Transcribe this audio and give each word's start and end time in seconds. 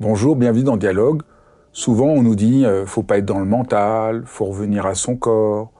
Bonjour, 0.00 0.34
bienvenue 0.34 0.64
dans 0.64 0.78
Dialogue. 0.78 1.20
Souvent, 1.72 2.06
on 2.06 2.22
nous 2.22 2.34
dit 2.34 2.64
euh, 2.64 2.86
faut 2.86 3.02
pas 3.02 3.18
être 3.18 3.26
dans 3.26 3.38
le 3.38 3.44
mental, 3.44 4.22
faut 4.24 4.46
revenir 4.46 4.86
à 4.86 4.94
son 4.94 5.14
corps, 5.14 5.72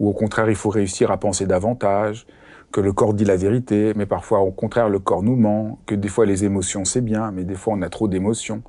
ou 0.00 0.08
au 0.08 0.14
contraire, 0.14 0.48
il 0.48 0.56
faut 0.56 0.70
réussir 0.70 1.10
à 1.10 1.18
penser 1.18 1.44
davantage, 1.44 2.26
que 2.72 2.80
le 2.80 2.94
corps 2.94 3.12
dit 3.12 3.26
la 3.26 3.36
vérité, 3.36 3.92
mais 3.94 4.06
parfois, 4.06 4.40
au 4.40 4.50
contraire, 4.50 4.88
le 4.88 4.98
corps 4.98 5.22
nous 5.22 5.36
ment, 5.36 5.78
que 5.84 5.94
des 5.94 6.08
fois 6.08 6.24
les 6.24 6.46
émotions 6.46 6.86
c'est 6.86 7.02
bien, 7.02 7.30
mais 7.32 7.44
des 7.44 7.54
fois 7.54 7.74
on 7.76 7.82
a 7.82 7.90
trop 7.90 8.08
d'émotions. 8.08 8.62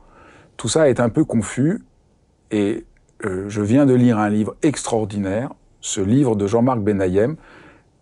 Tout 0.57 0.67
ça 0.67 0.89
est 0.89 0.99
un 0.99 1.07
peu 1.07 1.23
confus, 1.23 1.85
et 2.51 2.85
euh, 3.23 3.45
je 3.47 3.61
viens 3.61 3.85
de 3.85 3.93
lire 3.93 4.19
un 4.19 4.29
livre 4.29 4.57
extraordinaire, 4.61 5.53
ce 5.79 6.01
livre 6.01 6.35
de 6.35 6.47
Jean-Marc 6.47 6.81
Benayem. 6.81 7.37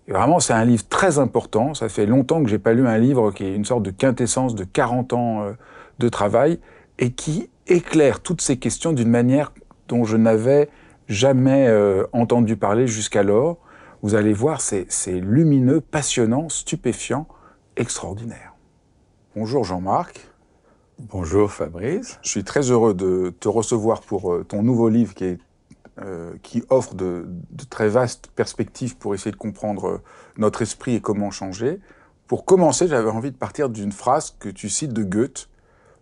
Vraiment, 0.08 0.40
c'est 0.40 0.54
un 0.54 0.66
livre 0.66 0.88
très 0.90 1.20
important. 1.20 1.76
Ça 1.76 1.88
fait 1.88 2.08
longtemps 2.08 2.42
que 2.42 2.50
j'ai 2.50 2.58
pas 2.58 2.74
lu 2.74 2.88
un 2.88 2.98
livre 2.98 3.30
qui 3.32 3.44
est 3.44 3.56
une 3.56 3.66
sorte 3.66 3.84
de 3.84 3.92
quintessence 3.92 4.56
de 4.56 4.64
40 4.64 5.14
ans 5.14 5.44
euh, 5.44 5.52
de 6.00 6.10
travail 6.10 6.60
et 7.00 7.12
qui 7.12 7.50
éclaire 7.68 8.20
toutes 8.22 8.42
ces 8.42 8.58
questions 8.58 8.94
d'une 8.94 9.10
manière 9.10 9.52
dont 9.88 10.04
je 10.04 10.18
n'avais 10.18 10.70
jamais 11.08 11.68
euh, 11.68 12.06
entendu 12.14 12.56
parler 12.56 12.88
jusqu'alors. 12.88 13.58
Vous 14.02 14.16
allez 14.16 14.34
voir, 14.34 14.62
c'est 14.62 14.88
lumineux, 15.08 15.82
passionnant, 15.82 16.50
stupéfiant, 16.50 17.28
extraordinaire. 17.76 18.54
Bonjour 19.36 19.64
Jean-Marc. 19.64 20.28
Bonjour 21.00 21.52
Fabrice. 21.52 22.20
Je 22.22 22.30
suis 22.30 22.44
très 22.44 22.72
heureux 22.72 22.94
de 22.94 23.34
te 23.40 23.50
recevoir 23.50 24.02
pour 24.02 24.32
euh, 24.32 24.44
ton 24.44 24.64
nouveau 24.64 24.88
livre 24.88 25.14
qui, 25.14 25.26
est, 25.26 25.40
euh, 26.00 26.34
qui 26.42 26.64
offre 26.70 26.94
de, 26.94 27.26
de, 27.28 27.64
très 27.66 27.90
vastes 27.90 28.28
perspectives 28.36 28.96
pour 28.96 29.14
essayer 29.14 29.32
de 29.32 29.36
comprendre 29.36 30.02
notre 30.38 30.62
esprit 30.62 30.96
et 30.96 31.02
comment 31.02 31.32
changer. 31.32 31.80
Pour 32.28 32.46
commencer, 32.46 32.88
j'avais 32.88 33.10
envie 33.10 33.32
de 33.32 33.38
partir 33.38 33.70
d'une 33.70 33.92
phrase 33.92 34.36
que 34.40 34.48
tu 34.48 34.70
cites 34.70 34.94
de 34.94 35.04
Goethe, 35.04 35.50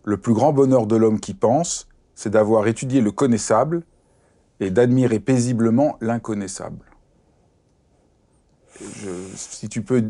le 0.04 0.16
plus 0.16 0.34
grand 0.34 0.52
bonheur 0.52 0.86
de 0.86 0.96
l'homme 0.96 1.18
qui 1.18 1.34
pense, 1.34 1.88
c'est 2.14 2.30
d'avoir 2.30 2.66
étudié 2.66 3.00
le 3.00 3.10
connaissable 3.10 3.82
et 4.60 4.70
d'admirer 4.70 5.18
paisiblement 5.18 5.96
l'inconnaissable. 6.00 6.84
si 9.34 9.68
tu 9.68 9.82
peux, 9.82 10.04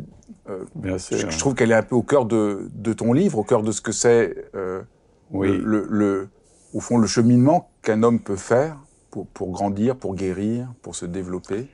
euh, 0.48 0.64
je, 0.84 1.38
trouve 1.38 1.54
qu'elle 1.54 1.70
est 1.70 1.76
un 1.76 1.82
peu 1.82 1.94
au 1.94 2.02
cœur 2.02 2.26
de, 2.26 2.68
ton 2.96 3.12
livre, 3.12 3.38
au 3.38 3.44
cœur 3.44 3.62
de 3.62 3.72
ce 3.72 3.80
que 3.80 3.92
c'est, 3.92 4.50
euh, 4.54 4.82
oui. 5.30 5.56
le, 5.62 6.28
au 6.72 6.80
fond, 6.80 6.98
le 6.98 7.06
cheminement 7.06 7.70
qu'un 7.82 8.02
homme 8.02 8.20
peut 8.20 8.36
faire 8.36 8.78
pour, 9.10 9.26
pour, 9.28 9.50
grandir, 9.50 9.96
pour 9.96 10.14
guérir, 10.14 10.72
pour 10.82 10.96
se 10.96 11.06
développer. 11.06 11.68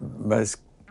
Bah, 0.00 0.42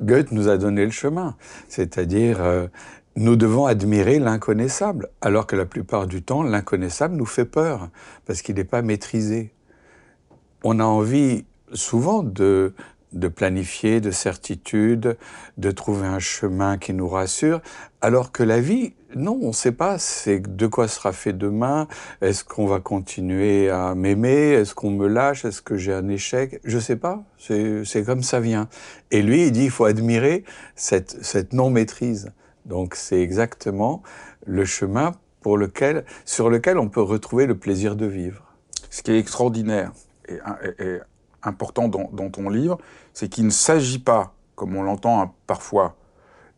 Goethe 0.02 0.32
nous 0.32 0.48
a 0.48 0.58
donné 0.58 0.86
le 0.86 0.92
chemin, 0.92 1.36
c'est-à-dire 1.68 2.42
euh, 2.42 2.68
nous 3.16 3.36
devons 3.36 3.66
admirer 3.66 4.20
l'inconnaissable, 4.20 5.10
alors 5.22 5.48
que 5.48 5.56
la 5.56 5.66
plupart 5.66 6.08
du 6.08 6.24
temps, 6.24 6.44
l'inconnaissable 6.44 7.16
nous 7.16 7.26
fait 7.26 7.46
peur, 7.46 7.90
parce 8.26 8.42
qu'il 8.42 8.56
n'est 8.56 8.64
pas 8.64 8.82
maîtrisé. 8.82 9.52
On 10.64 10.80
a 10.80 10.86
envie 10.86 11.46
souvent 11.74 12.24
de, 12.24 12.74
de 13.14 13.28
planifier, 13.28 14.00
de 14.00 14.12
certitude, 14.12 15.18
de 15.58 15.72
trouver 15.72 16.08
un 16.08 16.20
chemin 16.20 16.78
qui 16.78 16.94
nous 16.94 17.08
rassure, 17.08 17.62
alors 18.00 18.32
que 18.32 18.44
la 18.44 18.62
vie, 18.62 18.94
non, 19.16 19.38
on 19.42 19.48
ne 19.50 19.54
sait 19.54 19.74
pas 19.74 19.98
c'est 19.98 20.40
de 20.40 20.68
quoi 20.68 20.88
sera 20.88 21.12
fait 21.12 21.34
demain, 21.34 21.88
est-ce 22.22 22.46
qu'on 22.46 22.66
va 22.66 22.80
continuer 22.80 23.70
à 23.70 23.94
m'aimer, 23.94 24.52
est-ce 24.52 24.74
qu'on 24.74 24.92
me 24.92 25.08
lâche, 25.08 25.44
est-ce 25.44 25.62
que 25.62 25.76
j'ai 25.76 25.94
un 25.94 26.08
échec, 26.08 26.62
je 26.64 26.78
ne 26.78 26.82
sais 26.82 26.96
pas, 26.96 27.24
c'est 27.38 28.06
comme 28.06 28.24
ça 28.24 28.40
vient. 28.40 28.70
Et 29.12 29.22
lui, 29.22 29.48
il 29.48 29.52
dit, 29.52 29.66
il 29.66 29.72
faut 29.72 29.86
admirer 29.86 30.46
cette, 30.76 31.18
cette 31.24 31.52
non-maîtrise. 31.52 32.32
Donc 32.66 32.96
c'est 32.96 33.22
exactement 33.22 34.04
le 34.46 34.66
chemin 34.66 35.14
pour 35.42 35.58
lequel, 35.58 36.06
sur 36.26 36.50
lequel 36.50 36.78
on 36.78 36.90
peut 36.90 37.02
retrouver 37.02 37.46
le 37.46 37.58
plaisir 37.58 37.96
de 37.96 38.06
vivre. 38.06 38.44
Ce 38.90 39.02
qui 39.02 39.12
est 39.12 39.20
extraordinaire 39.20 39.92
et, 40.28 41.00
important 41.44 41.88
dans, 41.88 42.30
ton 42.30 42.50
livre, 42.50 42.78
c'est 43.14 43.28
qu'il 43.28 43.46
ne 43.46 43.52
s'agit 43.52 44.00
pas, 44.00 44.34
comme 44.56 44.76
on 44.76 44.84
l'entend 44.84 45.34
parfois, 45.48 45.96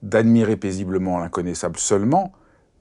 d'admirer 0.01 0.57
paisiblement 0.57 1.19
l'inconnaissable 1.19 1.77
seulement, 1.77 2.33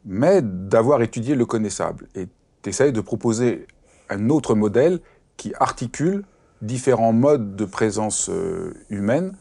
mais 0.04 0.42
d'avoir 0.42 1.02
étudié 1.02 1.36
le 1.36 1.46
connaissable. 1.46 2.08
Et 2.16 2.26
tu 2.62 2.92
de 2.92 3.00
proposer 3.00 3.66
un 4.08 4.28
autre 4.30 4.54
modèle 4.54 5.00
qui 5.36 5.52
articule 5.60 6.24
différents 6.60 7.12
modes 7.12 7.56
de 7.56 7.64
présence 7.64 8.28
euh, 8.28 8.74
humaine 8.88 9.36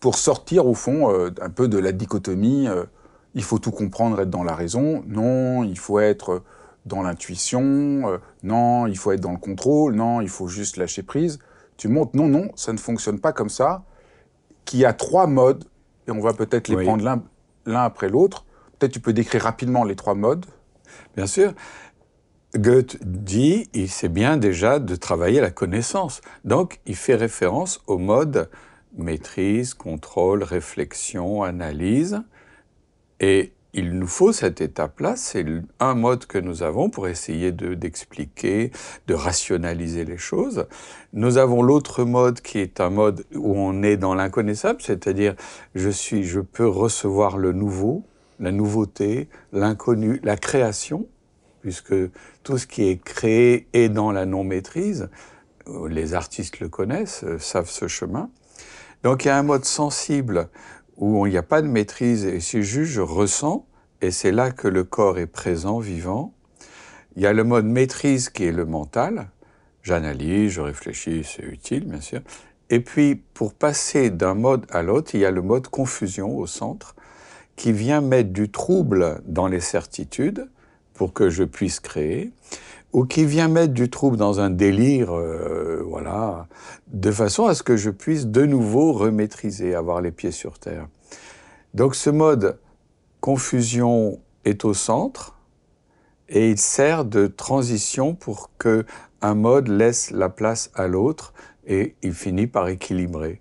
pour 0.00 0.16
sortir 0.16 0.66
au 0.66 0.74
fond 0.74 1.10
euh, 1.10 1.30
un 1.40 1.50
peu 1.50 1.68
de 1.68 1.78
la 1.78 1.92
dichotomie 1.92 2.68
euh, 2.68 2.84
il 3.36 3.44
faut 3.44 3.58
tout 3.58 3.70
comprendre, 3.70 4.18
être 4.20 4.30
dans 4.30 4.42
la 4.42 4.54
raison. 4.54 5.04
Non, 5.06 5.62
il 5.62 5.78
faut 5.78 6.00
être 6.00 6.42
dans 6.86 7.02
l'intuition. 7.02 7.62
Euh, 7.62 8.18
non, 8.42 8.86
il 8.86 8.96
faut 8.96 9.12
être 9.12 9.20
dans 9.20 9.32
le 9.32 9.38
contrôle. 9.38 9.94
Non, 9.94 10.22
il 10.22 10.30
faut 10.30 10.48
juste 10.48 10.78
lâcher 10.78 11.02
prise. 11.02 11.38
Tu 11.76 11.88
montres, 11.88 12.16
non, 12.16 12.28
non, 12.28 12.48
ça 12.56 12.72
ne 12.72 12.78
fonctionne 12.78 13.20
pas 13.20 13.32
comme 13.32 13.50
ça. 13.50 13.84
Qu'il 14.64 14.80
y 14.80 14.86
a 14.86 14.94
trois 14.94 15.26
modes, 15.26 15.64
et 16.08 16.12
on 16.12 16.20
va 16.20 16.32
peut-être 16.32 16.68
les 16.68 16.82
prendre 16.82 17.04
l'un 17.66 17.82
après 17.82 18.08
l'autre. 18.08 18.46
Peut-être 18.78 18.92
tu 18.92 19.00
peux 19.00 19.12
décrire 19.12 19.42
rapidement 19.42 19.84
les 19.84 19.96
trois 19.96 20.14
modes. 20.14 20.46
Bien 21.14 21.26
sûr. 21.26 21.52
Goethe 22.54 22.96
dit, 23.04 23.68
il 23.74 23.90
sait 23.90 24.08
bien 24.08 24.38
déjà 24.38 24.78
de 24.78 24.96
travailler 24.96 25.42
la 25.42 25.50
connaissance. 25.50 26.22
Donc, 26.44 26.80
il 26.86 26.96
fait 26.96 27.16
référence 27.16 27.82
au 27.86 27.98
mode 27.98 28.48
maîtrise, 28.96 29.74
contrôle, 29.74 30.42
réflexion, 30.42 31.42
analyse. 31.42 32.22
Et 33.20 33.52
il 33.76 33.98
nous 33.98 34.06
faut 34.06 34.32
cette 34.32 34.62
étape-là, 34.62 35.16
c'est 35.16 35.44
un 35.80 35.94
mode 35.94 36.24
que 36.24 36.38
nous 36.38 36.62
avons 36.62 36.88
pour 36.88 37.08
essayer 37.08 37.52
d'expliquer, 37.52 38.72
de, 39.06 39.12
rationaliser 39.12 40.06
les 40.06 40.16
choses. 40.16 40.66
Nous 41.12 41.36
avons 41.36 41.62
l'autre 41.62 42.04
mode 42.04 42.40
qui 42.40 42.58
est 42.58 42.80
un 42.80 42.88
mode 42.88 43.26
où 43.34 43.54
on 43.54 43.82
est 43.82 43.98
dans 43.98 44.14
l'inconnaissable, 44.14 44.80
c'est-à-dire 44.80 45.34
je 45.74 45.90
suis, 45.90 46.24
je 46.24 46.40
peux 46.40 46.66
recevoir 46.66 47.36
le 47.36 47.52
nouveau, 47.52 48.02
la 48.40 48.50
nouveauté, 48.50 49.28
l'inconnu, 49.52 50.20
la 50.24 50.38
création, 50.38 51.06
puisque 51.60 51.94
tout 52.44 52.56
ce 52.56 52.66
qui 52.66 52.88
est 52.88 53.02
créé 53.02 53.66
est 53.74 53.90
dans 53.90 54.10
la 54.10 54.24
non-maîtrise. 54.24 55.10
Les 55.90 56.14
artistes 56.14 56.60
le 56.60 56.70
connaissent, 56.70 57.26
savent 57.38 57.68
ce 57.68 57.88
chemin. 57.88 58.30
Donc 59.02 59.24
il 59.24 59.28
y 59.28 59.30
a 59.30 59.36
un 59.36 59.42
mode 59.42 59.64
sensible 59.64 60.48
où 60.96 61.26
il 61.26 61.30
n'y 61.30 61.38
a 61.38 61.42
pas 61.42 61.62
de 61.62 61.68
maîtrise 61.68 62.24
et 62.24 62.40
c'est 62.40 62.62
juste 62.62 62.92
je 62.92 63.00
ressens, 63.00 63.66
et 64.00 64.10
c'est 64.10 64.32
là 64.32 64.50
que 64.50 64.68
le 64.68 64.84
corps 64.84 65.18
est 65.18 65.26
présent, 65.26 65.78
vivant. 65.78 66.34
Il 67.16 67.22
y 67.22 67.26
a 67.26 67.32
le 67.32 67.44
mode 67.44 67.64
maîtrise 67.64 68.28
qui 68.28 68.44
est 68.44 68.52
le 68.52 68.66
mental. 68.66 69.30
J'analyse, 69.82 70.52
je 70.52 70.60
réfléchis, 70.60 71.24
c'est 71.24 71.44
utile, 71.44 71.84
bien 71.86 72.00
sûr. 72.00 72.20
Et 72.68 72.80
puis, 72.80 73.14
pour 73.14 73.54
passer 73.54 74.10
d'un 74.10 74.34
mode 74.34 74.66
à 74.70 74.82
l'autre, 74.82 75.12
il 75.14 75.20
y 75.20 75.24
a 75.24 75.30
le 75.30 75.42
mode 75.42 75.68
confusion 75.68 76.36
au 76.36 76.46
centre, 76.46 76.94
qui 77.54 77.72
vient 77.72 78.00
mettre 78.00 78.30
du 78.30 78.50
trouble 78.50 79.22
dans 79.24 79.46
les 79.46 79.60
certitudes 79.60 80.48
pour 80.92 81.12
que 81.12 81.30
je 81.30 81.44
puisse 81.44 81.80
créer 81.80 82.32
ou 82.92 83.04
qui 83.04 83.24
vient 83.24 83.48
mettre 83.48 83.72
du 83.72 83.90
trouble 83.90 84.16
dans 84.16 84.40
un 84.40 84.50
délire, 84.50 85.14
euh, 85.14 85.82
voilà, 85.86 86.46
de 86.88 87.10
façon 87.10 87.46
à 87.46 87.54
ce 87.54 87.62
que 87.62 87.76
je 87.76 87.90
puisse 87.90 88.26
de 88.26 88.46
nouveau 88.46 88.92
remaîtriser, 88.92 89.74
avoir 89.74 90.00
les 90.00 90.12
pieds 90.12 90.30
sur 90.30 90.58
terre. 90.58 90.88
Donc 91.74 91.94
ce 91.94 92.10
mode 92.10 92.58
confusion 93.20 94.20
est 94.44 94.64
au 94.64 94.72
centre 94.72 95.36
et 96.28 96.50
il 96.50 96.58
sert 96.58 97.04
de 97.04 97.26
transition 97.26 98.14
pour 98.14 98.50
que 98.58 98.84
un 99.20 99.34
mode 99.34 99.68
laisse 99.68 100.10
la 100.10 100.28
place 100.28 100.70
à 100.74 100.86
l'autre 100.86 101.32
et 101.66 101.96
il 102.02 102.14
finit 102.14 102.46
par 102.46 102.68
équilibrer. 102.68 103.40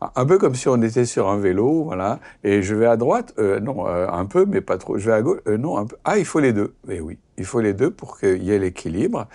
Un 0.00 0.24
peu 0.24 0.38
comme 0.38 0.54
si 0.54 0.66
on 0.68 0.80
était 0.80 1.04
sur 1.04 1.28
un 1.28 1.36
vélo, 1.36 1.84
voilà, 1.84 2.20
et 2.42 2.62
je 2.62 2.74
vais 2.74 2.86
à 2.86 2.96
droite, 2.96 3.34
euh, 3.38 3.60
non, 3.60 3.86
euh, 3.86 4.08
un 4.08 4.24
peu, 4.24 4.46
mais 4.46 4.62
pas 4.62 4.78
trop. 4.78 4.96
Je 4.96 5.04
vais 5.10 5.12
à 5.14 5.20
gauche, 5.20 5.40
euh, 5.46 5.58
non, 5.58 5.76
un 5.76 5.84
peu. 5.84 5.96
Ah, 6.04 6.16
il 6.16 6.24
faut 6.24 6.40
les 6.40 6.54
deux. 6.54 6.74
Mais 6.86 7.00
oui, 7.00 7.18
il 7.36 7.44
faut 7.44 7.60
les 7.60 7.74
deux 7.74 7.90
pour 7.90 8.18
qu'il 8.18 8.42
y 8.42 8.50
ait 8.50 8.58
l'équilibre. 8.58 9.28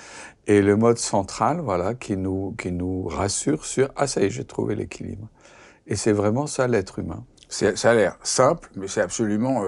Et 0.48 0.64
le 0.64 0.76
mode 0.76 0.98
central, 0.98 1.60
voilà, 1.60 1.94
qui 1.94 2.18
nous, 2.18 2.56
qui 2.58 2.72
nous 2.72 3.08
rassure 3.08 3.64
sur 3.64 3.90
Ah, 3.96 4.08
ça 4.08 4.22
y 4.22 4.26
est, 4.26 4.30
j'ai 4.32 4.44
trouvé 4.44 4.74
l'équilibre. 4.74 5.28
Et 5.86 5.96
c'est 5.96 6.14
vraiment 6.14 6.48
ça 6.48 6.68
l'être 6.68 6.98
humain. 6.98 7.24
Ça 7.48 7.92
a 7.92 7.94
l'air 7.94 8.18
simple, 8.24 8.72
mais 8.76 8.88
c'est 8.88 9.02
absolument, 9.02 9.64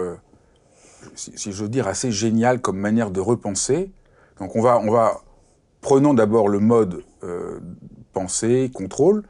si, 1.13 1.31
si 1.37 1.51
je 1.51 1.61
veux 1.61 1.69
dire, 1.69 1.87
assez 1.87 2.11
génial 2.11 2.59
comme 2.59 2.77
manière 2.77 3.11
de 3.11 3.19
repenser. 3.19 3.91
Donc 4.39 4.55
on 4.55 4.61
va, 4.61 4.79
on 4.79 4.91
va 4.91 5.21
prenons 5.81 6.15
d'abord 6.15 6.49
le 6.49 6.59
mode 6.59 7.03
pensée, 8.13 8.71
contrôle. 8.73 9.23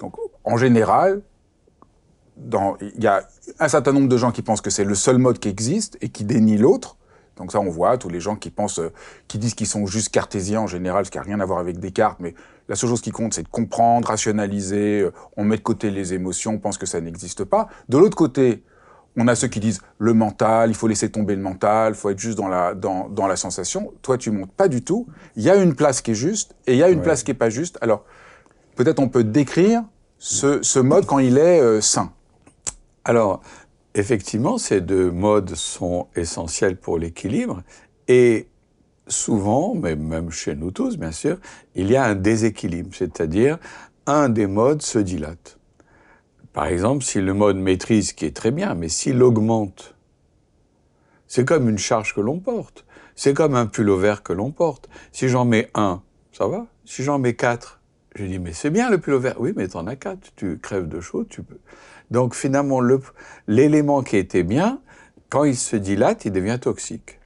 Donc, 0.00 0.14
en 0.44 0.56
général, 0.56 1.22
il 2.80 3.02
y 3.02 3.06
a 3.06 3.26
un 3.58 3.68
certain 3.68 3.92
nombre 3.92 4.08
de 4.08 4.16
gens 4.16 4.32
qui 4.32 4.42
pensent 4.42 4.60
que 4.60 4.70
c'est 4.70 4.84
le 4.84 4.94
seul 4.94 5.18
mode 5.18 5.38
qui 5.38 5.48
existe 5.48 5.98
et 6.00 6.08
qui 6.08 6.24
dénient 6.24 6.58
l'autre. 6.58 6.96
Donc 7.36 7.52
ça, 7.52 7.60
on 7.60 7.70
voit 7.70 7.96
tous 7.98 8.08
les 8.08 8.20
gens 8.20 8.36
qui 8.36 8.50
pensent, 8.50 8.78
euh, 8.78 8.92
qui 9.26 9.38
disent 9.38 9.54
qu'ils 9.54 9.66
sont 9.66 9.86
juste 9.86 10.10
cartésiens 10.10 10.60
en 10.60 10.66
général, 10.66 11.06
ce 11.06 11.10
qui 11.10 11.18
n'a 11.18 11.24
rien 11.24 11.40
à 11.40 11.46
voir 11.46 11.58
avec 11.60 11.78
Descartes, 11.78 12.18
mais 12.20 12.34
la 12.68 12.76
seule 12.76 12.90
chose 12.90 13.00
qui 13.00 13.10
compte, 13.10 13.32
c'est 13.32 13.42
de 13.42 13.48
comprendre, 13.48 14.08
rationaliser, 14.08 15.00
euh, 15.00 15.12
on 15.36 15.44
met 15.44 15.56
de 15.56 15.62
côté 15.62 15.90
les 15.90 16.12
émotions, 16.12 16.52
on 16.52 16.58
pense 16.58 16.76
que 16.76 16.86
ça 16.86 17.00
n'existe 17.00 17.44
pas. 17.44 17.68
De 17.88 17.96
l'autre 17.96 18.16
côté, 18.16 18.62
on 19.16 19.28
a 19.28 19.34
ceux 19.34 19.48
qui 19.48 19.60
disent 19.60 19.80
le 19.98 20.14
mental, 20.14 20.70
il 20.70 20.74
faut 20.74 20.88
laisser 20.88 21.10
tomber 21.10 21.34
le 21.34 21.42
mental, 21.42 21.92
il 21.92 21.96
faut 21.96 22.10
être 22.10 22.18
juste 22.18 22.36
dans 22.36 22.48
la, 22.48 22.74
dans, 22.74 23.08
dans, 23.08 23.26
la 23.26 23.36
sensation. 23.36 23.92
Toi, 24.02 24.18
tu 24.18 24.30
montes 24.30 24.52
pas 24.52 24.68
du 24.68 24.82
tout. 24.82 25.06
Il 25.36 25.42
y 25.42 25.50
a 25.50 25.56
une 25.56 25.74
place 25.74 26.00
qui 26.00 26.12
est 26.12 26.14
juste 26.14 26.54
et 26.66 26.72
il 26.72 26.78
y 26.78 26.82
a 26.82 26.88
une 26.88 27.02
place 27.02 27.22
qui 27.22 27.30
est 27.30 27.34
pas 27.34 27.50
juste. 27.50 27.78
Alors, 27.82 28.04
peut-être 28.76 29.00
on 29.00 29.08
peut 29.08 29.24
décrire 29.24 29.82
ce, 30.22 30.78
mode 30.78 31.06
quand 31.06 31.18
il 31.18 31.36
est 31.36 31.60
euh, 31.60 31.80
sain 31.80 32.12
Alors, 33.04 33.42
effectivement, 33.94 34.56
ces 34.56 34.80
deux 34.80 35.10
modes 35.10 35.56
sont 35.56 36.06
essentiels 36.14 36.76
pour 36.76 36.96
l'équilibre 36.96 37.62
et 38.06 38.46
souvent, 39.08 39.74
mais 39.74 39.96
même 39.96 40.30
chez 40.30 40.54
nous 40.54 40.70
tous, 40.70 40.96
bien 40.96 41.10
sûr, 41.10 41.38
il 41.74 41.90
y 41.90 41.96
a 41.96 42.04
un 42.04 42.14
déséquilibre, 42.14 42.90
c'est-à-dire 42.92 43.58
un 44.06 44.28
des 44.28 44.46
modes 44.46 44.82
se 44.82 45.00
dilate. 45.00 45.58
Par 46.52 46.66
exemple, 46.66 47.02
si 47.02 47.20
le 47.20 47.34
mode 47.34 47.56
maîtrise, 47.56 48.12
qui 48.12 48.24
est 48.24 48.36
très 48.36 48.52
bien, 48.52 48.74
mais 48.74 48.88
s'il 48.88 49.20
augmente, 49.22 49.96
c'est 51.26 51.44
comme 51.44 51.68
une 51.68 51.78
charge 51.78 52.14
que 52.14 52.20
l'on 52.20 52.38
porte. 52.38 52.84
C'est 53.16 53.34
comme 53.34 53.56
un 53.56 53.66
pull 53.66 53.90
vert 53.90 54.22
que 54.22 54.32
l'on 54.32 54.52
porte. 54.52 54.88
Si 55.10 55.28
j'en 55.28 55.44
mets 55.44 55.70
un, 55.74 56.00
ça 56.32 56.46
va. 56.46 56.66
Si 56.84 57.02
j'en 57.02 57.18
mets 57.18 57.34
quatre, 57.34 57.81
je 58.14 58.24
dis, 58.24 58.38
mais 58.38 58.52
c'est 58.52 58.70
bien 58.70 58.90
le 58.90 58.98
pull 58.98 59.14
vert. 59.14 59.36
Oui, 59.38 59.52
mais 59.56 59.68
t'en 59.68 59.86
as 59.86 59.96
quatre. 59.96 60.32
Tu 60.36 60.58
crèves 60.58 60.88
de 60.88 61.00
chaud, 61.00 61.24
tu 61.24 61.42
peux. 61.42 61.58
Donc 62.10 62.34
finalement, 62.34 62.80
l'élément 63.46 64.02
qui 64.02 64.16
était 64.16 64.42
bien, 64.42 64.80
quand 65.30 65.44
il 65.44 65.56
se 65.56 65.76
dilate, 65.76 66.24
il 66.26 66.32
devient 66.32 66.58
toxique. 66.60 67.20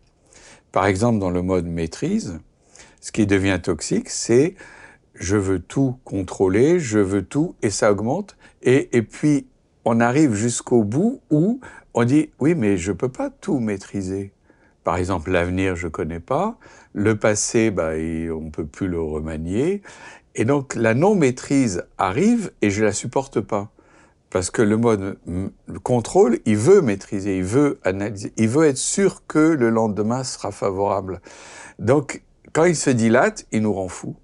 Par 0.71 0.87
exemple, 0.87 1.19
dans 1.19 1.31
le 1.31 1.43
mode 1.43 1.67
maîtrise, 1.67 2.39
ce 3.01 3.11
qui 3.11 3.27
devient 3.27 3.59
toxique, 3.63 4.09
c'est 4.11 4.55
je 5.15 5.37
veux 5.37 5.59
tout 5.59 5.99
contrôler, 6.05 6.79
je 6.79 6.99
veux 6.99 7.25
tout, 7.25 7.57
et 7.63 7.71
ça 7.71 7.91
augmente. 7.91 8.37
Et, 8.63 8.97
et 8.97 9.03
puis, 9.03 9.47
on 9.85 10.01
arrive 10.01 10.35
jusqu'au 10.35 10.85
bout 10.85 11.21
où 11.31 11.61
on 11.95 12.05
dit, 12.05 12.31
oui, 12.39 12.55
mais 12.55 12.77
je 12.77 12.93
peux 12.93 13.09
pas 13.09 13.31
tout 13.31 13.59
maîtriser. 13.59 14.33
Par 14.85 14.99
exemple, 14.99 15.31
l'avenir, 15.31 15.75
je 15.75 15.89
connais 15.89 16.21
pas. 16.21 16.59
Le 16.93 17.19
passé, 17.19 17.71
bah, 17.71 17.93
on 18.33 18.51
peut 18.51 18.67
plus 18.67 18.87
le 18.87 19.01
remanier. 19.01 19.83
Et 20.37 20.45
donc 20.45 20.75
la 20.75 20.95
non-maîtrise 20.95 21.85
arrive 21.99 22.53
et 22.63 22.71
je 22.71 22.85
la 22.85 22.93
supporte 22.93 23.41
pas. 23.41 23.73
Parce 24.29 24.51
que 24.51 24.61
le 24.61 24.77
mode 24.77 25.19
contrôle, 25.83 26.41
il 26.45 26.57
veut 26.57 26.83
maîtriser, 26.83 27.39
il 27.39 27.45
veut 27.45 27.79
analyser, 27.85 28.33
il 28.37 28.49
veut 28.49 28.67
être 28.67 28.77
sûr 28.77 29.23
que 29.27 29.39
le 29.39 29.71
lendemain 29.71 30.25
sera 30.25 30.53
favorable. 30.53 31.23
Donc 31.79 32.23
quand 32.53 32.65
il 32.65 32.77
se 32.77 32.91
dilate, 32.91 33.47
il 33.51 33.63
nous 33.63 33.73
rend 33.73 33.89
fous. 33.89 34.17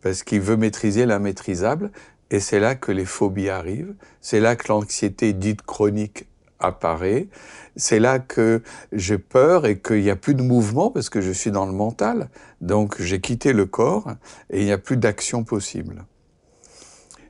Parce 0.00 0.24
qu'il 0.24 0.40
veut 0.40 0.56
maîtriser 0.56 1.06
l'immaîtrisable. 1.06 1.92
Et 2.30 2.40
c'est 2.40 2.58
là 2.58 2.74
que 2.74 2.90
les 2.90 3.04
phobies 3.04 3.50
arrivent. 3.50 3.94
C'est 4.20 4.40
là 4.40 4.56
que 4.56 4.66
l'anxiété 4.68 5.32
dite 5.32 5.62
chronique 5.62 6.26
apparaît. 6.62 7.28
C'est 7.76 7.98
là 7.98 8.18
que 8.18 8.62
j'ai 8.92 9.18
peur 9.18 9.66
et 9.66 9.80
qu'il 9.80 10.02
n'y 10.02 10.10
a 10.10 10.16
plus 10.16 10.34
de 10.34 10.42
mouvement 10.42 10.90
parce 10.90 11.10
que 11.10 11.20
je 11.20 11.32
suis 11.32 11.50
dans 11.50 11.66
le 11.66 11.72
mental. 11.72 12.28
Donc 12.60 13.00
j'ai 13.00 13.20
quitté 13.20 13.52
le 13.52 13.66
corps 13.66 14.12
et 14.50 14.60
il 14.60 14.64
n'y 14.64 14.72
a 14.72 14.78
plus 14.78 14.96
d'action 14.96 15.44
possible. 15.44 16.04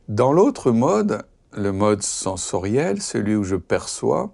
Dans 0.08 0.32
l'autre 0.32 0.72
mode, 0.72 1.24
le 1.56 1.72
mode 1.72 2.02
sensoriel, 2.02 3.00
celui 3.00 3.34
où 3.34 3.44
je 3.44 3.56
perçois, 3.56 4.32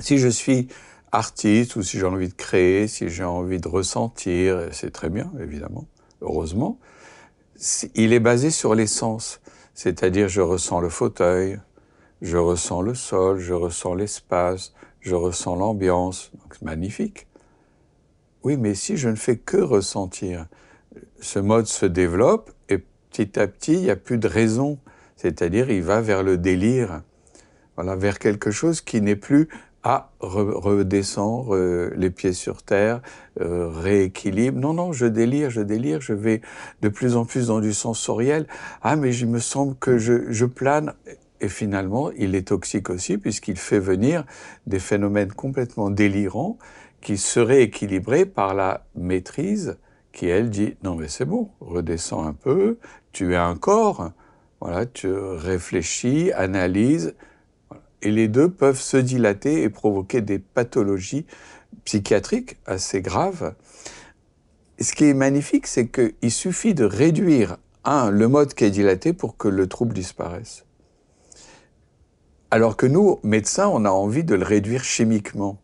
si 0.00 0.18
je 0.18 0.28
suis 0.28 0.68
artiste 1.12 1.76
ou 1.76 1.82
si 1.82 1.98
j'ai 1.98 2.06
envie 2.06 2.28
de 2.28 2.34
créer, 2.34 2.88
si 2.88 3.08
j'ai 3.08 3.24
envie 3.24 3.58
de 3.58 3.68
ressentir, 3.68 4.68
c'est 4.72 4.90
très 4.90 5.10
bien, 5.10 5.30
évidemment, 5.40 5.86
heureusement, 6.20 6.78
il 7.94 8.12
est 8.12 8.20
basé 8.20 8.50
sur 8.50 8.74
les 8.74 8.86
sens. 8.86 9.40
C'est-à-dire, 9.74 10.28
je 10.28 10.40
ressens 10.40 10.80
le 10.80 10.88
fauteuil, 10.88 11.58
je 12.22 12.36
ressens 12.36 12.80
le 12.82 12.94
sol, 12.94 13.38
je 13.40 13.52
ressens 13.52 13.94
l'espace, 13.94 14.72
je 15.00 15.14
ressens 15.14 15.56
l'ambiance. 15.56 16.30
C'est 16.52 16.62
magnifique. 16.62 17.26
Oui, 18.44 18.56
mais 18.56 18.74
si 18.74 18.96
je 18.96 19.08
ne 19.08 19.16
fais 19.16 19.36
que 19.36 19.56
ressentir, 19.56 20.46
ce 21.20 21.40
mode 21.40 21.66
se 21.66 21.84
développe 21.84 22.52
et 22.68 22.78
petit 23.10 23.38
à 23.38 23.46
petit, 23.48 23.74
il 23.74 23.82
n'y 23.82 23.90
a 23.90 23.96
plus 23.96 24.18
de 24.18 24.28
raison. 24.28 24.78
C'est-à-dire, 25.16 25.70
il 25.70 25.82
va 25.82 26.00
vers 26.00 26.22
le 26.22 26.38
délire, 26.38 27.02
voilà, 27.76 27.96
vers 27.96 28.18
quelque 28.18 28.50
chose 28.50 28.80
qui 28.80 29.00
n'est 29.00 29.16
plus 29.16 29.48
à 29.84 30.12
redescendre 30.20 31.56
les 31.96 32.10
pieds 32.10 32.32
sur 32.32 32.62
terre, 32.62 33.00
euh, 33.40 33.68
rééquilibre. 33.68 34.58
Non, 34.60 34.74
non, 34.74 34.92
je 34.92 35.06
délire, 35.06 35.50
je 35.50 35.60
délire, 35.60 36.00
je 36.00 36.12
vais 36.12 36.40
de 36.82 36.88
plus 36.88 37.16
en 37.16 37.24
plus 37.24 37.48
dans 37.48 37.58
du 37.58 37.72
sensoriel. 37.72 38.46
Ah, 38.82 38.94
mais 38.94 39.14
il 39.14 39.26
me 39.26 39.40
semble 39.40 39.74
que 39.76 39.98
je, 39.98 40.30
je 40.30 40.46
plane. 40.46 40.94
Et 41.42 41.48
finalement, 41.48 42.12
il 42.12 42.36
est 42.36 42.48
toxique 42.48 42.88
aussi 42.88 43.18
puisqu'il 43.18 43.58
fait 43.58 43.80
venir 43.80 44.24
des 44.66 44.78
phénomènes 44.78 45.32
complètement 45.32 45.90
délirants 45.90 46.56
qui 47.00 47.18
seraient 47.18 47.62
équilibrés 47.62 48.26
par 48.26 48.54
la 48.54 48.86
maîtrise 48.94 49.76
qui, 50.12 50.26
elle, 50.26 50.50
dit 50.50 50.76
non 50.84 50.94
mais 50.94 51.08
c'est 51.08 51.24
bon, 51.24 51.50
redescends 51.60 52.24
un 52.24 52.32
peu, 52.32 52.78
tu 53.12 53.32
es 53.32 53.36
un 53.36 53.56
corps, 53.56 54.12
voilà, 54.60 54.86
tu 54.86 55.12
réfléchis, 55.12 56.30
analyses, 56.32 57.14
et 58.02 58.10
les 58.10 58.28
deux 58.28 58.48
peuvent 58.48 58.80
se 58.80 58.96
dilater 58.96 59.62
et 59.62 59.68
provoquer 59.68 60.20
des 60.20 60.38
pathologies 60.38 61.26
psychiatriques 61.84 62.58
assez 62.66 63.00
graves. 63.00 63.54
ce 64.78 64.92
qui 64.92 65.06
est 65.06 65.14
magnifique, 65.14 65.66
c'est 65.66 65.88
qu'il 65.88 66.30
suffit 66.30 66.74
de 66.74 66.84
réduire, 66.84 67.56
un, 67.84 68.10
le 68.10 68.28
mode 68.28 68.54
qui 68.54 68.64
est 68.64 68.70
dilaté 68.70 69.12
pour 69.12 69.36
que 69.36 69.48
le 69.48 69.66
trouble 69.66 69.94
disparaisse. 69.94 70.64
Alors 72.52 72.76
que 72.76 72.84
nous, 72.84 73.18
médecins, 73.22 73.66
on 73.66 73.86
a 73.86 73.90
envie 73.90 74.24
de 74.24 74.34
le 74.34 74.44
réduire 74.44 74.84
chimiquement. 74.84 75.56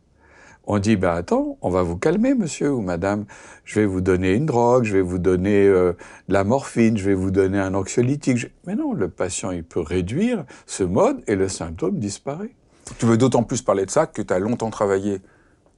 On 0.66 0.78
dit, 0.78 0.96
ben 0.96 1.10
attends, 1.10 1.58
on 1.60 1.68
va 1.68 1.82
vous 1.82 1.98
calmer, 1.98 2.32
monsieur 2.32 2.72
ou 2.72 2.80
madame. 2.80 3.26
Je 3.64 3.80
vais 3.80 3.84
vous 3.84 4.00
donner 4.00 4.32
une 4.32 4.46
drogue, 4.46 4.84
je 4.84 4.94
vais 4.94 5.02
vous 5.02 5.18
donner 5.18 5.66
euh, 5.66 5.92
de 6.28 6.32
la 6.32 6.44
morphine, 6.44 6.96
je 6.96 7.04
vais 7.04 7.14
vous 7.14 7.30
donner 7.30 7.58
un 7.58 7.74
anxiolytique. 7.74 8.46
Mais 8.66 8.74
non, 8.74 8.94
le 8.94 9.08
patient, 9.10 9.50
il 9.50 9.64
peut 9.64 9.82
réduire 9.82 10.46
ce 10.64 10.82
mode 10.82 11.22
et 11.26 11.36
le 11.36 11.50
symptôme 11.50 11.98
disparaît. 11.98 12.54
Tu 12.98 13.04
veux 13.04 13.18
d'autant 13.18 13.42
plus 13.42 13.60
parler 13.60 13.84
de 13.84 13.90
ça 13.90 14.06
que 14.06 14.22
tu 14.22 14.32
as 14.32 14.38
longtemps 14.38 14.70
travaillé 14.70 15.20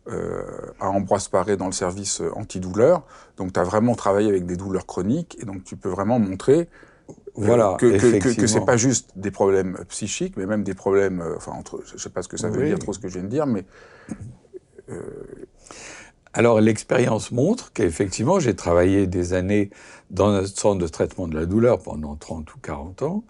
euh, 0.07 0.45
à 0.79 0.91
Ambroise 0.91 1.27
Paré 1.27 1.57
dans 1.57 1.67
le 1.67 1.73
service 1.73 2.21
euh, 2.21 2.31
antidouleur. 2.37 3.03
Donc 3.37 3.53
tu 3.53 3.59
as 3.59 3.65
vraiment 3.65 3.97
travaillé 3.97 4.29
avec 4.29 4.47
des 4.47 4.57
douleurs 4.57 4.87
chroniques 4.87 5.37
et 5.43 5.45
donc 5.45 5.65
tu 5.65 5.75
peux 5.75 5.89
vraiment 5.89 6.21
montrer 6.21 6.69
voilà, 7.35 7.77
que, 7.79 8.19
que, 8.19 8.35
que, 8.35 8.47
c'est 8.47 8.65
pas 8.65 8.77
juste 8.77 9.13
des 9.17 9.31
problèmes 9.31 9.79
psychiques, 9.89 10.37
mais 10.37 10.47
même 10.47 10.63
des 10.63 10.75
problèmes, 10.75 11.21
euh, 11.21 11.37
enfin, 11.37 11.53
entre, 11.53 11.83
je 11.85 11.97
sais 11.97 12.11
pas 12.11 12.23
ce 12.23 12.29
que 12.29 12.37
ça 12.37 12.49
veut 12.49 12.65
dire, 12.67 12.79
trop 12.79 12.93
ce 12.93 12.99
que 12.99 13.09
je 13.09 13.15
viens 13.15 13.23
de 13.23 13.29
dire, 13.29 13.47
mais. 13.47 13.65
Euh... 14.91 15.01
Alors, 16.33 16.61
l'expérience 16.61 17.33
montre 17.33 17.73
qu'effectivement, 17.73 18.39
j'ai 18.39 18.55
travaillé 18.55 19.09
des 19.09 19.33
années 19.33 19.71
dans 20.11 20.29
un 20.29 20.47
centre 20.47 20.81
de 20.81 20.87
traitement 20.87 21.27
de 21.27 21.35
la 21.35 21.45
douleur 21.45 21.81
pendant 21.81 22.15
30 22.15 22.55
ou 22.55 22.59
40 22.61 23.03
ans, 23.03 23.25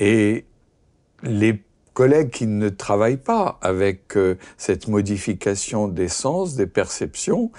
et 0.00 0.44
les 1.22 1.62
collègues 1.94 2.30
qui 2.30 2.46
ne 2.46 2.68
travaillent 2.68 3.16
pas 3.16 3.58
avec 3.60 4.16
euh, 4.16 4.36
cette 4.56 4.88
modification 4.88 5.88
des 5.88 6.08
sens, 6.08 6.54
des 6.54 6.66
perceptions, 6.66 7.50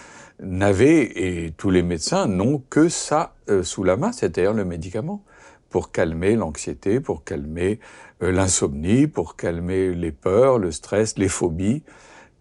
n'avaient, 0.41 1.11
et 1.15 1.51
tous 1.57 1.69
les 1.69 1.83
médecins 1.83 2.25
n'ont 2.27 2.63
que 2.69 2.89
ça 2.89 3.35
euh, 3.49 3.63
sous 3.63 3.83
la 3.83 3.97
main, 3.97 4.11
c'est-à-dire 4.11 4.53
le 4.53 4.65
médicament 4.65 5.23
pour 5.69 5.91
calmer 5.91 6.35
l'anxiété, 6.35 6.99
pour 6.99 7.23
calmer 7.23 7.79
euh, 8.23 8.31
l'insomnie, 8.31 9.07
pour 9.07 9.35
calmer 9.35 9.93
les 9.93 10.11
peurs, 10.11 10.57
le 10.57 10.71
stress, 10.71 11.17
les 11.17 11.29
phobies. 11.29 11.83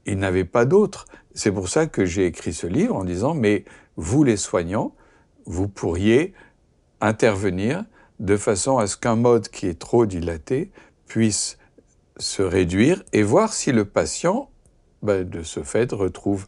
Il 0.07 0.19
n'avait 0.19 0.45
pas 0.45 0.65
d'autre. 0.65 1.07
C'est 1.35 1.53
pour 1.53 1.69
ça 1.69 1.87
que 1.87 2.05
j'ai 2.05 2.27
écrit 2.27 2.53
ce 2.53 2.67
livre 2.67 2.97
en 2.97 3.05
disant, 3.05 3.35
mais 3.35 3.65
vous 3.97 4.25
les 4.25 4.37
soignants, 4.37 4.95
vous 5.45 5.69
pourriez 5.69 6.35
intervenir 7.01 7.85
de 8.19 8.37
façon 8.37 8.79
à 8.79 8.87
ce 8.87 8.97
qu'un 8.97 9.17
mode 9.17 9.49
qui 9.49 9.67
est 9.67 9.79
trop 9.79 10.07
dilaté 10.07 10.71
puisse 11.07 11.59
se 12.17 12.43
réduire 12.43 13.05
et 13.13 13.23
voir 13.23 13.53
si 13.53 13.71
le 13.73 13.85
patient, 13.85 14.51
ben, 15.03 15.29
de 15.29 15.43
ce 15.43 15.63
fait, 15.63 15.93
retrouve 15.93 16.47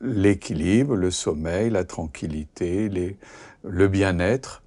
l'équilibre, 0.00 0.94
le 0.94 1.10
sommeil, 1.10 1.70
la 1.70 1.84
tranquillité, 1.84 2.90
le 3.62 3.88
bien-être, 3.88 4.62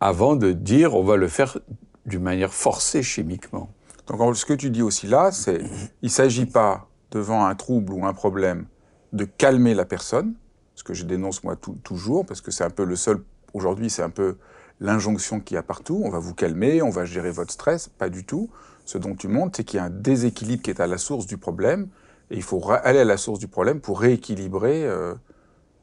avant 0.00 0.36
de 0.36 0.52
dire 0.52 0.94
on 0.94 1.02
va 1.02 1.16
le 1.16 1.28
faire 1.28 1.58
d'une 2.06 2.22
manière 2.22 2.52
forcée 2.52 3.02
chimiquement. 3.02 3.70
Donc 4.06 4.36
ce 4.36 4.46
que 4.46 4.54
tu 4.54 4.70
dis 4.70 4.82
aussi 4.82 5.06
là, 5.06 5.30
c'est 5.32 5.60
il 6.02 6.06
ne 6.06 6.08
s'agit 6.08 6.46
pas, 6.46 6.88
devant 7.10 7.44
un 7.44 7.54
trouble 7.54 7.92
ou 7.92 8.06
un 8.06 8.14
problème, 8.14 8.66
de 9.12 9.24
calmer 9.24 9.74
la 9.74 9.84
personne, 9.84 10.34
ce 10.74 10.84
que 10.84 10.94
je 10.94 11.04
dénonce 11.04 11.44
moi 11.44 11.56
toujours, 11.56 12.24
parce 12.24 12.40
que 12.40 12.50
c'est 12.50 12.64
un 12.64 12.70
peu 12.70 12.84
le 12.84 12.96
seul, 12.96 13.22
aujourd'hui 13.52 13.90
c'est 13.90 14.02
un 14.02 14.10
peu 14.10 14.36
l'injonction 14.80 15.40
qu'il 15.40 15.56
y 15.56 15.58
a 15.58 15.62
partout, 15.62 16.00
on 16.04 16.10
va 16.10 16.18
vous 16.18 16.34
calmer, 16.34 16.82
on 16.82 16.90
va 16.90 17.04
gérer 17.04 17.30
votre 17.30 17.52
stress, 17.52 17.88
pas 17.88 18.08
du 18.08 18.24
tout. 18.24 18.48
Ce 18.84 18.96
dont 18.96 19.14
tu 19.14 19.28
montres, 19.28 19.56
c'est 19.56 19.64
qu'il 19.64 19.78
y 19.78 19.80
a 19.80 19.84
un 19.84 19.90
déséquilibre 19.90 20.62
qui 20.62 20.70
est 20.70 20.80
à 20.80 20.86
la 20.86 20.98
source 20.98 21.26
du 21.26 21.36
problème, 21.36 21.88
et 22.30 22.36
il 22.36 22.42
faut 22.42 22.62
aller 22.70 23.00
à 23.00 23.04
la 23.04 23.16
source 23.16 23.38
du 23.38 23.48
problème 23.48 23.80
pour 23.80 24.00
rééquilibrer 24.00 24.86
euh, 24.86 25.14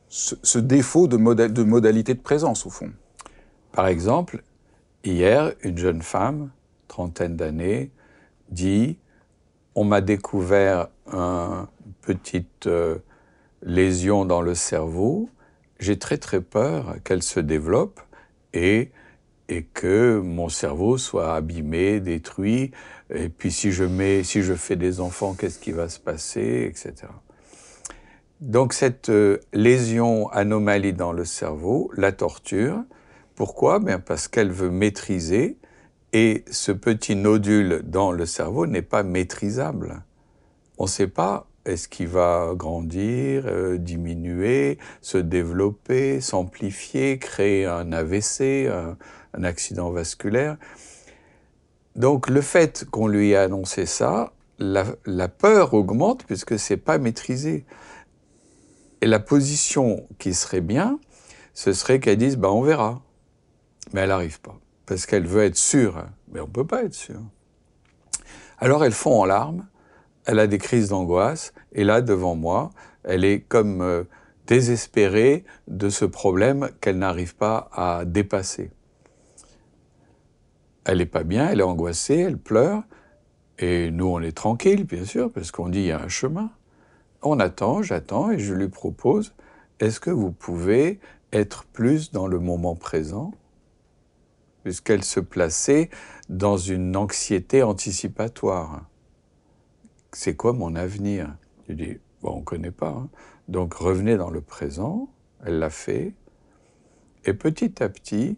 ce, 0.07 0.57
défaut 0.57 1.07
de, 1.07 1.17
de 1.17 1.63
modalité 1.63 2.13
de 2.13 2.21
présence, 2.21 2.65
au 2.65 2.69
fond. 2.69 2.91
Par 3.75 3.87
exemple, 3.87 4.41
hier, 5.03 5.51
une 5.61 5.77
jeune 5.77 6.01
femme, 6.01 6.49
trentaine 6.87 7.35
d'années, 7.35 7.91
dit 8.49 8.97
On 9.75 9.83
m'a 9.83 9.99
découvert 9.99 10.87
une 11.11 11.67
petite 12.01 12.67
euh, 12.67 12.99
lésion 13.61 14.23
dans 14.23 14.41
le 14.41 14.55
cerveau, 14.55 15.29
j'ai 15.77 15.99
très 15.99 16.17
très 16.17 16.39
peur 16.39 16.95
qu'elle 17.03 17.21
se 17.21 17.41
développe 17.41 17.99
et, 18.53 18.91
que 19.73 20.19
mon 20.19 20.47
cerveau 20.47 20.97
soit 20.97 21.35
abîmé, 21.35 21.99
détruit. 21.99 22.71
Et 23.13 23.27
puis 23.27 23.51
si 23.51 23.73
je, 23.73 23.83
mets, 23.83 24.23
si 24.23 24.41
je 24.41 24.53
fais 24.53 24.77
des 24.77 25.01
enfants, 25.01 25.33
qu'est-ce 25.33 25.59
qui 25.59 25.73
va 25.73 25.89
se 25.89 25.99
passer, 25.99 26.65
etc. 26.65 27.11
Donc 28.39 28.71
cette 28.71 29.09
euh, 29.09 29.39
lésion, 29.51 30.29
anomalie 30.29 30.93
dans 30.93 31.11
le 31.11 31.25
cerveau, 31.25 31.91
la 31.97 32.13
torture. 32.13 32.81
Pourquoi? 33.35 33.79
Bien 33.79 33.99
Parce 33.99 34.27
qu'elle 34.27 34.51
veut 34.51 34.71
maîtriser 34.71 35.57
et 36.13 36.45
ce 36.49 36.71
petit 36.71 37.15
nodule 37.15 37.81
dans 37.83 38.13
le 38.13 38.25
cerveau 38.25 38.67
n'est 38.67 38.81
pas 38.81 39.03
maîtrisable. 39.03 40.03
On 40.77 40.85
ne 40.85 40.89
sait 40.89 41.07
pas 41.07 41.47
est-ce 41.65 41.87
qu'il 41.89 42.07
va 42.07 42.53
grandir, 42.55 43.43
euh, 43.47 43.77
diminuer, 43.77 44.77
se 45.01 45.17
développer, 45.17 46.21
s'amplifier, 46.21 47.17
créer 47.17 47.65
un 47.65 47.91
AVC, 47.91 48.67
un, 48.67 49.43
accident 49.43 49.91
vasculaire 49.91 50.55
Donc 51.95 52.29
le 52.29 52.39
fait 52.39 52.85
qu'on 52.89 53.07
lui 53.07 53.31
ait 53.31 53.35
annoncé 53.35 53.85
ça, 53.85 54.31
la, 54.59 55.27
peur 55.27 55.73
augmente 55.73 56.23
puisque 56.25 56.57
c'est 56.57 56.77
pas 56.77 56.97
maîtrisé. 56.97 57.65
Et 59.01 59.07
la 59.07 59.19
position 59.19 60.07
qui 60.19 60.33
serait 60.33 60.61
bien, 60.61 60.99
ce 61.53 61.73
serait 61.73 61.99
qu'elle 61.99 62.17
dise 62.17 62.37
bah 62.37 62.51
on 62.51 62.61
verra. 62.61 63.01
Mais 63.93 64.01
elle 64.01 64.09
n'arrive 64.09 64.41
pas 64.41 64.57
parce 64.85 65.05
qu'elle 65.05 65.25
veut 65.25 65.43
être 65.43 65.57
sûre. 65.57 66.05
Mais 66.31 66.39
on 66.39 66.47
ne 66.47 66.51
peut 66.51 66.67
pas 66.67 66.83
être 66.83 66.93
sûr. 66.93 67.19
Alors 68.59 68.83
elle 68.83 68.91
fond 68.91 69.21
en 69.21 69.25
larmes 69.25 69.65
elle 70.25 70.39
a 70.39 70.47
des 70.47 70.57
crises 70.57 70.89
d'angoisse, 70.89 71.53
et 71.71 71.83
là, 71.83 72.01
devant 72.01 72.35
moi, 72.35 72.71
elle 73.03 73.23
est 73.23 73.41
comme 73.41 73.81
euh, 73.81 74.03
désespérée 74.47 75.45
de 75.67 75.89
ce 75.89 76.05
problème 76.05 76.69
qu'elle 76.81 76.97
n'arrive 76.97 77.35
pas 77.35 77.69
à 77.73 78.05
dépasser. 78.05 78.71
Elle 80.83 80.97
n'est 80.99 81.05
pas 81.05 81.23
bien, 81.23 81.49
elle 81.49 81.59
est 81.59 81.63
angoissée, 81.63 82.19
elle 82.19 82.37
pleure, 82.37 82.83
et 83.59 83.91
nous, 83.91 84.07
on 84.07 84.19
est 84.21 84.35
tranquille, 84.35 84.83
bien 84.83 85.05
sûr, 85.05 85.31
parce 85.31 85.51
qu'on 85.51 85.69
dit 85.69 85.79
il 85.79 85.85
y 85.85 85.91
a 85.91 86.01
un 86.01 86.09
chemin. 86.09 86.49
On 87.21 87.39
attend, 87.39 87.81
j'attends, 87.81 88.31
et 88.31 88.39
je 88.39 88.53
lui 88.53 88.67
propose, 88.67 89.33
est-ce 89.79 89.99
que 89.99 90.11
vous 90.11 90.31
pouvez 90.31 90.99
être 91.33 91.65
plus 91.65 92.11
dans 92.11 92.27
le 92.27 92.39
moment 92.39 92.75
présent 92.75 93.31
puisqu'elle 94.65 95.03
se 95.03 95.19
plaçait 95.19 95.91
dans 96.27 96.57
une 96.57 96.97
anxiété 96.97 97.61
anticipatoire 97.61 98.81
c'est 100.15 100.35
quoi 100.35 100.53
mon 100.53 100.75
avenir? 100.75 101.35
Je 101.67 101.73
dis, 101.73 101.99
bon, 102.21 102.31
on 102.31 102.39
ne 102.39 102.43
connaît 102.43 102.71
pas. 102.71 102.89
Hein. 102.89 103.09
Donc 103.47 103.73
revenez 103.73 104.15
dans 104.17 104.29
le 104.29 104.41
présent, 104.41 105.09
elle 105.45 105.59
l'a 105.59 105.69
fait, 105.69 106.13
et 107.25 107.33
petit 107.33 107.83
à 107.83 107.89
petit, 107.89 108.37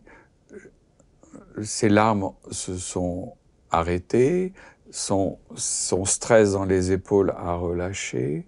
ses 1.62 1.88
larmes 1.88 2.32
se 2.52 2.76
sont 2.76 3.36
arrêtées, 3.70 4.54
son, 4.90 5.38
son 5.56 6.04
stress 6.06 6.54
dans 6.54 6.66
les 6.66 6.92
épaules 6.92 7.34
a 7.38 7.56
relâché. 7.56 8.48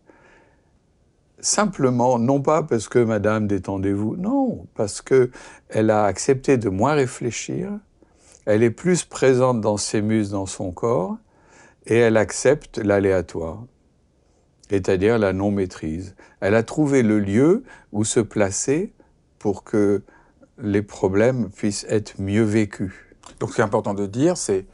Simplement, 1.41 2.19
non 2.19 2.41
pas 2.41 2.63
parce 2.63 2.89
que 2.89 3.00
Madame 3.00 3.48
détendez-vous, 3.48 4.17
non, 4.17 4.67
parce 4.75 5.01
que 5.01 5.31
elle 5.69 5.89
a 5.89 6.03
accepté 6.03 6.58
de 6.58 6.69
moins 6.69 6.93
réfléchir, 6.93 7.72
elle 8.46 8.63
est 8.63 8.72
plus 8.72 9.05
présente 9.05 9.62
dans 9.62 9.77
ses 9.77 10.01
muses, 10.01 10.31
dans 10.31 10.46
son 10.46 10.72
corps, 10.72 11.17
et 11.86 11.96
elle 11.96 12.17
accepte 12.17 12.77
l'aléatoire, 12.77 13.63
c'est-à-dire 14.69 15.17
la 15.17 15.31
non-maîtrise. 15.31 16.15
Elle 16.41 16.55
a 16.55 16.63
trouvé 16.63 17.03
le 17.03 17.19
lieu 17.19 17.63
où 17.93 18.03
se 18.03 18.19
placer 18.19 18.93
pour 19.38 19.63
que 19.63 20.03
les 20.58 20.81
problèmes 20.81 21.50
puissent 21.50 21.86
être 21.88 22.19
mieux 22.19 22.43
vécus. 22.43 22.93
Donc 23.39 23.51
ce 23.51 23.55
qui 23.55 23.62
est 23.62 23.63
important 23.63 23.93
de 23.93 24.05
dire, 24.05 24.36
c'est 24.36 24.65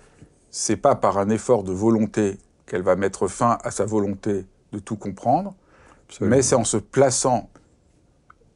c'est 0.50 0.78
pas 0.78 0.96
par 0.96 1.18
un 1.18 1.30
effort 1.30 1.64
de 1.64 1.74
volonté 1.74 2.38
qu'elle 2.66 2.82
va 2.82 2.96
mettre 2.96 3.28
fin 3.28 3.58
à 3.66 3.72
sa 3.72 3.84
volonté 3.84 4.46
de 4.72 4.80
tout 4.80 4.96
comprendre, 4.96 5.54
mais 6.22 6.42
c'est 6.42 6.56
en 6.56 6.64
se 6.64 6.78
plaçant 6.78 7.50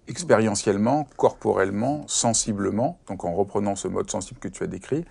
expérientiellement, 0.08 1.08
corporellement, 1.18 2.04
sensiblement, 2.08 3.00
donc 3.08 3.26
en 3.26 3.34
reprenant 3.34 3.76
ce 3.76 3.88
mode 3.88 4.10
sensible 4.10 4.40
que 4.40 4.48
tu 4.48 4.64
as 4.64 4.68
décrit, 4.68 5.06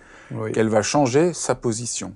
qu'elle 0.53 0.67
va 0.67 0.81
changer 0.81 1.33
sa 1.33 1.55
position. 1.55 2.13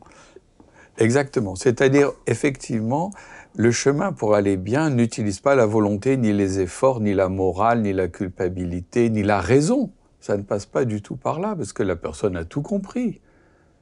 Exactement. 0.98 1.56
C'est-à-dire, 1.56 2.12
effectivement, 2.27 3.12
le 3.56 3.72
chemin 3.72 4.12
pour 4.12 4.36
aller 4.36 4.58
bien 4.58 4.89
n'utilise 4.89 5.39
pas 5.39 5.56
la 5.56 5.65
volonté, 5.65 6.18
ni 6.18 6.34
les 6.34 6.60
efforts, 6.60 7.00
ni 7.00 7.13
la 7.13 7.30
morale, 7.30 7.82
ni 7.82 7.94
la 7.94 8.08
culpabilité, 8.08 9.10
ni 9.10 9.24
la 9.24 9.39
raison. 9.39 9.92
Ça 10.20 10.38
ne 10.38 10.44
passe 10.44 10.65
pas 10.65 10.86
du 10.86 11.01
tout 11.01 11.15
par 11.15 11.39
là, 11.39 11.56
parce 11.56 11.74
que 11.74 11.84
la 11.84 11.96
personne 11.96 12.36
a 12.36 12.46
tout 12.46 12.62
compris. 12.62 13.22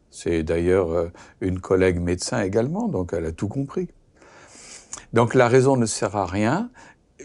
C'est 0.10 0.44
d'ailleurs 0.44 0.92
euh, 0.92 1.08
une 1.40 1.60
collègue 1.60 2.00
médecin 2.00 2.42
également, 2.42 2.88
donc 2.88 3.14
elle 3.14 3.26
a 3.26 3.32
tout 3.32 3.48
compris. 3.48 3.90
Donc 5.14 5.34
la 5.34 5.48
raison 5.48 5.78
ne 5.78 5.86
sert 5.86 6.16
à 6.16 6.26
rien. 6.26 6.70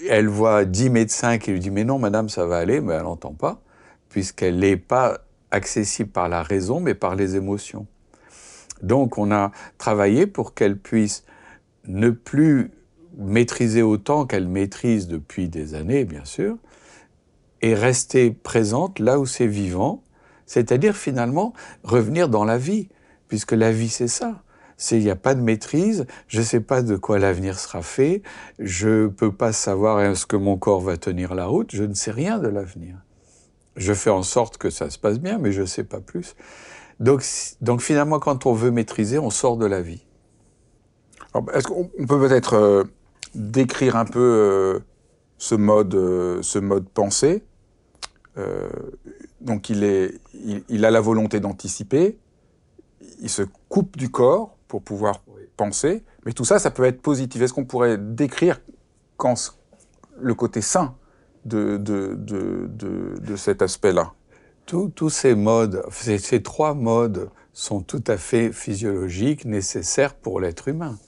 Elle 0.08 0.28
voit 0.28 0.64
dix 0.64 0.90
médecins 0.90 1.38
qui 1.38 1.52
lui 1.52 1.60
disent 1.60 1.72
Mais 1.72 1.84
non, 1.84 1.98
madame, 1.98 2.28
ça 2.28 2.46
va 2.46 2.58
aller, 2.58 2.80
mais 2.80 2.94
elle 2.94 3.02
n'entend 3.02 3.32
pas, 3.32 3.60
puisqu'elle 4.08 4.58
n'est 4.58 4.76
pas 4.76 5.20
accessible 5.50 6.10
par 6.10 6.28
la 6.28 6.42
raison, 6.42 6.80
mais 6.80 6.94
par 6.94 7.14
les 7.14 7.36
émotions. 7.36 7.86
Donc 8.82 9.18
on 9.18 9.30
a 9.30 9.52
travaillé 9.78 10.26
pour 10.26 10.54
qu'elle 10.54 10.78
puisse 10.78 11.24
ne 11.86 12.10
plus 12.10 12.70
maîtriser 13.16 13.82
autant 13.82 14.26
qu'elle 14.26 14.48
maîtrise 14.48 15.08
depuis 15.08 15.48
des 15.48 15.74
années, 15.74 16.04
bien 16.04 16.24
sûr, 16.24 16.56
et 17.62 17.74
rester 17.74 18.30
présente 18.30 18.98
là 18.98 19.18
où 19.18 19.26
c'est 19.26 19.46
vivant, 19.46 20.02
c'est-à-dire 20.44 20.94
finalement 20.94 21.54
revenir 21.82 22.28
dans 22.28 22.44
la 22.44 22.58
vie, 22.58 22.88
puisque 23.28 23.52
la 23.52 23.72
vie 23.72 23.88
c'est 23.88 24.08
ça. 24.08 24.42
C'est 24.76 24.98
il 24.98 25.04
n'y 25.04 25.10
a 25.10 25.16
pas 25.16 25.34
de 25.34 25.40
maîtrise, 25.40 26.06
je 26.28 26.40
ne 26.40 26.44
sais 26.44 26.60
pas 26.60 26.82
de 26.82 26.96
quoi 26.96 27.18
l'avenir 27.18 27.58
sera 27.58 27.80
fait, 27.80 28.22
je 28.58 29.04
ne 29.04 29.06
peux 29.08 29.32
pas 29.32 29.52
savoir 29.52 30.00
est-ce 30.00 30.26
que 30.26 30.36
mon 30.36 30.58
corps 30.58 30.82
va 30.82 30.96
tenir 30.96 31.34
la 31.34 31.46
route, 31.46 31.70
je 31.74 31.84
ne 31.84 31.94
sais 31.94 32.10
rien 32.10 32.38
de 32.38 32.48
l'avenir. 32.48 32.96
Je 33.76 33.92
fais 33.94 34.10
en 34.10 34.22
sorte 34.22 34.58
que 34.58 34.70
ça 34.70 34.90
se 34.90 34.98
passe 34.98 35.18
bien, 35.18 35.38
mais 35.38 35.52
je 35.52 35.62
ne 35.62 35.66
sais 35.66 35.84
pas 35.84 36.00
plus. 36.00 36.34
Donc, 37.00 37.22
donc 37.60 37.80
finalement, 37.80 38.18
quand 38.18 38.46
on 38.46 38.52
veut 38.52 38.70
maîtriser, 38.70 39.18
on 39.18 39.30
sort 39.30 39.56
de 39.56 39.66
la 39.66 39.82
vie. 39.82 40.06
Est-ce 41.52 41.66
qu'on 41.66 41.84
peut 41.84 42.18
peut-être 42.18 42.54
euh, 42.54 42.84
décrire 43.34 43.96
un 43.96 44.06
peu 44.06 44.20
euh, 44.20 44.78
ce 45.38 45.54
mode, 45.54 45.94
euh, 45.94 46.40
ce 46.42 46.58
mode 46.58 46.88
pensée? 46.88 47.42
Donc 49.40 49.70
il, 49.70 49.82
est, 49.82 50.20
il, 50.68 50.84
a 50.84 50.90
la 50.90 51.00
volonté 51.00 51.40
d'anticiper, 51.40 52.18
il 53.22 53.30
se 53.30 53.42
coupe 53.70 53.96
du 53.96 54.10
corps 54.10 54.55
pour 54.68 54.82
pouvoir 54.82 55.22
penser, 55.56 56.04
mais 56.24 56.32
tout 56.32 56.44
ça, 56.44 56.58
ça 56.58 56.70
peut 56.70 56.84
être 56.84 57.00
positif. 57.00 57.40
Est-ce 57.42 57.52
qu'on 57.52 57.64
pourrait 57.64 57.98
décrire 57.98 58.60
quand 59.16 59.58
le 60.18 60.34
côté 60.34 60.60
sain 60.60 60.94
de, 61.44 61.76
de, 61.76 62.14
de, 62.16 62.68
de 63.20 63.36
cet 63.36 63.62
aspect-là? 63.62 64.12
Tous 64.66 65.10
ces 65.10 65.36
modes, 65.36 65.84
ces, 65.90 66.42
trois 66.42 66.74
modes 66.74 67.30
sont 67.52 67.80
tout 67.82 68.02
à 68.08 68.16
fait 68.16 68.52
physiologiques, 68.52 69.44
nécessaires 69.44 70.14
pour 70.14 70.40
l'être 70.40 70.66
humain. 70.66 70.98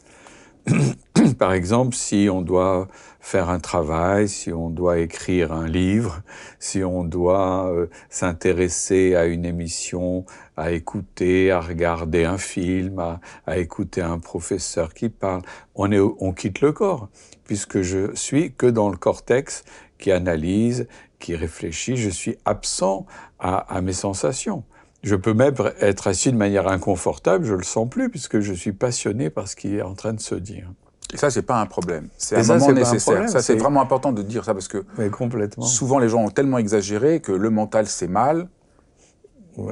Par 1.39 1.53
exemple, 1.53 1.95
si 1.95 2.29
on 2.31 2.43
doit 2.43 2.89
faire 3.21 3.49
un 3.51 3.59
travail, 3.59 4.29
si 4.29 4.53
on 4.53 4.71
doit 4.71 4.99
écrire 4.99 5.53
un 5.53 5.67
livre, 5.67 6.23
si 6.59 6.83
on 6.85 7.05
doit 7.05 7.71
euh, 7.73 7.87
s'intéresser 8.09 9.15
à 9.15 9.27
une 9.27 9.45
émission, 9.45 10.25
à 10.57 10.73
écouter, 10.73 11.51
à 11.51 11.61
regarder 11.61 12.25
un 12.25 12.39
film, 12.39 12.99
à, 13.47 13.59
écouter 13.59 14.01
un 14.01 14.19
professeur 14.19 14.95
qui 14.95 15.09
parle, 15.09 15.43
on, 15.75 15.91
est, 15.93 16.01
on 16.01 16.33
quitte 16.33 16.61
le 16.61 16.73
corps, 16.73 17.09
puisque 17.45 17.83
je 17.83 18.15
suis 18.15 18.53
que 18.53 18.67
dans 18.67 18.91
le 18.91 18.97
cortex 18.97 19.65
qui 19.99 20.13
analyse, 20.13 20.87
qui 21.19 21.35
réfléchit, 21.35 21.97
je 21.97 22.11
suis 22.11 22.39
absent 22.45 23.07
à, 23.39 23.57
à 23.75 23.81
mes 23.81 23.93
sensations. 23.93 24.65
Je 25.03 25.15
peux 25.15 25.35
même 25.35 25.55
être 25.81 26.09
assis 26.09 26.33
de 26.33 26.37
manière 26.37 26.69
inconfortable, 26.69 27.45
je 27.45 27.55
le 27.55 27.63
sens 27.63 27.89
plus, 27.89 28.11
puisque 28.11 28.41
je 28.41 28.53
suis 28.53 28.73
passionné 28.73 29.31
par 29.31 29.47
ce 29.47 29.57
qui 29.57 29.77
est 29.77 29.83
en 29.83 29.95
train 29.95 30.13
de 30.13 30.21
se 30.21 30.35
dire. 30.35 30.71
Et 31.15 31.17
ça, 31.17 31.31
c'est 31.31 31.43
pas 31.43 31.61
un 31.61 31.67
problème. 31.67 32.09
C'est 32.19 32.37
un 32.37 32.59
moment 32.59 32.73
nécessaire. 32.73 33.29
ça, 33.29 33.41
c'est 33.41 33.57
vraiment 33.57 33.81
important 33.81 34.13
de 34.13 34.23
dire 34.23 34.45
ça 34.45 34.55
parce 34.55 34.69
que 34.69 34.85
complètement. 35.11 35.65
souvent 35.65 35.99
les 35.99 36.09
gens 36.09 36.25
ont 36.25 36.31
tellement 36.31 36.59
exagéré 36.59 37.21
que 37.21 37.33
le 37.33 37.51
mental 37.51 37.87
c'est 37.87 38.09
mal. 38.09 38.49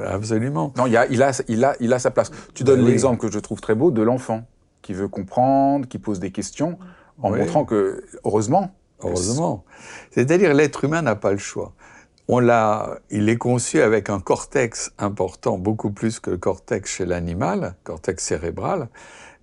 absolument. 0.05 0.73
Non, 0.77 0.87
il, 0.87 0.97
a, 0.97 1.05
il, 1.07 1.21
a, 1.21 1.31
il, 1.47 1.63
a, 1.63 1.75
il 1.79 1.93
a 1.93 1.99
sa 1.99 2.09
place. 2.09 2.31
Tu 2.53 2.63
donnes 2.63 2.81
ben 2.81 2.87
l'exemple 2.87 3.19
que 3.19 3.31
je 3.31 3.39
trouve 3.39 3.61
très 3.61 3.75
beau 3.75 3.91
de 3.91 4.01
l'enfant 4.01 4.43
qui 4.81 4.93
veut 4.93 5.09
comprendre, 5.09 5.87
qui 5.87 5.99
pose 5.99 6.19
des 6.19 6.31
questions, 6.31 6.77
en 7.21 7.31
montrant 7.31 7.65
que, 7.65 8.05
heureusement. 8.23 8.71
Heureusement. 9.03 9.65
C'est-à-dire 10.11 10.53
l'être 10.53 10.85
humain 10.85 11.01
n'a 11.01 11.15
pas 11.15 11.31
le 11.31 11.37
choix. 11.37 11.73
Il 12.29 13.29
est 13.29 13.37
conçu 13.37 13.81
avec 13.81 14.09
un 14.09 14.19
cortex 14.19 14.91
important, 14.97 15.57
beaucoup 15.57 15.91
plus 15.91 16.19
que 16.19 16.31
le 16.31 16.37
cortex 16.37 16.91
chez 16.91 17.05
l'animal, 17.05 17.75
cortex 17.85 18.21
cérébral. 18.21 18.89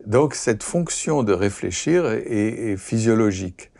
Donc 0.06 0.34
cette 0.34 0.62
fonction 0.62 1.22
de 1.22 1.32
réfléchir 1.32 2.04
est, 2.06 2.76
physiologique. 2.76 3.70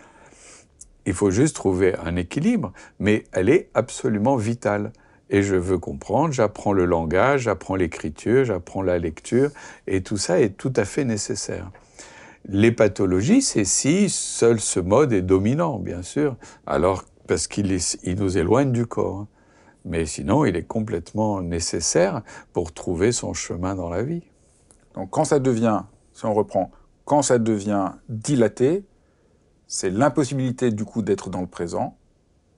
Il 1.04 1.12
faut 1.12 1.30
juste 1.30 1.54
trouver 1.54 1.94
un 2.02 2.16
équilibre, 2.16 2.73
mais 2.99 3.25
elle 3.32 3.50
est 3.50 3.68
absolument 3.75 4.37
vitale. 4.37 4.90
Et 5.28 5.42
je 5.42 5.54
veux 5.54 5.78
comprendre, 5.78 6.32
j'apprends 6.32 6.73
le 6.73 6.87
langage, 6.87 7.42
j'apprends 7.42 7.76
l'écriture, 7.76 8.44
j'apprends 8.46 8.82
la 8.82 8.99
lecture, 8.99 9.50
et 9.87 10.02
tout 10.02 10.16
ça 10.16 10.40
est 10.40 10.56
tout 10.56 10.73
à 10.76 10.87
fait 10.87 11.04
nécessaire. 11.04 11.70
Les 12.49 12.73
pathologies, 12.73 13.42
c'est 13.42 13.64
si 13.64 14.08
seul 14.08 14.61
ce 14.61 14.80
mode 14.80 15.12
est 15.12 15.23
dominant, 15.23 15.78
bien 15.78 16.02
sûr, 16.02 16.37
alors 16.66 17.04
parce 17.26 17.47
qu'il 17.47 17.76
il 18.02 18.16
nous 18.16 18.38
éloigne 18.38 18.73
du 18.73 18.87
corps. 18.87 19.26
Mais 19.85 20.07
sinon, 20.07 20.45
il 20.45 20.57
est 20.57 20.66
complètement 20.66 21.43
nécessaire 21.43 22.23
pour 22.52 22.73
trouver 22.73 23.12
son 23.12 23.35
chemin 23.35 23.75
dans 23.75 23.90
la 23.90 24.02
vie. 24.02 24.23
Donc 24.95 25.11
quand 25.11 25.25
ça 25.25 25.38
devient 25.38 25.83
si 26.14 26.25
on 26.25 26.33
reprend, 26.33 26.71
quand 27.04 27.23
ça 27.23 27.38
devient 27.38 27.93
dilaté, 28.09 28.85
c'est 29.66 29.90
l'impossibilité 29.90 30.71
du 30.71 30.85
coup 30.85 31.02
d'être 31.02 31.28
dans 31.28 31.40
le 31.40 31.47
présent, 31.47 31.97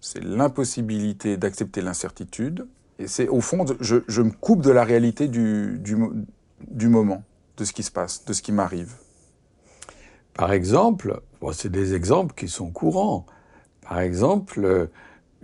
c'est 0.01 0.23
l'impossibilité 0.23 1.37
d'accepter 1.37 1.81
l'incertitude, 1.81 2.69
et 2.99 3.09
c'est 3.09 3.29
au 3.29 3.41
fond, 3.41 3.65
je, 3.81 4.23
me 4.23 4.31
coupe 4.31 4.63
de 4.63 4.71
la 4.71 4.85
réalité 4.85 5.29
du, 5.29 5.81
du, 5.83 6.89
moment, 6.89 7.23
de 7.57 7.65
ce 7.65 7.73
qui 7.73 7.83
se 7.83 7.91
passe, 7.91 8.25
de 8.25 8.33
ce 8.33 8.43
qui 8.43 8.53
m'arrive. 8.53 8.95
Par 10.35 10.53
exemple, 10.53 11.21
c'est 11.53 11.71
des 11.71 11.95
exemples 11.95 12.35
qui 12.35 12.49
sont 12.49 12.71
courants. 12.71 13.27
Par 13.89 14.01
exemple, 14.01 14.65
euh, 14.65 14.87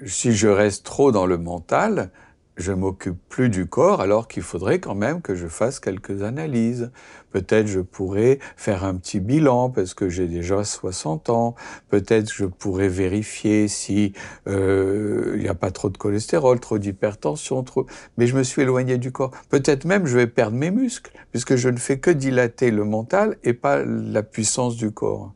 si 0.05 0.33
je 0.33 0.49
reste 0.49 0.85
trop 0.85 1.13
dans 1.13 1.27
le 1.27 1.39
mental, 1.39 2.11
je 2.57 2.73
m'occupe 2.73 3.17
plus 3.29 3.49
du 3.49 3.67
corps 3.67 4.01
alors 4.01 4.29
qu'il 4.29 4.43
faudrait 4.43 4.79
quand 4.79 4.95
même 4.95 5.23
que 5.23 5.35
je 5.35 5.47
fasse 5.47 5.81
quelques 5.81 6.23
analyses. 6.23 6.91
Peut-être 7.31 7.67
je 7.67 7.81
pourrais 7.81 8.41
faire 8.57 8.85
un 8.85 8.97
petit 8.97 9.21
bilan 9.21 9.71
parce 9.71 9.95
que 9.95 10.09
j'ai 10.09 10.27
déjà 10.27 10.63
60 10.63 11.31
ans. 11.31 11.55
Peut-être 11.89 12.33
je 12.33 12.45
pourrais 12.45 12.89
vérifier 12.89 13.69
si 13.69 14.13
euh, 14.49 15.33
il 15.37 15.43
n'y 15.43 15.49
a 15.49 15.55
pas 15.55 15.71
trop 15.71 15.89
de 15.89 15.97
cholestérol, 15.97 16.61
trop 16.61 16.79
d'hypertension, 16.79 17.63
trop. 17.63 17.87
Mais 18.19 18.27
je 18.27 18.37
me 18.37 18.43
suis 18.43 18.63
éloigné 18.63 18.99
du 18.99 19.13
corps. 19.13 19.31
Peut-être 19.49 19.87
même 19.87 20.07
je 20.07 20.17
vais 20.17 20.27
perdre 20.27 20.57
mes 20.57 20.71
muscles 20.71 21.13
puisque 21.31 21.57
je 21.57 21.71
ne 21.71 21.79
fais 21.79 22.01
que 22.01 22.11
dilater 22.11 22.71
le 22.71 22.85
mental 22.85 23.39
et 23.45 23.55
pas 23.55 23.83
la 23.85 24.23
puissance 24.23 24.77
du 24.77 24.91
corps. 24.91 25.33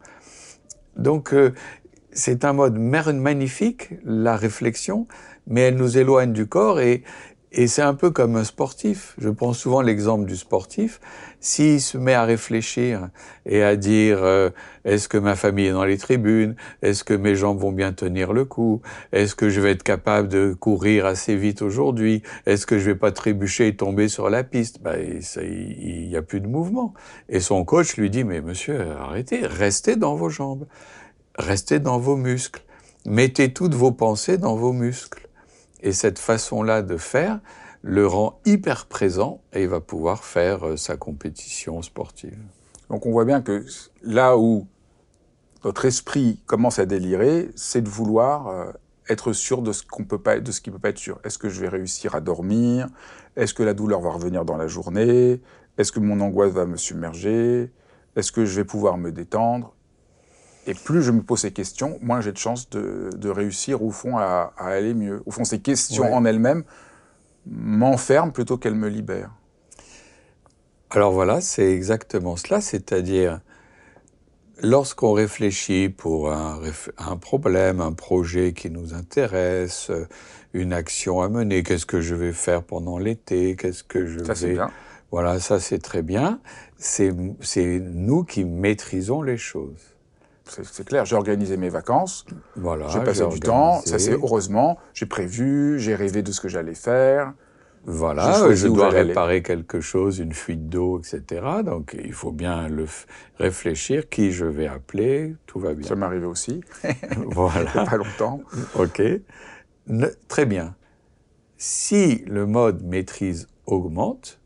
Donc 0.97 1.33
euh, 1.33 1.53
c'est 2.17 2.45
un 2.45 2.55
mode 2.55 2.79
magnifique, 2.79 3.91
la 4.05 4.37
réflexion, 4.37 5.07
mais 5.47 5.61
elle 5.63 5.77
nous 5.77 5.99
éloigne 5.99 6.33
du 6.33 6.47
corps 6.47 6.81
et, 6.81 7.03
et 7.53 7.67
c'est 7.69 7.83
un 7.83 7.95
peu 7.95 8.11
comme 8.11 8.37
un 8.37 8.45
sportif. 8.45 9.15
Je 9.19 9.29
prends 9.29 9.53
souvent 9.53 9.83
l'exemple 9.83 10.25
du 10.25 10.37
sportif. 10.37 10.99
S'il 11.41 11.81
se 11.81 11.99
met 11.99 12.15
à 12.15 12.25
réfléchir 12.25 13.11
et 13.45 13.63
à 13.63 13.77
dire 13.77 14.25
euh, 14.25 14.49
est-ce 14.85 15.09
que 15.09 15.19
ma 15.19 15.37
famille 15.37 15.67
est 15.67 15.73
dans 15.73 15.85
les 15.85 15.99
tribunes? 15.99 16.57
Est-ce 16.81 17.05
que 17.05 17.13
mes 17.13 17.37
jambes 17.37 17.59
vont 17.59 17.71
bien 17.71 17.93
tenir 17.93 18.33
le 18.33 18.47
coup? 18.47 18.81
Est-ce 19.13 19.35
que 19.35 19.51
je 19.51 19.61
vais 19.61 19.73
être 19.73 19.83
capable 19.83 20.29
de 20.29 20.55
courir 20.59 21.05
assez 21.05 21.37
vite 21.37 21.61
aujourd'hui? 21.61 22.23
Est-ce 22.47 22.67
que 22.67 22.79
je 22.79 22.87
vais 22.87 22.97
pas 22.97 23.13
trébucher 23.13 23.69
et 23.69 23.77
tomber 23.77 24.09
sur 24.09 24.31
la 24.31 24.43
piste? 24.43 24.81
Ben, 24.83 25.21
Il 25.43 26.09
n'y 26.09 26.17
a 26.17 26.23
plus 26.23 26.41
de 26.41 26.49
mouvement. 26.49 26.95
Et 27.29 27.41
son 27.41 27.65
coach 27.65 27.97
lui 27.99 28.09
dit 28.09 28.25
mais 28.25 28.41
monsieur, 28.41 28.81
arrêtez, 28.99 29.47
restez 29.47 29.97
dans 29.97 30.17
vos 30.17 30.31
jambes. 30.31 30.67
Restez 31.37 31.81
dans 31.81 31.99
vos 31.99 32.17
muscles. 32.17 32.63
Mettez 33.05 33.53
toutes 33.53 33.75
vos 33.75 33.93
pensées 33.93 34.39
dans 34.39 34.57
vos 34.57 34.73
muscles. 34.73 35.29
Et 35.83 35.93
cette 35.93 36.19
façon-là 36.19 36.83
de 36.83 36.97
faire 36.97 37.41
le 37.83 38.07
rend 38.07 38.41
hyper 38.45 38.87
présent 38.87 39.43
et 39.53 39.63
il 39.63 39.69
va 39.69 39.81
pouvoir 39.81 40.25
faire 40.25 40.67
euh, 40.67 40.77
sa 40.77 40.97
compétition 40.97 41.83
sportive. 41.83 42.39
Donc 42.91 43.07
on 43.07 43.13
voit 43.13 43.25
bien 43.25 43.43
que 43.43 43.65
là 44.03 44.37
où 44.37 44.67
notre 45.65 45.85
esprit 45.85 46.41
commence 46.47 46.79
à 46.81 46.87
délirer, 46.87 47.51
c'est 47.55 47.83
de 47.83 47.89
vouloir 47.89 48.49
euh, 48.49 48.73
être 49.09 49.33
sûr 49.33 49.63
de 49.63 49.73
ce 49.73 49.85
qu'on 49.85 50.05
peut 50.05 50.19
pas, 50.19 50.41
de 50.41 50.51
ce 50.51 50.61
qui 50.61 50.71
peut 50.71 50.79
pas 50.79 50.89
être 50.89 50.99
sûr. 50.99 51.21
Est-ce 51.23 51.39
que 51.39 51.49
je 51.49 51.61
vais 51.61 51.69
réussir 51.69 52.17
à 52.17 52.21
dormir? 52.21 52.89
Est-ce 53.37 53.55
que 53.55 53.63
la 53.63 53.75
douleur 53.75 54.01
va 54.01 54.11
revenir 54.11 54.45
dans 54.45 54.57
la 54.57 54.67
journée? 54.67 55.41
Est-ce 55.79 55.93
que 55.93 56.01
mon 56.01 56.19
angoisse 56.21 56.53
va 56.53 56.67
me 56.67 56.77
submerger? 56.77 57.71
Est-ce 58.17 58.33
que 58.33 58.45
je 58.45 58.57
vais 58.57 58.65
pouvoir 58.65 58.97
me 58.97 59.13
détendre? 59.13 59.76
Et 60.67 60.75
plus 60.75 61.03
je 61.03 61.13
me 61.13 61.23
pose 61.23 61.41
ces 61.41 61.53
questions, 61.53 61.99
moins 62.03 62.21
j'ai 62.21 62.33
de 62.33 62.39
chances 62.39 62.69
de, 62.71 63.29
réussir 63.29 63.83
au 63.83 63.91
fond 63.91 64.19
à, 64.19 64.53
aller 64.59 64.95
mieux. 64.95 65.23
Au 65.27 65.31
fond, 65.31 65.45
ces 65.45 65.61
questions 65.61 66.13
en 66.13 66.25
elles-mêmes 66.25 66.65
m'enferment 67.47 68.33
plutôt 68.33 68.59
qu'elles 68.59 68.75
me 68.75 68.89
libèrent. 68.89 69.33
Alors 70.91 71.13
voilà, 71.13 71.41
c'est 71.41 71.73
exactement 71.73 72.37
cela, 72.37 72.61
c'est-à-dire 72.61 73.41
lorsqu'on 74.63 75.13
réfléchit 75.13 75.89
pour 75.89 76.33
un, 76.33 76.61
un, 76.99 77.17
problème, 77.17 77.81
un 77.81 77.93
projet 77.93 78.53
qui 78.53 78.71
nous 78.71 78.95
intéresse, 78.95 79.91
une 80.53 80.73
action 80.73 81.21
à 81.21 81.29
mener, 81.29 81.63
qu'est-ce 81.63 81.87
que 81.87 82.01
je 82.01 82.15
vais 82.15 82.33
faire 82.33 82.63
pendant 82.63 82.99
l'été, 82.99 83.57
qu'est-ce 83.57 83.85
que 83.85 84.07
je 84.07 84.25
ça, 84.25 84.33
vais... 84.35 84.55
Bien. 84.55 84.71
Voilà, 85.13 85.39
ça 85.39 85.61
c'est 85.61 85.79
très 85.79 86.03
bien. 86.03 86.41
C'est 86.79 87.13
nous 87.13 88.25
qui 88.25 88.45
maîtrisons 88.45 89.23
les 89.23 89.37
choses 89.37 89.96
c'est 90.47 90.85
clair, 90.87 91.05
j'ai 91.05 91.17
organisé 91.17 91.57
mes 91.57 91.69
vacances, 91.69 92.25
voilà, 92.55 92.89
j'ai 92.89 93.01
passé 93.01 93.27
du 93.27 93.41
temps, 93.41 93.81
ça 93.85 93.99
c'est 93.99 94.13
heureusement, 94.13 94.79
j'ai 94.95 95.07
prévu, 95.07 95.79
j'ai 95.79 95.95
rêvé 95.95 96.23
de 96.23 96.33
ce 96.33 96.41
que 96.41 96.49
j'allais 96.49 96.75
faire. 96.75 97.33
Voilà, 97.89 98.53
je 98.53 98.67
dois 98.67 98.89
réparer 98.89 99.43
quelque 99.43 99.81
chose, 99.81 100.19
une 100.19 100.33
fuite 100.33 100.69
d'eau, 100.69 100.99
etc. 100.99 101.47
Donc 101.65 101.97
il 102.03 102.13
faut 102.13 102.33
bien 102.33 102.67
le 102.69 102.87
réfléchir, 103.39 104.09
qui 104.09 104.33
je 104.33 104.45
vais 104.45 104.67
appeler, 104.67 105.37
tout 105.47 105.61
va 105.61 105.73
bien. 105.73 105.87
Ça 105.87 105.95
m'est 105.95 106.07
arrivé 106.07 106.27
aussi, 106.27 106.63
voilà. 107.27 107.71
Il 107.77 107.85
pas 107.85 107.97
longtemps. 107.97 108.41
Ok, 108.75 109.01
très 110.27 110.47
bien. 110.47 110.75
Si 111.59 112.25
le 112.27 112.45
mode 112.45 112.83
maîtrise 112.83 113.47
augmente, 113.67 114.41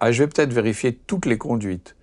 ah, 0.00 0.12
je 0.12 0.22
vais 0.22 0.28
peut-être 0.28 0.52
vérifier 0.52 0.94
toutes 0.94 1.26
les 1.26 1.38
conduites. 1.38 1.96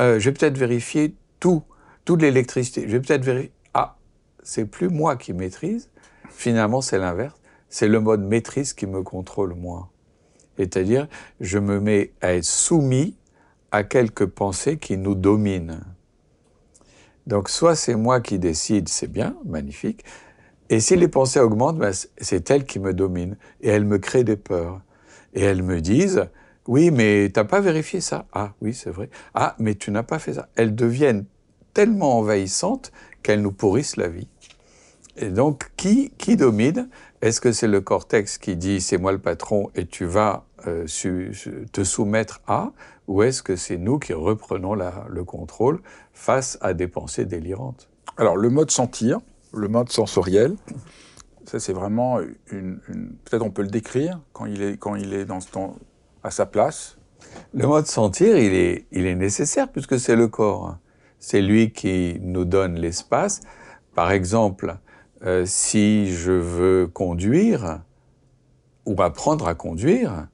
Euh, 0.00 0.18
je 0.18 0.30
vais 0.30 0.32
peut-être 0.32 0.56
vérifier 0.56 1.16
tout 1.38 1.62
toute 2.04 2.22
l'électricité. 2.22 2.82
Je 2.82 2.96
vais 2.96 3.00
peut-être 3.00 3.24
vérifier. 3.24 3.52
Ah, 3.74 3.96
c'est 4.42 4.66
plus 4.66 4.88
moi 4.88 5.16
qui 5.16 5.32
maîtrise. 5.32 5.90
Finalement, 6.30 6.80
c'est 6.80 6.98
l'inverse. 6.98 7.40
C'est 7.68 7.88
le 7.88 8.00
mode 8.00 8.22
maîtrise 8.22 8.72
qui 8.72 8.86
me 8.86 9.02
contrôle 9.02 9.54
moi. 9.54 9.90
C'est-à-dire, 10.56 11.08
je 11.40 11.58
me 11.58 11.80
mets 11.80 12.12
à 12.20 12.34
être 12.34 12.44
soumis 12.44 13.16
à 13.70 13.84
quelques 13.84 14.26
pensées 14.26 14.76
qui 14.76 14.98
nous 14.98 15.14
dominent. 15.14 15.80
Donc, 17.26 17.48
soit 17.48 17.76
c'est 17.76 17.94
moi 17.94 18.20
qui 18.20 18.38
décide, 18.38 18.88
c'est 18.88 19.10
bien, 19.10 19.36
magnifique. 19.44 20.04
Et 20.68 20.80
si 20.80 20.96
les 20.96 21.08
pensées 21.08 21.40
augmentent, 21.40 21.78
ben, 21.78 21.92
c'est 22.18 22.50
elles 22.50 22.64
qui 22.64 22.78
me 22.78 22.92
dominent. 22.92 23.36
Et 23.60 23.68
elles 23.68 23.84
me 23.84 23.98
créent 23.98 24.24
des 24.24 24.36
peurs. 24.36 24.82
Et 25.34 25.42
elles 25.42 25.62
me 25.62 25.80
disent, 25.80 26.26
oui, 26.66 26.90
mais 26.90 27.30
tu 27.32 27.40
n'as 27.40 27.44
pas 27.44 27.60
vérifié 27.60 28.00
ça. 28.00 28.26
Ah, 28.32 28.52
oui, 28.60 28.74
c'est 28.74 28.90
vrai. 28.90 29.08
Ah, 29.34 29.56
mais 29.58 29.74
tu 29.74 29.90
n'as 29.90 30.02
pas 30.02 30.18
fait 30.18 30.34
ça. 30.34 30.48
Elles 30.56 30.74
deviennent 30.74 31.24
tellement 31.74 32.18
envahissantes 32.18 32.92
qu'elles 33.22 33.42
nous 33.42 33.52
pourrissent 33.52 33.96
la 33.96 34.08
vie. 34.08 34.28
Et 35.16 35.28
donc, 35.28 35.70
qui, 35.76 36.10
qui 36.18 36.36
domine? 36.36 36.88
Est-ce 37.20 37.40
que 37.40 37.52
c'est 37.52 37.68
le 37.68 37.80
cortex 37.80 38.38
qui 38.38 38.56
dit 38.56 38.80
c'est 38.80 38.98
moi 38.98 39.12
le 39.12 39.18
patron 39.18 39.70
et 39.74 39.86
tu 39.86 40.06
vas 40.06 40.44
euh, 40.66 40.86
te 41.72 41.84
soumettre 41.84 42.40
à? 42.46 42.72
Ou 43.08 43.22
est-ce 43.22 43.42
que 43.42 43.56
c'est 43.56 43.76
nous 43.76 43.98
qui 43.98 44.12
reprenons 44.12 44.74
le 44.74 45.24
contrôle 45.24 45.80
face 46.12 46.58
à 46.60 46.72
des 46.72 46.88
pensées 46.88 47.24
délirantes? 47.24 47.88
Alors 48.16 48.36
le 48.36 48.48
mode 48.48 48.70
sentir, 48.70 49.20
le 49.52 49.68
mode 49.68 49.90
sensoriel, 49.90 50.56
ça 51.44 51.60
c'est 51.60 51.72
vraiment 51.72 52.18
une, 52.50 52.80
peut-être 53.24 53.42
on 53.42 53.50
peut 53.50 53.62
le 53.62 53.68
décrire 53.68 54.20
quand 54.32 54.46
il 54.46 54.62
est 54.62 54.76
quand 54.76 54.94
il 54.94 55.12
est 55.14 55.24
dans, 55.24 55.40
temps 55.40 55.76
à 56.22 56.30
sa 56.30 56.46
place. 56.46 56.96
Le 57.54 57.66
mode 57.66 57.86
sentir, 57.86 58.36
il 58.36 58.52
est 58.54 58.86
il 58.92 59.06
est 59.06 59.14
nécessaire 59.14 59.70
puisque 59.70 59.98
c'est 59.98 60.16
le 60.16 60.28
corps. 60.28 60.76
C'est 61.22 61.40
lui 61.40 61.70
qui 61.70 62.18
nous 62.20 62.44
donne 62.44 62.74
l'espace. 62.74 63.42
Par 63.94 64.10
exemple, 64.10 64.76
euh, 65.24 65.44
si 65.46 66.12
je 66.12 66.32
veux 66.32 66.88
conduire 66.88 67.80
ou 68.86 69.00
apprendre 69.00 69.46
à 69.46 69.54
conduire, 69.54 70.26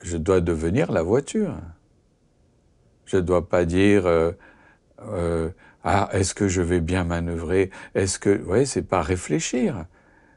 je 0.00 0.16
dois 0.16 0.40
devenir 0.40 0.92
la 0.92 1.02
voiture. 1.02 1.56
Je 3.04 3.16
ne 3.16 3.22
dois 3.22 3.48
pas 3.48 3.64
dire 3.64 4.06
euh, 4.06 4.30
euh, 5.08 5.50
ah 5.82 6.08
est-ce 6.12 6.36
que 6.36 6.46
je 6.46 6.62
vais 6.62 6.80
bien 6.80 7.02
manœuvrer? 7.02 7.70
Est-ce 7.96 8.20
que 8.20 8.40
ouais 8.44 8.64
c'est 8.64 8.82
pas 8.82 9.02
réfléchir. 9.02 9.86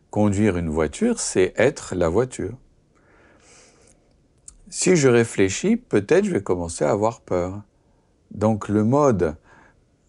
Conduire 0.09 0.57
une 0.57 0.69
voiture, 0.69 1.19
c'est 1.19 1.53
être 1.57 1.93
la 1.93 2.09
voiture. 2.09 2.57
Si 4.67 4.95
je 4.95 5.09
réfléchis, 5.09 5.77
peut-être 5.77 6.25
je 6.25 6.31
vais 6.31 6.41
commencer 6.41 6.83
à 6.83 6.89
avoir 6.89 7.21
peur. 7.21 7.61
Donc 8.31 8.67
le 8.67 8.83
mode 8.83 9.35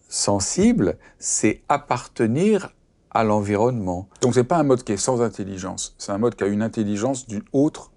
sensible, 0.07 0.97
c'est 1.19 1.61
appartenir 1.69 2.73
à 3.11 3.23
l'environnement. 3.23 4.07
Donc 4.21 4.33
c'est 4.33 4.43
pas 4.43 4.57
un 4.57 4.63
mode 4.63 4.83
qui 4.83 4.93
est 4.93 4.97
sans 4.97 5.21
intelligence, 5.21 5.95
c'est 5.97 6.11
un 6.11 6.17
mode 6.17 6.35
qui 6.35 6.43
a 6.43 6.47
une 6.47 6.61
intelligence 6.61 7.27
d'une 7.27 7.43
autre 7.53 7.91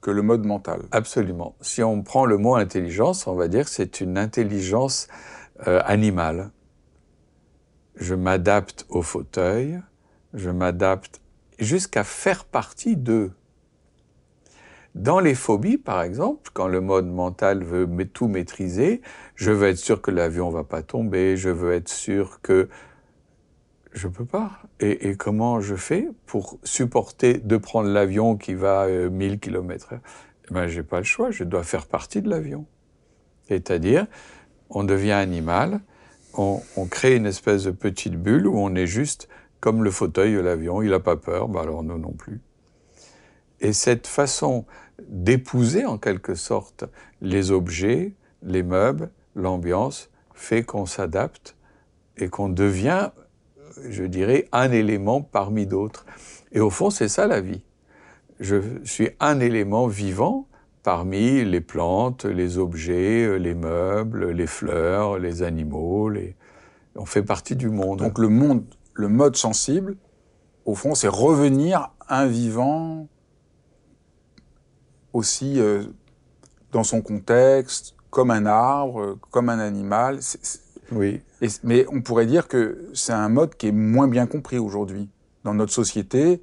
que 0.00 0.10
le 0.10 0.22
mode 0.22 0.46
mental. 0.46 0.82
Absolument. 0.92 1.54
Si 1.60 1.82
on 1.82 2.02
prend 2.02 2.24
le 2.24 2.38
mot 2.38 2.54
intelligence, 2.54 3.26
on 3.26 3.34
va 3.34 3.48
dire 3.48 3.64
que 3.64 3.70
c'est 3.70 4.00
une 4.00 4.16
intelligence 4.16 5.08
euh, 5.66 5.80
animale. 5.84 6.50
Je 7.96 8.14
m'adapte 8.14 8.86
au 8.88 9.02
fauteuil, 9.02 9.80
je 10.32 10.48
m'adapte 10.50 11.20
jusqu'à 11.58 12.04
faire 12.04 12.44
partie 12.44 12.96
d'eux. 12.96 13.32
Dans 15.00 15.18
les 15.18 15.34
phobies, 15.34 15.78
par 15.78 16.02
exemple, 16.02 16.50
quand 16.52 16.68
le 16.68 16.82
mode 16.82 17.06
mental 17.06 17.64
veut 17.64 17.88
tout 18.04 18.28
maîtriser, 18.28 19.00
je 19.34 19.50
veux 19.50 19.68
être 19.68 19.78
sûr 19.78 20.02
que 20.02 20.10
l'avion 20.10 20.50
va 20.50 20.62
pas 20.62 20.82
tomber, 20.82 21.38
je 21.38 21.48
veux 21.48 21.72
être 21.72 21.88
sûr 21.88 22.42
que 22.42 22.68
je 23.92 24.08
peux 24.08 24.26
pas. 24.26 24.58
Et, 24.78 25.16
comment 25.16 25.62
je 25.62 25.74
fais 25.74 26.06
pour 26.26 26.58
supporter 26.64 27.38
de 27.38 27.56
prendre 27.56 27.88
l'avion 27.88 28.36
qui 28.36 28.52
va 28.52 28.88
1000 28.88 29.40
km 29.40 29.94
h 29.94 30.00
eh 30.50 30.52
ben, 30.52 30.66
j'ai 30.66 30.82
pas 30.82 30.98
le 30.98 31.04
choix, 31.04 31.30
je 31.30 31.44
dois 31.44 31.62
faire 31.62 31.86
partie 31.86 32.20
de 32.20 32.28
l'avion. 32.28 32.66
C'est-à-dire, 33.48 34.06
on 34.68 34.84
devient 34.84 35.12
animal, 35.12 35.80
on, 36.34 36.60
crée 36.90 37.16
une 37.16 37.24
espèce 37.24 37.64
de 37.64 37.70
petite 37.70 38.16
bulle 38.16 38.46
où 38.46 38.58
on 38.58 38.74
est 38.74 38.86
juste 38.86 39.30
comme 39.60 39.82
le 39.82 39.90
fauteuil 39.90 40.34
de 40.34 40.40
l'avion, 40.40 40.82
il 40.82 40.90
n'a 40.90 41.00
pas 41.00 41.16
peur, 41.16 41.48
ben 41.48 41.62
alors 41.62 41.82
nous 41.82 41.96
non 41.96 42.12
plus. 42.12 42.42
Et 43.60 43.72
cette 43.72 44.06
façon 44.06 44.64
d'épouser 45.08 45.84
en 45.84 45.98
quelque 45.98 46.34
sorte 46.34 46.84
les 47.20 47.50
objets, 47.50 48.14
les 48.42 48.62
meubles, 48.62 49.10
l'ambiance, 49.34 50.10
fait 50.34 50.62
qu'on 50.62 50.86
s'adapte 50.86 51.56
et 52.16 52.28
qu'on 52.28 52.48
devient 52.48 53.10
je 53.88 54.04
dirais, 54.04 54.48
un 54.52 54.70
élément 54.72 55.20
parmi 55.20 55.66
d'autres. 55.66 56.04
Et 56.52 56.60
au 56.60 56.70
fond, 56.70 56.90
c'est 56.90 57.08
ça 57.08 57.26
la 57.26 57.40
vie. 57.40 57.62
Je 58.38 58.56
suis 58.84 59.10
un 59.20 59.40
élément 59.40 59.86
vivant 59.86 60.46
parmi 60.82 61.44
les 61.44 61.60
plantes, 61.60 62.24
les 62.24 62.58
objets, 62.58 63.38
les 63.38 63.54
meubles, 63.54 64.30
les 64.30 64.46
fleurs, 64.46 65.18
les 65.18 65.42
animaux. 65.42 66.10
On 66.96 67.04
fait 67.04 67.22
partie 67.22 67.56
du 67.56 67.68
monde. 67.68 67.98
Donc 67.98 68.18
le 68.18 68.28
monde, 68.28 68.64
le 68.94 69.08
mode 69.08 69.36
sensible, 69.36 69.96
au 70.64 70.74
fond, 70.74 70.94
c'est 70.94 71.08
revenir 71.08 71.92
un 72.08 72.26
vivant 72.26 73.08
aussi 75.12 75.60
euh, 75.60 75.84
dans 76.72 76.84
son 76.84 77.02
contexte, 77.02 77.94
comme 78.10 78.30
un 78.30 78.46
arbre, 78.46 79.18
comme 79.30 79.48
un 79.48 79.58
animal. 79.58 80.20
Oui. 80.92 81.22
mais 81.62 81.86
on 81.92 82.00
pourrait 82.00 82.26
dire 82.26 82.48
que 82.48 82.88
c'est 82.94 83.12
un 83.12 83.28
mode 83.28 83.54
qui 83.54 83.68
est 83.68 83.72
moins 83.72 84.08
bien 84.08 84.26
compris 84.26 84.58
aujourd'hui. 84.58 85.08
Dans 85.44 85.54
notre 85.54 85.72
société, 85.72 86.42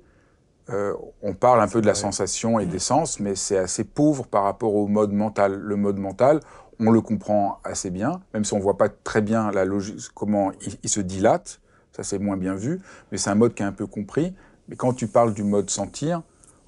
euh, 0.69 0.93
on 1.21 1.33
parle 1.33 1.61
un 1.61 1.67
peu 1.67 1.81
de 1.81 1.85
la 1.85 1.93
sensation 1.93 2.59
et 2.59 2.65
des 2.65 2.79
sens, 2.79 3.19
mais 3.19 3.35
c'est 3.35 3.57
assez 3.57 3.83
pauvre 3.83 4.25
par 4.25 4.43
rapport 4.43 4.75
au 4.75 4.87
mode 4.87 5.13
mental. 5.13 5.53
Le 5.53 5.75
mode 5.75 5.97
mental, 5.97 6.41
on 6.79 6.91
le 6.91 7.01
comprend 7.01 7.59
assez 7.63 7.89
bien, 7.89 8.21
même 8.33 8.43
si 8.43 8.53
on 8.53 8.59
voit 8.59 8.77
pas 8.77 8.89
très 8.89 9.21
bien 9.21 9.51
la 9.51 9.65
logique, 9.65 10.09
comment 10.13 10.51
il, 10.83 10.89
se 10.89 10.99
dilate. 10.99 11.61
Ça, 11.93 12.03
c'est 12.03 12.19
moins 12.19 12.37
bien 12.37 12.53
vu, 12.53 12.81
mais 13.11 13.17
c'est 13.17 13.29
un 13.29 13.35
mode 13.35 13.53
qui 13.53 13.63
est 13.63 13.65
un 13.65 13.71
peu 13.71 13.87
compris. 13.87 14.33
Mais 14.67 14.75
quand 14.75 14.93
tu 14.93 15.07
parles 15.07 15.33
du 15.33 15.43
mode 15.43 15.69
sentir, 15.69 16.21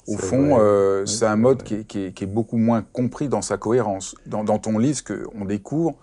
au 0.08 0.18
fond, 0.18 0.58
euh, 0.60 1.06
c'est 1.06 1.26
un 1.26 1.36
mode 1.36 1.64
qui 1.64 1.76
est, 1.76 2.26
beaucoup 2.26 2.58
moins 2.58 2.82
compris 2.82 3.30
dans 3.30 3.42
sa 3.42 3.58
cohérence. 3.58 4.16
Dans, 4.26 4.44
dans 4.44 4.58
ton 4.58 4.78
livre, 4.78 4.98
ce 4.98 5.04
qu'on 5.04 5.46
découvre, 5.46 5.96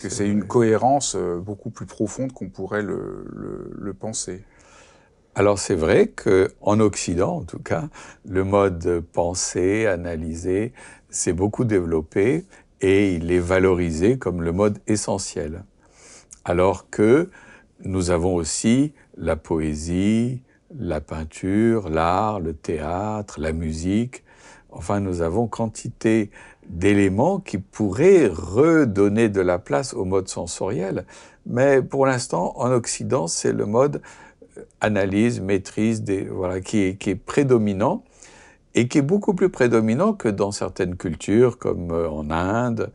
que 0.00 0.08
c'est 0.08 0.28
une 0.28 0.44
cohérence 0.44 1.16
euh, 1.16 1.38
beaucoup 1.38 1.70
plus 1.70 1.86
profonde 1.86 2.32
qu'on 2.32 2.48
pourrait 2.48 2.82
le, 2.82 3.94
penser. 3.98 4.44
Alors 5.34 5.58
c'est 5.58 5.74
vrai 5.74 6.08
qu'en 6.08 6.80
Occident, 6.80 7.36
en 7.36 7.42
tout 7.42 7.58
cas, 7.58 7.88
le 8.28 8.44
mode 8.44 9.02
penser, 9.12 9.86
analyser, 9.86 10.72
s'est 11.10 11.32
beaucoup 11.32 11.64
développé 11.64 12.44
et 12.80 13.14
il 13.14 13.30
est 13.30 13.40
valorisé 13.40 14.18
comme 14.18 14.42
le 14.42 14.52
mode 14.52 14.78
essentiel. 14.86 15.64
Alors 16.44 16.88
que 16.88 17.30
nous 17.84 18.10
avons 18.10 18.34
aussi 18.34 18.92
la 19.16 19.36
poésie, 19.36 20.42
la 20.78 21.00
peinture, 21.00 21.88
l'art, 21.88 22.40
le 22.40 22.54
théâtre, 22.54 23.40
la 23.40 23.52
musique. 23.52 24.24
Enfin, 24.70 25.00
nous 25.00 25.22
avons 25.22 25.46
quantité 25.46 26.30
d'éléments 26.68 27.40
qui 27.40 27.58
pourraient 27.58 28.28
redonner 28.28 29.28
de 29.28 29.40
la 29.40 29.58
place 29.58 29.94
au 29.94 30.04
mode 30.04 30.28
sensoriel. 30.28 31.04
Mais 31.46 31.82
pour 31.82 32.06
l'instant, 32.06 32.52
en 32.56 32.70
Occident, 32.70 33.26
c'est 33.26 33.52
le 33.52 33.66
mode 33.66 34.00
euh, 34.56 34.62
analyse, 34.80 35.40
maîtrise, 35.40 36.04
voilà, 36.30 36.60
qui 36.60 36.78
est, 36.78 36.96
qui 36.96 37.10
est 37.10 37.16
prédominant 37.16 38.04
et 38.74 38.86
qui 38.86 38.98
est 38.98 39.02
beaucoup 39.02 39.34
plus 39.34 39.48
prédominant 39.48 40.12
que 40.12 40.28
dans 40.28 40.52
certaines 40.52 40.96
cultures 40.96 41.58
comme 41.58 41.90
euh, 41.90 42.08
en 42.08 42.30
Inde 42.30 42.92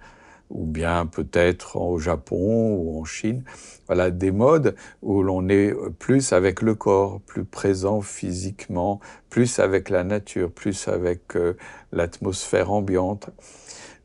ou 0.49 0.65
bien 0.65 1.05
peut-être 1.05 1.77
au 1.77 1.97
Japon 1.97 2.75
ou 2.75 2.99
en 2.99 3.05
Chine. 3.05 3.43
Voilà 3.87 4.11
des 4.11 4.31
modes 4.31 4.75
où 5.01 5.23
l'on 5.23 5.47
est 5.49 5.73
plus 5.99 6.33
avec 6.33 6.61
le 6.61 6.75
corps, 6.75 7.21
plus 7.21 7.45
présent 7.45 8.01
physiquement, 8.01 8.99
plus 9.29 9.59
avec 9.59 9.89
la 9.89 10.03
nature, 10.03 10.51
plus 10.51 10.87
avec 10.87 11.35
euh, 11.35 11.55
l'atmosphère 11.91 12.71
ambiante. 12.71 13.29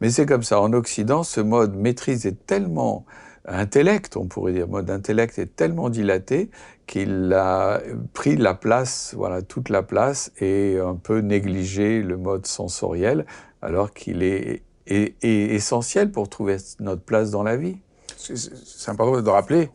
Mais 0.00 0.10
c'est 0.10 0.26
comme 0.26 0.42
ça. 0.42 0.60
En 0.60 0.72
Occident, 0.72 1.22
ce 1.22 1.40
mode 1.40 1.76
maîtrise 1.76 2.26
est 2.26 2.46
tellement 2.46 3.04
intellect, 3.46 4.16
on 4.16 4.26
pourrait 4.26 4.52
dire, 4.52 4.68
mode 4.68 4.90
intellect 4.90 5.38
est 5.38 5.56
tellement 5.56 5.90
dilaté 5.90 6.50
qu'il 6.86 7.32
a 7.32 7.80
pris 8.12 8.36
la 8.36 8.54
place, 8.54 9.14
voilà, 9.16 9.42
toute 9.42 9.68
la 9.68 9.82
place 9.82 10.32
et 10.40 10.78
un 10.78 10.94
peu 10.94 11.20
négligé 11.20 12.02
le 12.02 12.16
mode 12.16 12.46
sensoriel, 12.46 13.26
alors 13.62 13.92
qu'il 13.92 14.22
est, 14.22 14.62
essentiel 14.90 16.10
pour 16.10 16.28
trouver 16.28 16.56
notre 16.80 17.02
place 17.02 17.30
dans 17.30 17.42
la 17.42 17.56
vie. 17.56 17.78
C'est 18.16 18.90
important 18.90 19.20
de 19.20 19.30
rappeler, 19.30 19.70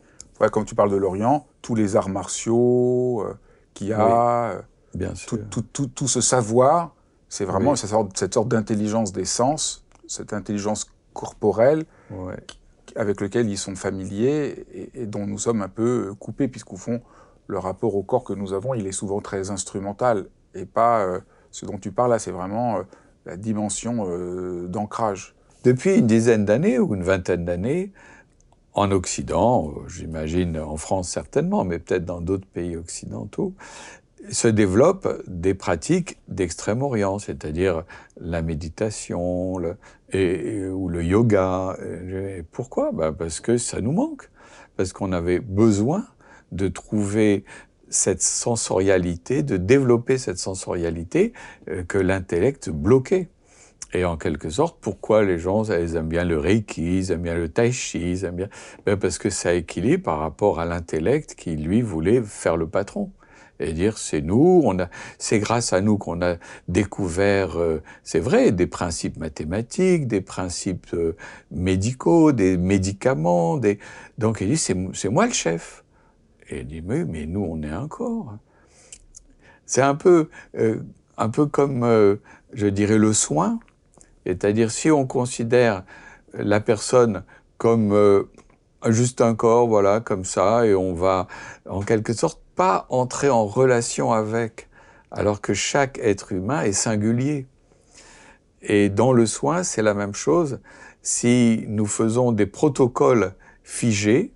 comme 0.52 0.64
tu 0.64 0.74
parles 0.74 0.90
de 0.90 0.96
l'Orient, 0.96 1.46
tous 1.62 1.74
les 1.74 1.96
arts 1.96 2.08
martiaux 2.08 3.22
euh, 3.22 3.34
qu'il 3.74 3.88
y 3.88 3.92
a, 3.92 4.50
euh, 4.50 4.60
Bien 4.94 5.12
tout, 5.26 5.38
tout, 5.72 5.86
tout, 5.88 6.08
ce 6.08 6.20
savoir, 6.20 6.94
c'est 7.28 7.44
vraiment 7.44 7.74
cette 7.76 8.34
sorte, 8.34 8.48
d'intelligence 8.48 9.12
des 9.12 9.24
sens 9.24 9.82
cette 10.06 10.32
intelligence 10.32 10.86
corporelle 11.12 11.84
avec 12.94 13.20
laquelle 13.20 13.48
ils 13.48 13.58
sont 13.58 13.74
familiers 13.74 14.64
et, 14.94 15.06
dont 15.06 15.26
nous 15.26 15.38
sommes 15.38 15.62
un 15.62 15.68
peu 15.68 16.14
coupés, 16.18 16.48
puisqu'au 16.48 16.76
fond, 16.76 17.02
le 17.46 17.58
rapport 17.58 17.94
au 17.94 18.02
corps 18.02 18.24
que 18.24 18.32
nous 18.32 18.52
avons, 18.52 18.74
il 18.74 18.86
est 18.86 18.92
souvent 18.92 19.20
très 19.20 19.50
instrumental 19.50 20.26
et 20.54 20.64
pas 20.64 21.00
euh, 21.00 21.20
ce 21.50 21.66
dont 21.66 21.78
tu 21.78 21.92
parles 21.92 22.10
là, 22.10 22.18
c'est 22.18 22.30
vraiment 22.30 22.78
euh, 22.78 22.82
la 23.26 23.36
dimension 23.36 24.06
euh, 24.08 24.66
d'ancrage. 24.68 25.34
Depuis 25.64 25.96
une 25.96 26.06
dizaine 26.06 26.44
d'années 26.44 26.78
ou 26.78 26.94
une 26.94 27.02
vingtaine 27.02 27.44
d'années, 27.44 27.92
en 28.72 28.90
Occident, 28.92 29.74
j'imagine 29.88 30.58
en 30.58 30.76
France 30.76 31.08
certainement, 31.08 31.64
mais 31.64 31.78
peut-être 31.78 32.04
dans 32.04 32.20
d'autres 32.20 32.46
pays 32.46 32.76
occidentaux, 32.76 33.54
se 34.30 34.48
développent 34.48 35.22
des 35.26 35.54
pratiques 35.54 36.18
d'Extrême-Orient, 36.28 37.18
c'est-à-dire 37.18 37.84
la 38.20 38.42
méditation 38.42 39.54
ou 39.54 40.88
le 40.88 41.02
yoga. 41.02 41.76
pourquoi? 42.52 42.92
Ben 42.92 43.12
Parce 43.12 43.40
que 43.40 43.56
ça 43.56 43.80
nous 43.80 43.92
manque, 43.92 44.30
parce 44.76 44.92
qu'on 44.92 45.12
avait 45.12 45.40
besoin 45.40 46.04
de 46.52 46.68
trouver 46.68 47.44
cette 47.88 48.22
sensorialité, 48.22 49.42
de 49.42 49.56
développer 49.56 50.18
cette 50.18 50.38
sensorialité 50.38 51.32
euh, 51.68 51.82
que 51.84 51.98
l'intellect 51.98 52.70
bloquait. 52.70 53.28
Et 53.92 54.04
en 54.04 54.16
quelque 54.16 54.50
sorte, 54.50 54.78
pourquoi 54.80 55.24
les 55.24 55.38
gens 55.38 55.64
ils 55.64 55.96
aiment 55.96 56.08
bien 56.08 56.24
le 56.24 56.38
Reiki, 56.38 56.98
ils 56.98 57.12
aiment 57.12 57.22
bien 57.22 57.34
le 57.36 57.48
Tai 57.48 57.72
Chi, 57.72 58.10
ils 58.10 58.24
aiment 58.24 58.36
bien 58.36 58.48
ben 58.84 58.96
Parce 58.96 59.18
que 59.18 59.30
ça 59.30 59.54
équilibre 59.54 60.02
par 60.02 60.18
rapport 60.18 60.60
à 60.60 60.64
l'intellect 60.64 61.34
qui, 61.34 61.56
lui, 61.56 61.82
voulait 61.82 62.20
faire 62.22 62.56
le 62.56 62.68
patron 62.68 63.10
et 63.58 63.72
dire 63.72 63.98
c'est 63.98 64.20
nous, 64.20 64.60
on 64.64 64.78
a, 64.78 64.88
c'est 65.18 65.38
grâce 65.38 65.72
à 65.72 65.80
nous 65.80 65.98
qu'on 65.98 66.20
a 66.22 66.36
découvert, 66.68 67.58
euh, 67.58 67.82
c'est 68.02 68.20
vrai, 68.20 68.52
des 68.52 68.66
principes 68.66 69.16
mathématiques, 69.16 70.06
des 70.06 70.20
principes 70.20 70.92
euh, 70.94 71.16
médicaux, 71.50 72.32
des 72.32 72.56
médicaments, 72.56 73.56
des... 73.56 73.78
donc 74.18 74.40
il 74.40 74.48
dit 74.48 74.56
c'est, 74.56 74.76
c'est 74.92 75.08
moi 75.08 75.26
le 75.26 75.32
chef. 75.32 75.84
Et 76.48 76.60
il 76.60 76.66
dit 76.66 76.82
mais, 76.82 77.04
nous 77.26 77.44
on 77.48 77.62
est 77.62 77.70
un 77.70 77.88
corps. 77.88 78.36
C'est 79.64 79.82
un 79.82 79.94
peu, 79.94 80.28
euh, 80.56 80.80
un 81.16 81.28
peu 81.28 81.46
comme, 81.46 81.82
je 82.52 82.66
dirais, 82.66 82.98
le 82.98 83.12
soin, 83.12 83.58
c'est-à-dire 84.24 84.70
si 84.70 84.90
on 84.90 85.06
considère 85.06 85.84
la 86.34 86.60
personne 86.60 87.24
comme 87.58 88.26
juste 88.86 89.20
un 89.20 89.34
corps, 89.34 89.66
voilà, 89.66 90.00
comme 90.00 90.24
ça, 90.24 90.66
et 90.66 90.74
on 90.74 90.94
va 90.94 91.26
en 91.68 91.80
quelque 91.82 92.12
sorte 92.12 92.40
pas 92.54 92.86
entrer 92.88 93.28
en 93.28 93.46
relation 93.46 94.12
avec, 94.12 94.68
alors 95.10 95.40
que 95.40 95.54
chaque 95.54 95.98
être 95.98 96.32
humain 96.32 96.62
est 96.62 96.72
singulier. 96.72 97.46
Et 98.62 98.88
dans 98.88 99.12
le 99.12 99.26
soin, 99.26 99.62
c'est 99.62 99.82
la 99.82 99.94
même 99.94 100.14
chose. 100.14 100.60
Si 101.02 101.64
nous 101.68 101.86
faisons 101.86 102.32
des 102.32 102.46
protocoles 102.46 103.34
figés, 103.62 104.32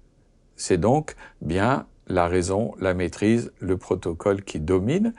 c'est 0.57 0.79
donc 0.79 1.17
bien 1.41 1.87
la 2.11 2.27
raison, 2.27 2.75
la 2.81 2.93
maîtrise, 2.93 3.53
le 3.61 3.77
protocole 3.77 4.43
qui 4.43 4.61
domine. 4.61 5.15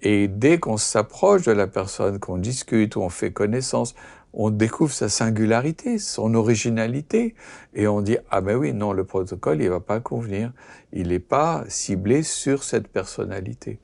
Et 0.00 0.28
dès 0.28 0.58
qu'on 0.58 0.76
s'approche 0.76 1.42
de 1.42 1.52
la 1.52 1.66
personne, 1.66 2.20
qu'on 2.20 2.38
discute, 2.38 2.96
on 2.96 3.08
fait 3.08 3.32
connaissance, 3.32 3.94
on 4.32 4.50
découvre 4.50 4.92
sa 4.92 5.08
singularité, 5.08 5.98
son 5.98 6.34
originalité, 6.34 7.34
et 7.74 7.88
on 7.88 8.00
dit 8.00 8.18
ah 8.30 8.40
ben 8.40 8.56
oui 8.56 8.72
non 8.72 8.92
le 8.92 9.04
protocole 9.04 9.60
il 9.60 9.68
va 9.68 9.80
pas 9.80 10.00
convenir, 10.00 10.52
il 10.92 11.08
n'est 11.08 11.18
pas 11.18 11.64
ciblé 11.68 12.22
sur 12.22 12.62
cette 12.62 12.88
personnalité. 12.88 13.78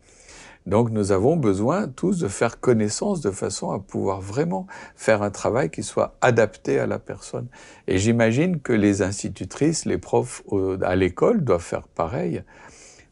Donc 0.66 0.90
nous 0.90 1.12
avons 1.12 1.36
besoin 1.36 1.88
tous 1.88 2.18
de 2.18 2.28
faire 2.28 2.58
connaissance 2.58 3.20
de 3.20 3.30
façon 3.30 3.70
à 3.70 3.78
pouvoir 3.78 4.20
vraiment 4.20 4.66
faire 4.96 5.22
un 5.22 5.30
travail 5.30 5.70
qui 5.70 5.82
soit 5.82 6.16
adapté 6.20 6.78
à 6.78 6.86
la 6.86 6.98
personne. 6.98 7.48
Et 7.86 7.98
j'imagine 7.98 8.60
que 8.60 8.72
les 8.72 9.02
institutrices, 9.02 9.84
les 9.84 9.98
profs 9.98 10.42
à 10.82 10.96
l'école 10.96 11.44
doivent 11.44 11.60
faire 11.60 11.86
pareil 11.88 12.42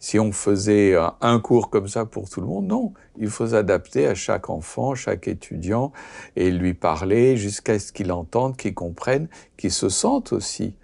si 0.03 0.19
on 0.19 0.33
faisait 0.33 0.97
un 1.21 1.38
cours 1.38 1.71
comme 1.71 1.87
ça 1.87 2.05
pour 2.05 2.29
tout 2.29 2.41
le 2.41 2.49
monde, 2.49 2.67
non. 2.67 2.93
Il 3.19 3.31
faut 3.31 3.47
s'adapter 3.47 4.09
à 4.09 4.17
chaque 4.17 4.51
enfant, 4.51 4.97
chaque 4.97 5.29
étudiant, 5.29 5.93
et 6.35 6.51
lui 6.51 6.75
parler 6.75 7.37
jusqu'à 7.37 7.79
ce 7.79 7.93
qu'il 7.93 8.11
entende, 8.11 8.57
qu'il 8.57 8.75
comprenne, 8.75 9.29
qu'il 9.57 9.71
se 9.71 9.88
sente 9.88 10.33
aussi 10.33 10.75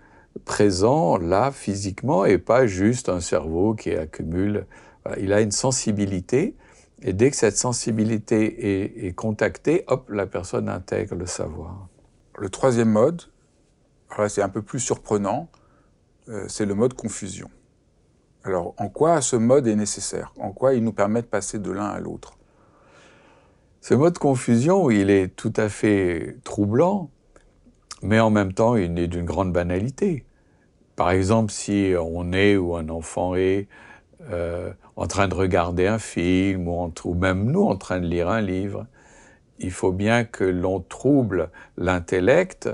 présent 0.44 1.18
là 1.18 1.50
physiquement 1.50 2.26
et 2.26 2.38
pas 2.38 2.68
juste 2.68 3.08
un 3.08 3.18
cerveau 3.18 3.74
qui 3.74 3.90
accumule. 3.90 4.66
Il 5.18 5.32
a 5.32 5.40
une 5.40 5.52
sensibilité, 5.52 6.56
et 7.02 7.12
dès 7.12 7.30
que 7.30 7.36
cette 7.36 7.56
sensibilité 7.56 9.06
est, 9.06 9.12
contactée, 9.12 9.84
hop, 9.86 10.08
la 10.10 10.26
personne 10.26 10.68
intègre 10.68 11.14
le 11.14 11.26
savoir. 11.26 11.88
Le 12.36 12.48
troisième 12.50 12.90
mode, 12.90 13.22
c'est 14.28 14.42
un 14.42 14.48
peu 14.48 14.62
plus 14.62 14.80
surprenant, 14.80 15.48
euh, 16.28 16.44
c'est 16.48 16.66
le 16.66 16.74
mode 16.74 16.94
confusion. 16.94 17.50
Alors, 18.44 18.74
en 18.78 18.88
quoi 18.88 19.20
ce 19.20 19.36
mode 19.36 19.66
est 19.66 19.76
nécessaire? 19.76 20.32
En 20.38 20.52
quoi 20.52 20.74
il 20.74 20.82
nous 20.82 20.92
permet 20.92 21.22
de 21.22 21.26
passer 21.26 21.58
de 21.58 21.70
l'un 21.70 21.86
à 21.86 22.00
l'autre? 22.00 22.38
Ce 23.80 23.94
mode 23.94 24.18
confusion, 24.18 24.90
il 24.90 25.10
est 25.10 25.34
tout 25.34 25.52
à 25.56 25.68
fait 25.68 26.36
troublant, 26.44 27.10
mais 28.02 28.20
en 28.20 28.30
même 28.30 28.52
temps, 28.52 28.74
il 28.76 28.98
est 28.98 29.06
d'une 29.06 29.24
grande 29.24 29.52
banalité. 29.52 30.24
Par 30.96 31.10
exemple, 31.10 31.52
si 31.52 31.94
on 31.98 32.32
est 32.32 32.56
ou 32.56 32.76
un 32.76 32.88
enfant 32.88 33.34
est 33.34 33.68
euh, 34.30 34.72
en 34.98 35.06
train 35.06 35.28
de 35.28 35.34
regarder 35.34 35.86
un 35.86 36.00
film, 36.00 36.66
ou, 36.66 36.92
ou 37.04 37.14
même 37.14 37.44
nous 37.44 37.62
en 37.62 37.76
train 37.76 38.00
de 38.00 38.06
lire 38.06 38.28
un 38.28 38.40
livre, 38.40 38.86
il 39.60 39.70
faut 39.70 39.92
bien 39.92 40.24
que 40.24 40.42
l'on 40.42 40.80
trouble 40.80 41.50
l'intellect 41.76 42.68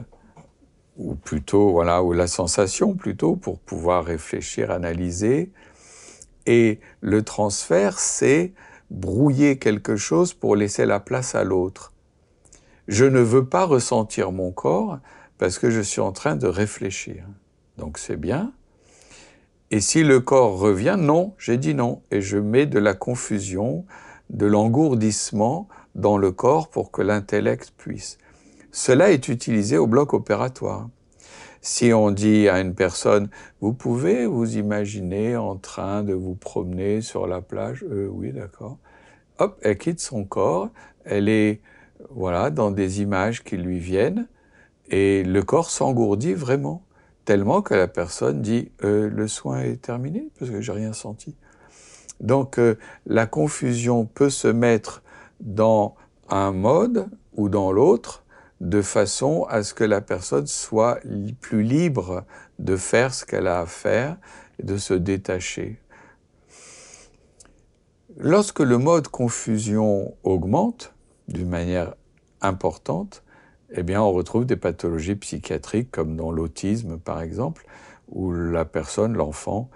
ou 0.96 1.16
plutôt, 1.16 1.70
voilà, 1.70 2.02
ou 2.02 2.14
la 2.14 2.26
sensation 2.26 2.94
plutôt, 2.94 3.36
pour 3.36 3.58
pouvoir 3.58 4.06
réfléchir, 4.06 4.70
analyser. 4.70 5.52
Et 6.46 6.80
le 7.02 7.22
transfert, 7.22 7.98
c'est 7.98 8.54
brouiller 8.90 9.58
quelque 9.58 9.96
chose 9.96 10.32
pour 10.32 10.56
laisser 10.56 10.86
la 10.86 11.00
place 11.00 11.34
à 11.34 11.44
l'autre. 11.44 11.92
Je 12.88 13.04
ne 13.04 13.20
veux 13.20 13.44
pas 13.44 13.66
ressentir 13.66 14.32
mon 14.32 14.50
corps 14.50 14.98
parce 15.36 15.58
que 15.58 15.68
je 15.68 15.80
suis 15.82 16.00
en 16.00 16.12
train 16.12 16.36
de 16.36 16.46
réfléchir. 16.46 17.26
Donc 17.76 17.98
c'est 17.98 18.16
bien. 18.16 18.54
Et 19.70 19.80
si 19.80 20.02
le 20.02 20.20
corps 20.20 20.58
revient, 20.58 20.96
non, 20.98 21.34
j'ai 21.38 21.56
dit 21.56 21.74
non. 21.74 22.02
Et 22.10 22.20
je 22.20 22.38
mets 22.38 22.66
de 22.66 22.78
la 22.78 22.94
confusion, 22.94 23.84
de 24.30 24.46
l'engourdissement 24.46 25.68
dans 25.94 26.18
le 26.18 26.32
corps 26.32 26.68
pour 26.68 26.90
que 26.90 27.02
l'intellect 27.02 27.72
puisse. 27.76 28.18
Cela 28.72 29.10
est 29.10 29.28
utilisé 29.28 29.78
au 29.78 29.86
bloc 29.86 30.14
opératoire. 30.14 30.88
Si 31.60 31.94
on 31.94 32.10
dit 32.10 32.48
à 32.48 32.60
une 32.60 32.74
personne, 32.74 33.30
vous 33.62 33.72
pouvez 33.72 34.26
vous 34.26 34.58
imaginer 34.58 35.36
en 35.36 35.56
train 35.56 36.02
de 36.02 36.12
vous 36.12 36.34
promener 36.34 37.00
sur 37.00 37.26
la 37.26 37.40
plage, 37.40 37.84
euh, 37.90 38.06
oui, 38.12 38.32
d'accord. 38.32 38.76
Hop, 39.38 39.58
elle 39.62 39.78
quitte 39.78 40.00
son 40.00 40.24
corps, 40.24 40.68
elle 41.06 41.28
est, 41.28 41.62
voilà, 42.10 42.50
dans 42.50 42.70
des 42.70 43.00
images 43.00 43.42
qui 43.42 43.56
lui 43.56 43.78
viennent, 43.78 44.28
et 44.90 45.22
le 45.22 45.42
corps 45.42 45.70
s'engourdit 45.70 46.34
vraiment, 46.34 46.82
tellement 47.24 47.62
que 47.62 47.74
la 47.74 47.88
personne 47.88 48.42
dit, 48.42 48.70
euh, 48.84 49.08
le 49.08 49.28
soin 49.28 49.60
est 49.60 49.80
terminé, 49.80 50.28
parce 50.38 50.50
que 50.50 50.60
j'ai 50.60 50.72
rien 50.72 50.92
senti. 50.92 51.34
Donc, 52.20 52.58
euh, 52.58 52.76
la 53.06 53.26
confusion 53.26 54.04
peut 54.06 54.30
se 54.30 54.48
mettre 54.48 55.02
dans 55.40 55.94
un 56.28 56.52
mode 56.52 57.08
ou 57.34 57.48
dans 57.48 57.72
l'autre, 57.72 58.24
de 58.60 58.82
façon 58.82 59.44
à 59.50 59.62
ce 59.62 59.74
que 59.74 59.84
la 59.84 60.00
personne 60.00 60.46
soit 60.46 61.00
plus 61.40 61.62
libre 61.62 62.24
de 62.58 62.76
faire 62.76 63.12
ce 63.12 63.24
qu'elle 63.24 63.46
a 63.46 63.60
à 63.60 63.66
faire 63.66 64.16
et 64.58 64.62
de 64.62 64.76
se 64.76 64.94
détacher. 64.94 65.80
Lorsque 68.16 68.60
le 68.60 68.78
mode 68.78 69.08
confusion 69.08 70.14
augmente 70.22 70.94
d'une 71.26 71.48
manière 71.48 71.94
importante, 72.40 73.23
eh 73.76 73.82
bien, 73.82 74.00
on 74.02 74.12
retrouve 74.12 74.46
des 74.46 74.56
pathologies 74.56 75.16
psychiatriques 75.16 75.90
comme 75.90 76.16
dans 76.16 76.30
l'autisme, 76.30 76.98
par 76.98 77.20
exemple, 77.20 77.66
où 78.08 78.32
la 78.32 78.64
personne, 78.64 79.14
l'enfant, 79.14 79.68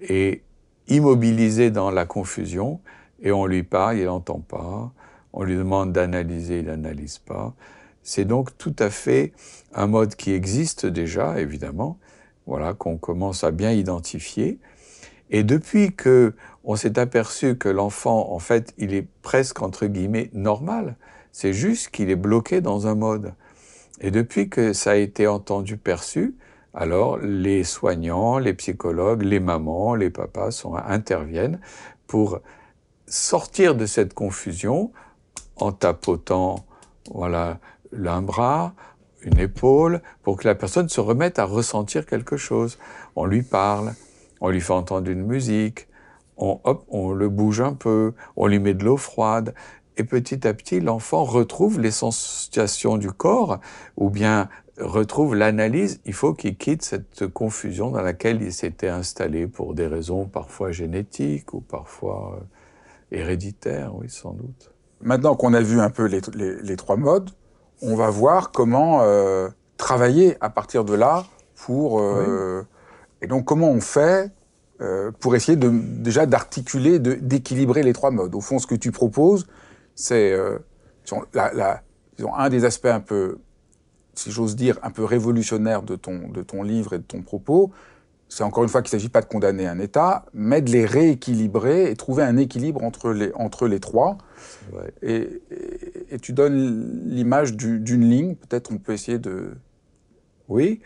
est 0.00 0.42
immobilisé 0.88 1.70
dans 1.70 1.90
la 1.90 2.06
confusion 2.06 2.80
et 3.20 3.32
on 3.32 3.46
lui 3.46 3.62
parle, 3.62 3.98
il 3.98 4.04
n'entend 4.04 4.40
pas, 4.40 4.92
on 5.32 5.42
lui 5.42 5.56
demande 5.56 5.92
d'analyser, 5.92 6.60
il 6.60 6.66
n'analyse 6.66 7.18
pas, 7.18 7.54
c'est 8.02 8.24
donc 8.24 8.56
tout 8.56 8.74
à 8.78 8.88
fait 8.88 9.32
un 9.74 9.86
mode 9.86 10.14
qui 10.14 10.32
existe 10.32 10.86
déjà, 10.86 11.40
évidemment, 11.40 11.98
voilà, 12.46 12.72
qu'on 12.72 12.96
commence 12.96 13.44
à 13.44 13.50
bien 13.50 13.72
identifier. 13.72 14.58
Et 15.30 15.42
depuis 15.42 15.92
que 15.92 16.34
on 16.64 16.76
s'est 16.76 16.98
aperçu 16.98 17.58
que 17.58 17.68
l'enfant, 17.68 18.32
en 18.32 18.38
fait, 18.38 18.72
il 18.78 18.94
est 18.94 19.06
presque 19.20 19.60
entre 19.60 19.86
guillemets 19.86 20.30
normal, 20.32 20.96
c'est 21.40 21.52
juste 21.52 21.90
qu'il 21.90 22.10
est 22.10 22.16
bloqué 22.16 22.60
dans 22.60 22.88
un 22.88 22.96
mode. 22.96 23.32
Et 24.00 24.10
depuis 24.10 24.48
que 24.48 24.72
ça 24.72 24.90
a 24.90 24.94
été 24.96 25.28
entendu, 25.28 25.76
perçu, 25.76 26.34
alors 26.74 27.16
les 27.18 27.62
soignants, 27.62 28.38
les 28.38 28.54
psychologues, 28.54 29.22
les 29.22 29.38
mamans, 29.38 29.94
les 29.94 30.10
papas 30.10 30.64
interviennent 30.88 31.60
pour 32.08 32.40
sortir 33.06 33.76
de 33.76 33.86
cette 33.86 34.14
confusion 34.14 34.90
en 35.54 35.70
tapotant 35.70 36.66
voilà 37.14 37.60
un 37.92 38.22
bras, 38.22 38.74
une 39.22 39.38
épaule, 39.38 40.02
pour 40.24 40.38
que 40.38 40.48
la 40.48 40.56
personne 40.56 40.88
se 40.88 41.00
remette 41.00 41.38
à 41.38 41.44
ressentir 41.44 42.04
quelque 42.04 42.36
chose. 42.36 42.78
On 43.14 43.26
lui 43.26 43.42
parle, 43.42 43.94
on 44.40 44.48
lui 44.48 44.60
fait 44.60 44.72
entendre 44.72 45.08
une 45.08 45.24
musique, 45.24 45.86
on, 46.38 46.60
hop, 46.64 46.84
on 46.88 47.12
le 47.12 47.28
bouge 47.28 47.60
un 47.60 47.74
peu, 47.74 48.14
on 48.36 48.46
lui 48.46 48.58
met 48.58 48.74
de 48.74 48.84
l'eau 48.84 48.96
froide, 48.96 49.54
et 49.98 50.04
petit 50.04 50.46
à 50.46 50.54
petit, 50.54 50.80
l'enfant 50.80 51.24
retrouve 51.24 51.80
les 51.80 51.90
sensations 51.90 52.96
du 52.96 53.10
corps, 53.10 53.60
ou 53.96 54.10
bien 54.10 54.48
retrouve 54.78 55.34
l'analyse. 55.34 56.00
Il 56.04 56.14
faut 56.14 56.34
qu'il 56.34 56.56
quitte 56.56 56.82
cette 56.82 57.26
confusion 57.26 57.90
dans 57.90 58.00
laquelle 58.00 58.40
il 58.40 58.52
s'était 58.52 58.88
installé 58.88 59.46
pour 59.46 59.74
des 59.74 59.86
raisons 59.86 60.26
parfois 60.26 60.70
génétiques 60.70 61.52
ou 61.52 61.60
parfois 61.60 62.36
euh, 62.36 63.16
héréditaires, 63.16 63.94
oui, 63.96 64.08
sans 64.08 64.32
doute. 64.32 64.72
Maintenant 65.00 65.34
qu'on 65.34 65.52
a 65.52 65.60
vu 65.60 65.80
un 65.80 65.90
peu 65.90 66.04
les 66.06 66.76
trois 66.76 66.96
modes, 66.96 67.30
on 67.82 67.94
va 67.94 68.10
voir 68.10 68.50
comment 68.50 69.02
euh, 69.02 69.48
travailler 69.76 70.36
à 70.40 70.50
partir 70.50 70.84
de 70.84 70.94
là 70.94 71.24
pour 71.54 72.00
euh, 72.00 72.62
et 73.22 73.26
donc 73.26 73.44
comment 73.44 73.70
on 73.70 73.80
fait 73.80 74.32
euh, 74.80 75.10
pour 75.18 75.34
essayer 75.34 75.56
de 75.56 75.70
déjà 75.70 76.26
d'articuler, 76.26 77.00
d'équilibrer 77.00 77.82
les 77.82 77.92
trois 77.92 78.12
modes. 78.12 78.34
Au 78.36 78.40
fond, 78.40 78.60
ce 78.60 78.66
que 78.66 78.76
tu 78.76 78.92
proposes, 78.92 79.46
c'est 79.98 80.32
la, 81.34 81.82
disons, 82.16 82.32
un 82.34 82.48
des 82.48 82.64
aspects 82.64 82.86
un 82.86 83.00
peu, 83.00 83.38
si 84.14 84.30
j'ose 84.30 84.54
dire, 84.54 84.78
un 84.82 84.90
peu 84.90 85.04
révolutionnaire 85.04 85.82
de 85.82 85.96
ton, 85.96 86.28
de 86.28 86.42
ton 86.42 86.62
livre 86.62 86.92
et 86.92 86.98
de 86.98 87.02
ton 87.02 87.22
propos, 87.22 87.72
c'est 88.28 88.44
encore 88.44 88.62
une 88.62 88.68
fois 88.68 88.82
qu'il 88.82 88.94
ne 88.94 89.00
s'agit 89.00 89.08
pas 89.08 89.22
de 89.22 89.26
condamner 89.26 89.66
un 89.66 89.80
État, 89.80 90.26
mais 90.32 90.62
de 90.62 90.70
les 90.70 90.84
rééquilibrer 90.84 91.90
et 91.90 91.96
trouver 91.96 92.22
un 92.22 92.36
équilibre 92.36 92.84
entre 92.84 93.10
les, 93.10 93.32
entre 93.34 93.66
les 93.66 93.80
trois. 93.80 94.18
Et, 95.02 95.42
et, 96.10 96.18
tu 96.18 96.32
donnes 96.32 97.06
l'image 97.06 97.56
d'une 97.56 98.08
ligne, 98.08 98.36
peut-être 98.36 98.70
on 98.70 98.78
peut 98.78 98.92
essayer 98.92 99.18
de... 99.18 99.52
Oui. 100.48 100.80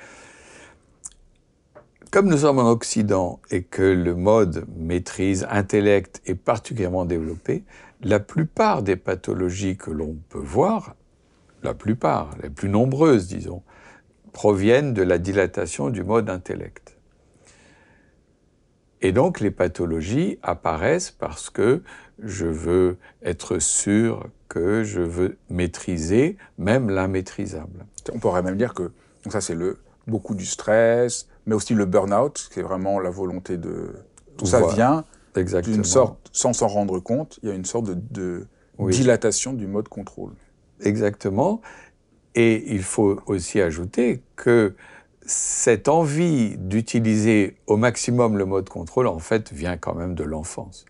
Comme 2.10 2.28
nous 2.28 2.38
sommes 2.38 2.58
en 2.58 2.70
Occident 2.70 3.40
et 3.50 3.62
que 3.62 3.82
le 3.82 4.14
mode 4.14 4.64
maîtrise 4.76 5.46
intellect 5.50 6.22
est 6.26 6.34
particulièrement 6.34 7.04
développé, 7.04 7.64
la 8.02 8.20
plupart 8.20 8.82
des 8.82 8.96
pathologies 8.96 9.76
que 9.76 9.90
l'on 9.90 10.16
peut 10.28 10.38
voir, 10.38 10.96
la 11.62 11.74
plupart, 11.74 12.30
les 12.42 12.50
plus 12.50 12.68
nombreuses 12.68 13.28
disons, 13.28 13.62
proviennent 14.32 14.94
de 14.94 15.02
la 15.02 15.18
dilatation 15.18 15.90
du 15.90 16.02
mode 16.02 16.28
intellect. 16.28 16.96
Et 19.00 19.12
donc 19.12 19.40
les 19.40 19.50
pathologies 19.50 20.38
apparaissent 20.42 21.10
parce 21.10 21.50
que 21.50 21.82
je 22.22 22.46
veux 22.46 22.98
être 23.22 23.58
sûr 23.58 24.28
que 24.48 24.84
je 24.84 25.00
veux 25.00 25.38
maîtriser 25.50 26.36
même 26.58 26.88
l'immaîtrisable. 26.88 27.86
On 28.12 28.18
pourrait 28.18 28.42
même 28.42 28.56
dire 28.56 28.74
que 28.74 28.92
ça 29.28 29.40
c'est 29.40 29.54
le 29.54 29.78
beaucoup 30.06 30.34
du 30.34 30.46
stress, 30.46 31.28
mais 31.46 31.54
aussi 31.54 31.74
le 31.74 31.84
burn-out, 31.84 32.48
qui 32.52 32.60
est 32.60 32.62
vraiment 32.62 32.98
la 32.98 33.10
volonté 33.10 33.56
de 33.56 33.94
tout 34.36 34.46
ça 34.46 34.66
vient 34.66 35.04
d'une 35.34 35.84
sorte 35.84 36.30
sans 36.32 36.52
s'en 36.52 36.68
rendre 36.68 36.98
compte, 36.98 37.38
il 37.42 37.48
y 37.48 37.52
a 37.52 37.54
une 37.54 37.64
sorte 37.64 37.90
de, 37.90 38.46
dilatation 38.78 39.52
du 39.52 39.66
mode 39.66 39.88
contrôle. 39.88 40.32
Exactement. 40.80 41.60
Et 42.34 42.72
il 42.74 42.82
faut 42.82 43.20
aussi 43.26 43.60
ajouter 43.60 44.22
que 44.36 44.74
cette 45.24 45.88
envie 45.88 46.56
d'utiliser 46.56 47.56
au 47.66 47.76
maximum 47.76 48.36
le 48.36 48.44
mode 48.44 48.68
contrôle, 48.68 49.06
en 49.06 49.18
fait, 49.18 49.52
vient 49.52 49.76
quand 49.76 49.94
même 49.94 50.14
de 50.14 50.24
l'enfance. 50.24 50.84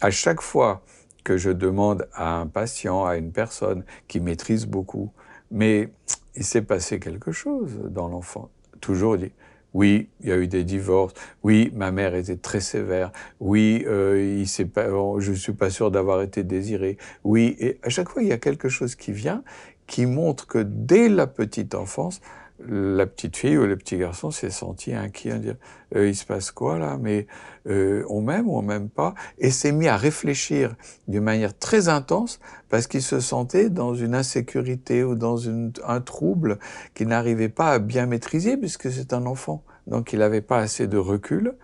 À 0.00 0.10
chaque 0.10 0.40
fois 0.40 0.82
que 1.24 1.36
je 1.36 1.50
demande 1.50 2.08
à 2.14 2.36
un 2.36 2.46
patient, 2.46 3.04
à 3.04 3.16
une 3.16 3.32
personne 3.32 3.84
qui 4.08 4.20
maîtrise 4.20 4.66
beaucoup, 4.66 5.10
mais 5.50 5.90
il 6.36 6.44
s'est 6.44 6.62
passé 6.62 7.00
quelque 7.00 7.32
chose 7.32 7.78
dans 7.90 8.08
l'enfant, 8.08 8.48
toujours 8.80 9.18
dit, 9.18 9.32
oui, 9.74 10.08
il 10.20 10.28
y 10.28 10.32
a 10.32 10.36
eu 10.36 10.48
des 10.48 10.64
divorces. 10.64 11.14
Oui, 11.42 11.72
ma 11.74 11.92
mère 11.92 12.14
était 12.14 12.36
très 12.36 12.60
sévère. 12.60 13.12
Oui, 13.38 13.84
euh, 13.86 14.44
il 14.44 14.68
pas, 14.68 14.88
je 15.18 15.32
suis 15.32 15.52
pas 15.52 15.70
sûr 15.70 15.90
d'avoir 15.90 16.22
été 16.22 16.42
désiré. 16.42 16.96
Oui, 17.24 17.56
et 17.60 17.78
à 17.82 17.88
chaque 17.88 18.08
fois, 18.08 18.22
il 18.22 18.28
y 18.28 18.32
a 18.32 18.38
quelque 18.38 18.68
chose 18.68 18.94
qui 18.94 19.12
vient 19.12 19.42
qui 19.90 20.06
montre 20.06 20.46
que 20.46 20.58
dès 20.58 21.08
la 21.08 21.26
petite 21.26 21.74
enfance, 21.74 22.20
la 22.68 23.06
petite 23.06 23.36
fille 23.36 23.56
ou 23.56 23.66
le 23.66 23.76
petit 23.76 23.96
garçon 23.96 24.30
s'est 24.30 24.50
senti 24.50 24.92
inquiet, 24.92 25.38
dire 25.38 25.56
euh, 25.96 26.08
il 26.08 26.14
se 26.14 26.24
passe 26.24 26.50
quoi 26.50 26.78
là? 26.78 26.98
Mais 27.00 27.26
euh, 27.68 28.04
on 28.08 28.20
m'aime 28.20 28.48
ou 28.48 28.56
on 28.56 28.62
m'aime 28.62 28.88
pas? 28.88 29.14
Et 29.38 29.50
s'est 29.50 29.72
mis 29.72 29.88
à 29.88 29.96
réfléchir 29.96 30.74
d'une 31.08 31.22
manière 31.24 31.56
très 31.56 31.88
intense 31.88 32.40
parce 32.68 32.86
qu'il 32.86 33.02
se 33.02 33.20
sentait 33.20 33.70
dans 33.70 33.94
une 33.94 34.14
insécurité 34.14 35.04
ou 35.04 35.14
dans 35.14 35.48
un 35.48 36.00
trouble 36.00 36.58
qu'il 36.94 37.08
n'arrivait 37.08 37.48
pas 37.48 37.72
à 37.72 37.78
bien 37.78 38.06
maîtriser 38.06 38.56
puisque 38.56 38.90
c'est 38.90 39.12
un 39.12 39.26
enfant, 39.26 39.64
donc 39.86 40.12
il 40.12 40.18
n'avait 40.18 40.42
pas 40.42 40.58
assez 40.58 40.86
de 40.86 40.98
recul. 40.98 41.54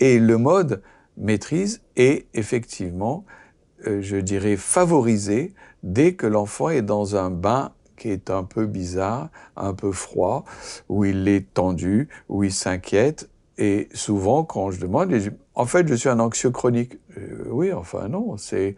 Et 0.00 0.18
le 0.18 0.38
mode 0.38 0.82
maîtrise 1.16 1.80
est 1.96 2.26
effectivement, 2.34 3.24
euh, 3.86 4.00
je 4.00 4.16
dirais, 4.16 4.56
favorisé 4.56 5.54
dès 5.82 6.14
que 6.14 6.26
l'enfant 6.26 6.70
est 6.70 6.82
dans 6.82 7.16
un 7.16 7.30
bain 7.30 7.72
qui 7.98 8.10
est 8.10 8.30
un 8.30 8.44
peu 8.44 8.66
bizarre, 8.66 9.28
un 9.56 9.74
peu 9.74 9.92
froid, 9.92 10.44
où 10.88 11.04
il 11.04 11.28
est 11.28 11.52
tendu, 11.52 12.08
où 12.28 12.44
il 12.44 12.52
s'inquiète. 12.52 13.28
Et 13.58 13.88
souvent, 13.92 14.44
quand 14.44 14.70
je 14.70 14.80
demande, 14.80 15.12
en 15.54 15.66
fait, 15.66 15.86
je 15.88 15.94
suis 15.94 16.08
un 16.08 16.20
anxieux 16.20 16.50
chronique. 16.50 16.98
Euh, 17.18 17.44
oui, 17.50 17.72
enfin 17.72 18.08
non, 18.08 18.36
c'est 18.36 18.76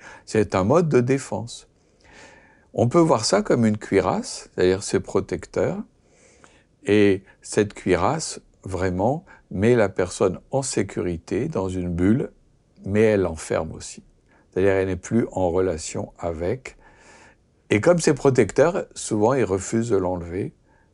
un 0.54 0.64
mode 0.64 0.88
de 0.88 1.00
défense. 1.00 1.68
On 2.72 2.88
peut 2.88 3.00
voir 3.00 3.24
ça 3.24 3.42
comme 3.42 3.66
une 3.66 3.76
cuirasse, 3.76 4.48
c'est-à-dire 4.54 4.82
c'est 4.82 5.00
protecteur. 5.00 5.78
Et 6.86 7.22
cette 7.42 7.74
cuirasse, 7.74 8.40
vraiment, 8.64 9.24
met 9.50 9.74
la 9.74 9.88
personne 9.88 10.38
en 10.50 10.62
sécurité 10.62 11.48
dans 11.48 11.68
une 11.68 11.90
bulle, 11.90 12.30
mais 12.84 13.02
elle 13.02 13.22
l'enferme 13.22 13.72
aussi. 13.72 14.02
C'est-à-dire 14.50 14.72
elle 14.72 14.88
n'est 14.88 14.96
plus 14.96 15.26
en 15.32 15.50
relation 15.50 16.12
avec, 16.18 16.76
et 17.70 17.80
comme 17.80 17.98
c'est 17.98 18.14
protecteur, 18.14 18.84
souvent 18.94 19.34
ils 19.34 19.44
refusent 19.44 19.90
de 19.90 19.96
l'enlever, 19.96 20.52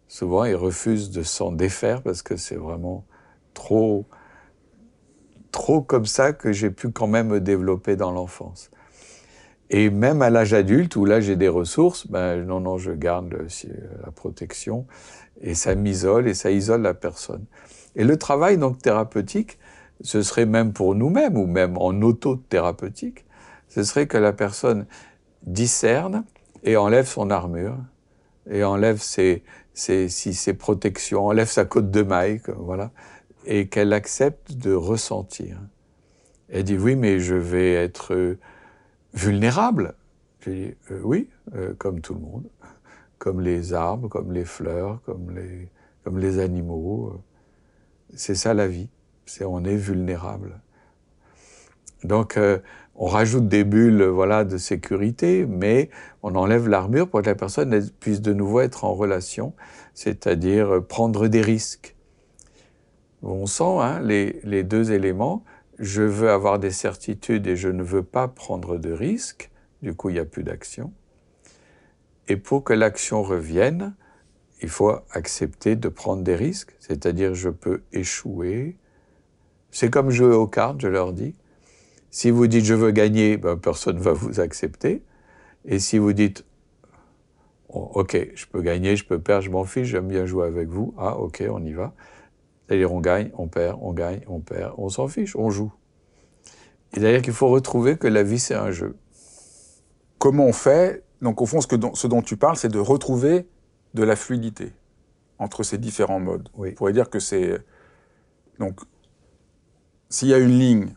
souvent 0.09 0.45
ils 0.45 0.55
refusent 0.55 1.11
de 1.11 1.23
s'en 1.23 1.53
défaire 1.53 2.03
parce 2.03 2.23
que 2.23 2.37
c'est 2.37 2.57
vraiment 2.57 3.05
trop, 3.55 4.07
trop 5.53 5.81
comme 5.81 6.07
ça 6.07 6.33
que 6.33 6.53
j'ai 6.53 6.71
pu 6.71 6.91
quand 6.91 7.07
même 7.07 7.29
me 7.29 7.41
développer 7.41 7.97
dans 7.97 8.13
l'enfance. 8.13 8.71
Et 9.71 9.91
même 9.91 10.23
à 10.23 10.31
l'âge 10.31 10.53
adulte, 10.55 10.95
où 10.97 11.05
là 11.05 11.21
j'ai 11.21 11.35
des 11.35 11.49
ressources, 11.49 12.07
ben 12.07 12.45
non, 12.45 12.61
non, 12.61 12.79
je 12.79 12.93
garde 12.93 13.35
la 14.05 14.11
protection, 14.13 14.87
et 15.41 15.55
ça 15.55 15.75
m'isole, 15.75 16.29
et 16.29 16.35
ça 16.35 16.51
isole 16.51 16.83
la 16.83 16.95
personne. 16.95 17.45
Et 17.97 18.05
le 18.05 18.17
travail 18.17 18.59
donc 18.59 18.79
thérapeutique, 18.79 19.59
ce 20.03 20.23
serait 20.23 20.47
même 20.47 20.73
pour 20.73 20.95
nous-mêmes, 20.95 21.37
ou 21.37 21.47
même 21.47 21.77
en 21.79 22.01
auto-thérapeutique, 22.03 23.25
ce 23.69 23.83
serait 23.83 24.07
que 24.07 24.19
la 24.19 24.33
personne 24.33 24.87
discerne 25.43 26.25
et 26.67 26.77
enlève 26.77 27.07
son 27.07 27.31
armure, 27.31 27.79
et 28.51 28.65
enlève 28.65 29.01
ses, 29.01 29.43
ses, 29.73 30.09
ses 30.09 30.55
protections, 30.55 31.27
enlève 31.27 31.49
sa 31.49 31.65
côte 31.65 31.91
de 31.91 32.03
maille, 32.03 32.43
voilà, 32.59 32.91
et 33.47 33.69
qu'elle 33.69 33.93
accepte 33.93 34.53
de 34.53 34.75
ressentir. 34.75 35.59
Elle 36.49 36.65
dit 36.65 36.77
oui, 36.77 36.97
mais 36.97 37.21
je 37.21 37.35
vais 37.35 37.73
être 37.73 38.15
euh, 38.15 38.39
vulnérable. 39.15 39.95
Je 40.41 40.51
dis 40.51 40.75
euh, 40.91 41.01
oui, 41.03 41.29
euh, 41.55 41.73
comme 41.79 42.01
tout 42.01 42.15
le 42.15 42.21
monde, 42.21 42.49
comme 43.19 43.41
les 43.41 43.73
arbres, 43.73 44.09
comme 44.09 44.33
les 44.33 44.45
fleurs, 44.45 45.01
comme 45.05 45.31
les, 45.35 45.69
comme 46.05 46.19
les 46.19 46.39
animaux. 46.39 47.21
C'est 48.15 48.37
ça 48.37 48.55
la 48.55 48.69
vie. 48.69 48.89
C'est 49.25 49.45
on 49.45 49.65
est 49.65 49.77
vulnérable. 49.77 50.61
Donc 52.05 52.39
on 52.99 53.07
rajoute 53.07 53.49
des 53.49 53.65
bulles 53.65 54.03
voilà, 54.05 54.45
de 54.45 54.57
sécurité, 54.57 55.47
mais 55.47 55.91
on 56.23 56.35
enlève 56.35 56.69
l'armure 56.69 57.09
pour 57.09 57.21
que 57.21 57.27
la 57.27 57.35
personne 57.35 57.89
puisse 58.01 58.23
de 58.23 58.33
nouveau 58.33 58.61
être 58.61 58.85
en 58.85 58.95
relation, 58.95 59.53
c'est-à-dire 59.95 60.83
prendre 60.87 61.29
des 61.29 61.43
risques. 61.43 61.95
On 63.23 63.47
sent 63.47 63.65
hein, 63.65 64.01
les, 64.01 64.41
les, 64.45 64.63
deux 64.63 64.93
éléments. 64.93 65.45
Je 65.79 66.03
veux 66.03 66.31
avoir 66.31 66.59
des 66.59 66.71
certitudes 66.71 67.47
et 67.47 67.57
je 67.57 67.69
ne 67.69 67.83
veux 67.83 68.03
pas 68.03 68.29
prendre 68.29 68.79
de 68.79 68.93
risques. 68.93 69.51
Du 69.83 69.95
coup, 69.95 70.11
il 70.11 70.15
n'y 70.15 70.19
a 70.19 70.25
plus 70.25 70.45
d'action. 70.45 70.93
Et 72.29 72.37
pour 72.37 72.65
que 72.65 72.73
l'action 72.73 73.23
revienne, 73.23 73.95
il 74.63 74.69
faut 74.69 74.93
accepter 75.11 75.77
de 75.77 75.89
prendre 75.89 76.23
des 76.23 76.35
risques, 76.35 76.75
c'est-à-dire 76.79 77.35
je 77.35 77.51
peux 77.51 77.83
échouer. 77.93 78.79
C'est 79.71 79.91
comme 79.91 80.11
jouer 80.11 80.35
aux 80.35 80.47
cartes, 80.47 80.81
je 80.81 80.89
leur 80.89 81.13
dis. 81.13 81.35
Si 82.11 82.31
vous 82.31 82.47
dites 82.47 82.65
je 82.65 82.75
veux 82.75 82.91
gagner, 82.91 83.37
ben, 83.37 83.57
personne 83.57 83.97
ne 83.97 84.03
va 84.03 84.13
vous 84.13 84.41
accepter. 84.41 85.03
Et 85.65 85.79
si 85.79 85.99
vous 85.99 86.13
dites 86.13 86.45
oh, 87.69 87.91
ok, 87.95 88.31
je 88.35 88.47
peux 88.47 88.63
gagner, 88.63 88.97
je 88.97 89.05
peux 89.05 89.19
perdre, 89.19 89.43
je 89.43 89.51
m'en 89.51 89.65
fiche, 89.65 89.89
j'aime 89.89 90.09
bien 90.09 90.27
jouer 90.27 90.47
avec 90.47 90.69
vous, 90.69 90.95
ah 90.99 91.19
ok, 91.19 91.45
on 91.51 91.63
y 91.65 91.73
va. 91.73 91.95
C'est-à-dire 92.67 92.93
on 92.93 93.01
gagne, 93.01 93.31
on 93.35 93.49
perd, 93.49 93.79
on 93.81 93.93
gagne, 93.93 94.21
on 94.27 94.41
perd, 94.41 94.75
on 94.79 94.89
s'en 94.89 95.09
fiche, 95.09 95.37
on 95.37 95.51
joue. 95.51 95.73
C'est-à-dire 96.93 97.23
qu'il 97.23 97.33
faut 97.33 97.49
retrouver 97.49 97.97
que 97.97 98.09
la 98.09 98.23
vie 98.23 98.39
c'est 98.39 98.55
un 98.55 98.71
jeu. 98.71 98.97
Comment 100.19 100.47
on 100.47 100.53
fait? 100.53 101.05
Donc 101.23 101.41
au 101.41 101.47
fond, 101.47 101.61
ce, 101.61 101.67
que, 101.67 101.77
ce 101.95 102.07
dont 102.07 102.23
tu 102.23 102.37
parles, 102.37 102.57
c'est 102.57 102.69
de 102.69 102.79
retrouver 102.79 103.47
de 103.95 104.03
la 104.03 104.17
fluidité 104.17 104.73
entre 105.39 105.63
ces 105.63 105.79
différents 105.79 106.21
modes. 106.21 106.49
Oui. 106.55 106.71
On 106.73 106.75
pourrait 106.75 106.93
dire 106.93 107.11
que 107.11 107.19
c'est 107.19 107.59
donc 108.59 108.81
s'il 110.09 110.29
y 110.29 110.35
a 110.35 110.39
une 110.39 110.59
ligne 110.59 110.95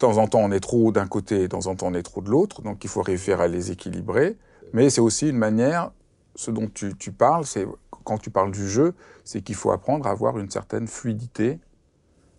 de 0.00 0.06
temps 0.06 0.16
en 0.16 0.26
temps, 0.26 0.40
on 0.40 0.50
est 0.50 0.60
trop 0.60 0.92
d'un 0.92 1.06
côté, 1.06 1.40
de 1.40 1.46
temps 1.48 1.66
en 1.66 1.76
temps, 1.76 1.88
on 1.88 1.94
est 1.94 2.02
trop 2.02 2.22
de 2.22 2.30
l'autre. 2.30 2.62
Donc, 2.62 2.82
il 2.84 2.88
faut 2.88 3.02
réussir 3.02 3.42
à 3.42 3.48
les 3.48 3.70
équilibrer. 3.70 4.38
Mais 4.72 4.88
c'est 4.88 5.02
aussi 5.02 5.28
une 5.28 5.36
manière, 5.36 5.90
ce 6.36 6.50
dont 6.50 6.68
tu, 6.72 6.96
tu 6.96 7.12
parles, 7.12 7.44
c'est 7.44 7.66
quand 8.04 8.16
tu 8.16 8.30
parles 8.30 8.50
du 8.50 8.66
jeu, 8.66 8.94
c'est 9.24 9.42
qu'il 9.42 9.56
faut 9.56 9.72
apprendre 9.72 10.06
à 10.06 10.10
avoir 10.10 10.38
une 10.38 10.48
certaine 10.48 10.86
fluidité. 10.86 11.58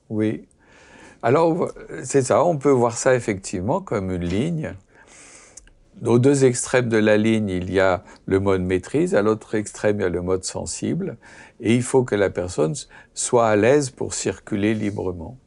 Oui. 0.10 0.48
Alors, 1.22 1.72
c'est 2.04 2.24
ça, 2.24 2.44
on 2.44 2.58
peut 2.58 2.72
voir 2.72 2.98
ça 2.98 3.14
effectivement 3.14 3.80
comme 3.80 4.10
une 4.10 4.26
ligne. 4.26 4.76
Aux 6.04 6.18
deux 6.18 6.46
extrêmes 6.46 6.90
de 6.90 6.98
la 6.98 7.16
ligne, 7.16 7.50
il 7.50 7.72
y 7.72 7.80
a 7.80 8.04
le 8.26 8.40
mode 8.40 8.62
maîtrise, 8.62 9.14
à 9.14 9.22
l'autre 9.22 9.54
extrême, 9.54 10.00
il 10.00 10.02
y 10.02 10.06
a 10.06 10.10
le 10.10 10.24
mode 10.24 10.46
sensible, 10.46 11.18
et 11.60 11.76
il 11.76 11.84
faut 11.84 12.04
que 12.04 12.16
la 12.16 12.32
personne 12.32 12.74
soit 13.14 13.48
à 13.48 13.56
l'aise 13.56 13.92
pour 13.92 14.16
circuler 14.16 14.74
librement. 14.74 15.38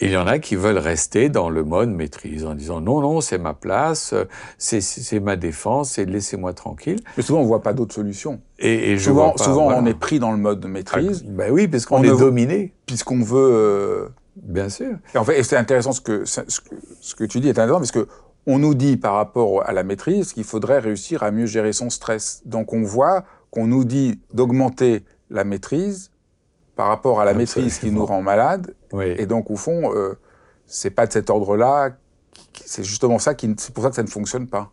Il 0.00 0.10
y 0.10 0.16
en 0.16 0.26
a 0.26 0.38
qui 0.38 0.56
veulent 0.56 0.78
rester 0.78 1.28
dans 1.28 1.48
le 1.50 1.62
mode 1.64 1.88
maîtrise 1.88 2.44
en 2.44 2.54
disant 2.54 2.80
non, 2.80 3.00
non, 3.00 3.20
c'est 3.20 3.38
ma 3.38 3.54
place, 3.54 4.12
c'est 4.58 5.20
ma 5.20 5.36
défense, 5.36 5.98
et 5.98 6.04
laissez-moi 6.04 6.52
tranquille. 6.52 6.98
Mais 7.16 7.22
souvent, 7.22 7.40
on 7.40 7.44
voit 7.44 7.62
pas 7.62 7.72
d'autre 7.72 7.94
solution. 7.94 8.40
Et, 8.58 8.92
et 8.92 8.98
souvent, 8.98 9.30
pas, 9.32 9.44
souvent 9.44 9.64
voilà. 9.64 9.80
on 9.80 9.86
est 9.86 9.98
pris 9.98 10.18
dans 10.18 10.32
le 10.32 10.38
mode 10.38 10.60
de 10.60 10.66
maîtrise, 10.68 11.24
Ah, 11.26 11.30
ben 11.30 11.52
oui, 11.52 11.68
parce 11.68 11.86
qu'on 11.86 11.98
On 12.00 12.02
est 12.02 12.08
dominé, 12.18 12.72
puisqu'on 12.86 13.22
veut. 13.22 13.38
euh, 13.52 14.08
bien 14.36 14.68
sûr. 14.68 14.96
Et 15.14 15.18
en 15.18 15.24
fait, 15.24 15.38
et 15.38 15.42
c'est 15.44 15.56
intéressant 15.56 15.92
ce 15.92 16.00
que, 16.00 16.24
ce 16.24 16.40
que 16.40 16.74
ce 17.00 17.14
que 17.14 17.24
tu 17.24 17.38
dis 17.40 17.48
est 17.48 17.52
intéressant 17.52 17.78
parce 17.78 17.92
que 17.92 18.08
on 18.46 18.58
nous 18.58 18.74
dit 18.74 18.96
par 18.96 19.14
rapport 19.14 19.66
à 19.66 19.72
la 19.72 19.84
maîtrise 19.84 20.32
qu'il 20.32 20.44
faudrait 20.44 20.78
réussir 20.80 21.22
à 21.22 21.30
mieux 21.30 21.46
gérer 21.46 21.72
son 21.72 21.88
stress. 21.88 22.42
Donc 22.44 22.72
on 22.72 22.82
voit 22.82 23.24
qu'on 23.50 23.66
nous 23.68 23.84
dit 23.84 24.18
d'augmenter 24.34 25.04
la 25.30 25.44
maîtrise 25.44 26.10
par 26.76 26.88
rapport 26.88 27.20
à 27.20 27.24
la 27.24 27.34
maîtrise 27.34 27.78
qui 27.78 27.90
nous 27.90 28.04
rend 28.04 28.22
malade. 28.22 28.74
Oui. 28.92 29.14
Et 29.18 29.26
donc 29.26 29.50
au 29.50 29.56
fond, 29.56 29.94
euh, 29.94 30.18
c'est 30.66 30.90
pas 30.90 31.06
de 31.06 31.12
cet 31.12 31.30
ordre-là. 31.30 31.96
C'est 32.64 32.84
justement 32.84 33.18
ça 33.18 33.34
qui, 33.34 33.54
c'est 33.58 33.72
pour 33.72 33.84
ça 33.84 33.90
que 33.90 33.96
ça 33.96 34.02
ne 34.02 34.08
fonctionne 34.08 34.46
pas. 34.46 34.72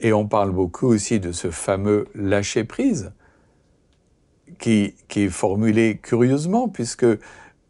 Et 0.00 0.12
on 0.12 0.26
parle 0.26 0.50
beaucoup 0.50 0.88
aussi 0.88 1.20
de 1.20 1.32
ce 1.32 1.50
fameux 1.50 2.06
lâcher 2.14 2.64
prise, 2.64 3.12
qui, 4.58 4.94
qui 5.08 5.22
est 5.22 5.30
formulé 5.30 5.98
curieusement, 6.02 6.68
puisque 6.68 7.06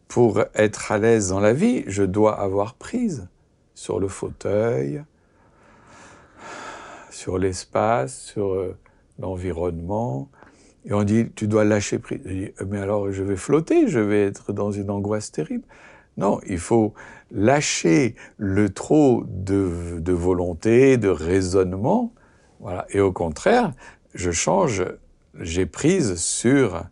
pour 0.09 0.43
être 0.55 0.93
à 0.93 0.99
l'aise 0.99 1.29
dans 1.29 1.41
la 1.41 1.53
vie, 1.53 1.85
je 1.87 2.03
dois 2.03 2.41
avoir 2.41 2.75
prise 2.75 3.29
sur 3.75 4.01
le 4.01 4.09
fauteuil, 4.09 5.05
sur 7.11 7.39
l'espace, 7.39 8.19
sur 8.19 8.55
euh, 8.55 8.77
l'environnement. 9.19 10.29
Et 10.87 10.95
on 10.95 11.03
dit, 11.03 11.27
tu 11.35 11.49
dois 11.49 11.65
lâcher 11.65 11.99
prise. 11.99 12.21
Mais 12.67 12.79
alors 12.79 13.11
je 13.11 13.23
vais 13.23 13.37
flotter, 13.37 13.89
je 13.89 13.99
vais 13.99 14.25
être 14.25 14.53
dans 14.53 14.71
une 14.71 14.91
angoisse 14.91 15.33
terrible. 15.33 15.65
Non, 16.17 16.41
il 16.47 16.59
faut 16.59 16.95
lâcher 17.31 18.15
le 18.39 18.71
trop 18.71 19.25
de, 19.27 19.99
de 19.99 20.13
volonté, 20.13 20.97
de 20.97 21.09
raisonnement, 21.09 22.15
voilà. 22.61 22.87
Et 22.91 23.01
au 23.01 23.13
contraire, 23.13 23.73
je 24.15 24.31
change, 24.31 24.85
j'ai 25.39 25.67
prise 25.67 26.17
sur, 26.17 26.85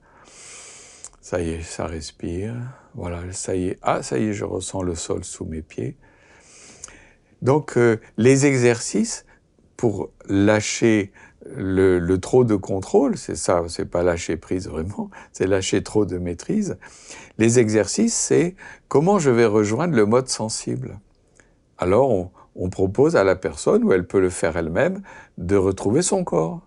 ça 1.21 1.41
y 1.41 1.51
est, 1.51 1.63
ça 1.63 1.87
respire, 1.87 2.55
voilà, 2.95 3.21
ça 3.33 3.55
y 3.57 3.69
est, 3.69 3.79
ah, 3.83 4.03
ça 4.03 4.19
y 4.19 4.29
est, 4.29 4.33
je 4.35 4.45
ressens 4.45 4.83
le 4.83 4.95
sol 4.95 5.25
sous 5.25 5.47
mes 5.47 5.63
pieds. 5.63 5.97
Donc, 7.41 7.77
euh, 7.77 8.01
les 8.17 8.47
exercices 8.47 9.25
pour 9.77 10.11
lâcher 10.29 11.13
le, 11.47 12.17
trop 12.17 12.45
de 12.45 12.57
contrôle, 12.57 13.17
c'est 13.19 13.37
ça, 13.37 13.63
c'est 13.69 13.85
pas 13.85 14.03
lâcher 14.03 14.37
prise 14.37 14.69
vraiment, 14.69 15.11
c'est 15.33 15.47
lâcher 15.47 15.83
trop 15.83 16.07
de 16.07 16.19
maîtrise. 16.19 16.77
Les 17.39 17.59
exercices, 17.59 18.15
c'est 18.15 18.57
comment 18.89 19.19
je 19.19 19.31
vais 19.31 19.47
rejoindre 19.47 19.95
le 19.95 20.07
mode 20.07 20.29
sensible. 20.29 20.99
Alors, 21.79 22.11
on, 22.11 22.31
on 22.57 22.71
propose 22.71 23.17
à 23.17 23.25
la 23.25 23.37
personne, 23.37 23.85
ou 23.85 23.93
elle 23.93 24.07
peut 24.07 24.21
le 24.21 24.31
faire 24.31 24.57
elle-même, 24.57 25.03
de 25.39 25.57
retrouver 25.57 26.03
son 26.03 26.25
corps. 26.25 26.61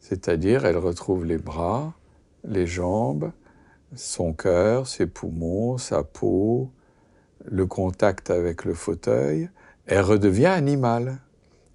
C'est-à-dire, 0.00 0.64
elle 0.64 0.76
retrouve 0.76 1.24
les 1.24 1.38
bras, 1.38 1.94
les 2.44 2.66
jambes, 2.66 3.32
son 3.94 4.32
cœur, 4.32 4.86
ses 4.86 5.06
poumons, 5.06 5.78
sa 5.78 6.02
peau, 6.02 6.70
le 7.44 7.66
contact 7.66 8.30
avec 8.30 8.64
le 8.64 8.74
fauteuil. 8.74 9.48
Elle 9.86 10.02
redevient 10.02 10.46
animal, 10.46 11.18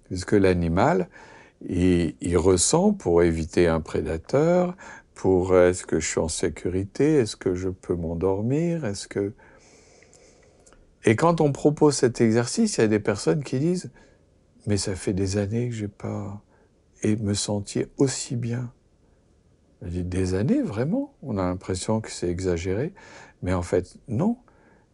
puisque 0.04 0.32
l'animal, 0.32 1.08
il, 1.68 2.14
il 2.20 2.36
ressent 2.36 2.92
pour 2.92 3.22
éviter 3.22 3.66
un 3.66 3.80
prédateur, 3.80 4.76
pour 5.14 5.56
est-ce 5.56 5.84
que 5.84 6.00
je 6.00 6.08
suis 6.08 6.20
en 6.20 6.28
sécurité, 6.28 7.16
est-ce 7.16 7.36
que 7.36 7.54
je 7.54 7.68
peux 7.68 7.94
m'endormir, 7.94 8.84
est-ce 8.84 9.06
que... 9.06 9.34
Et 11.04 11.16
quand 11.16 11.40
on 11.40 11.52
propose 11.52 11.96
cet 11.96 12.20
exercice, 12.20 12.78
il 12.78 12.80
y 12.82 12.84
a 12.84 12.88
des 12.88 13.00
personnes 13.00 13.42
qui 13.42 13.58
disent 13.58 13.90
Mais 14.66 14.76
ça 14.76 14.94
fait 14.94 15.12
des 15.12 15.38
années 15.38 15.68
que 15.68 15.74
j'ai 15.74 15.88
pas 15.88 16.42
et 17.02 17.16
me 17.16 17.34
sentir 17.34 17.86
aussi 17.96 18.36
bien. 18.36 18.72
Des 19.82 20.34
années, 20.34 20.60
vraiment? 20.60 21.14
On 21.22 21.38
a 21.38 21.42
l'impression 21.42 22.00
que 22.00 22.10
c'est 22.10 22.28
exagéré, 22.28 22.92
mais 23.42 23.54
en 23.54 23.62
fait, 23.62 23.96
non. 24.08 24.36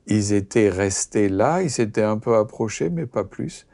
Ils 0.06 0.32
étaient 0.32 0.68
restés 0.68 1.28
là, 1.28 1.62
ils 1.62 1.70
s'étaient 1.70 2.02
un 2.02 2.18
peu 2.18 2.36
approchés, 2.36 2.90
mais 2.90 3.06
pas 3.06 3.24
plus. 3.24 3.66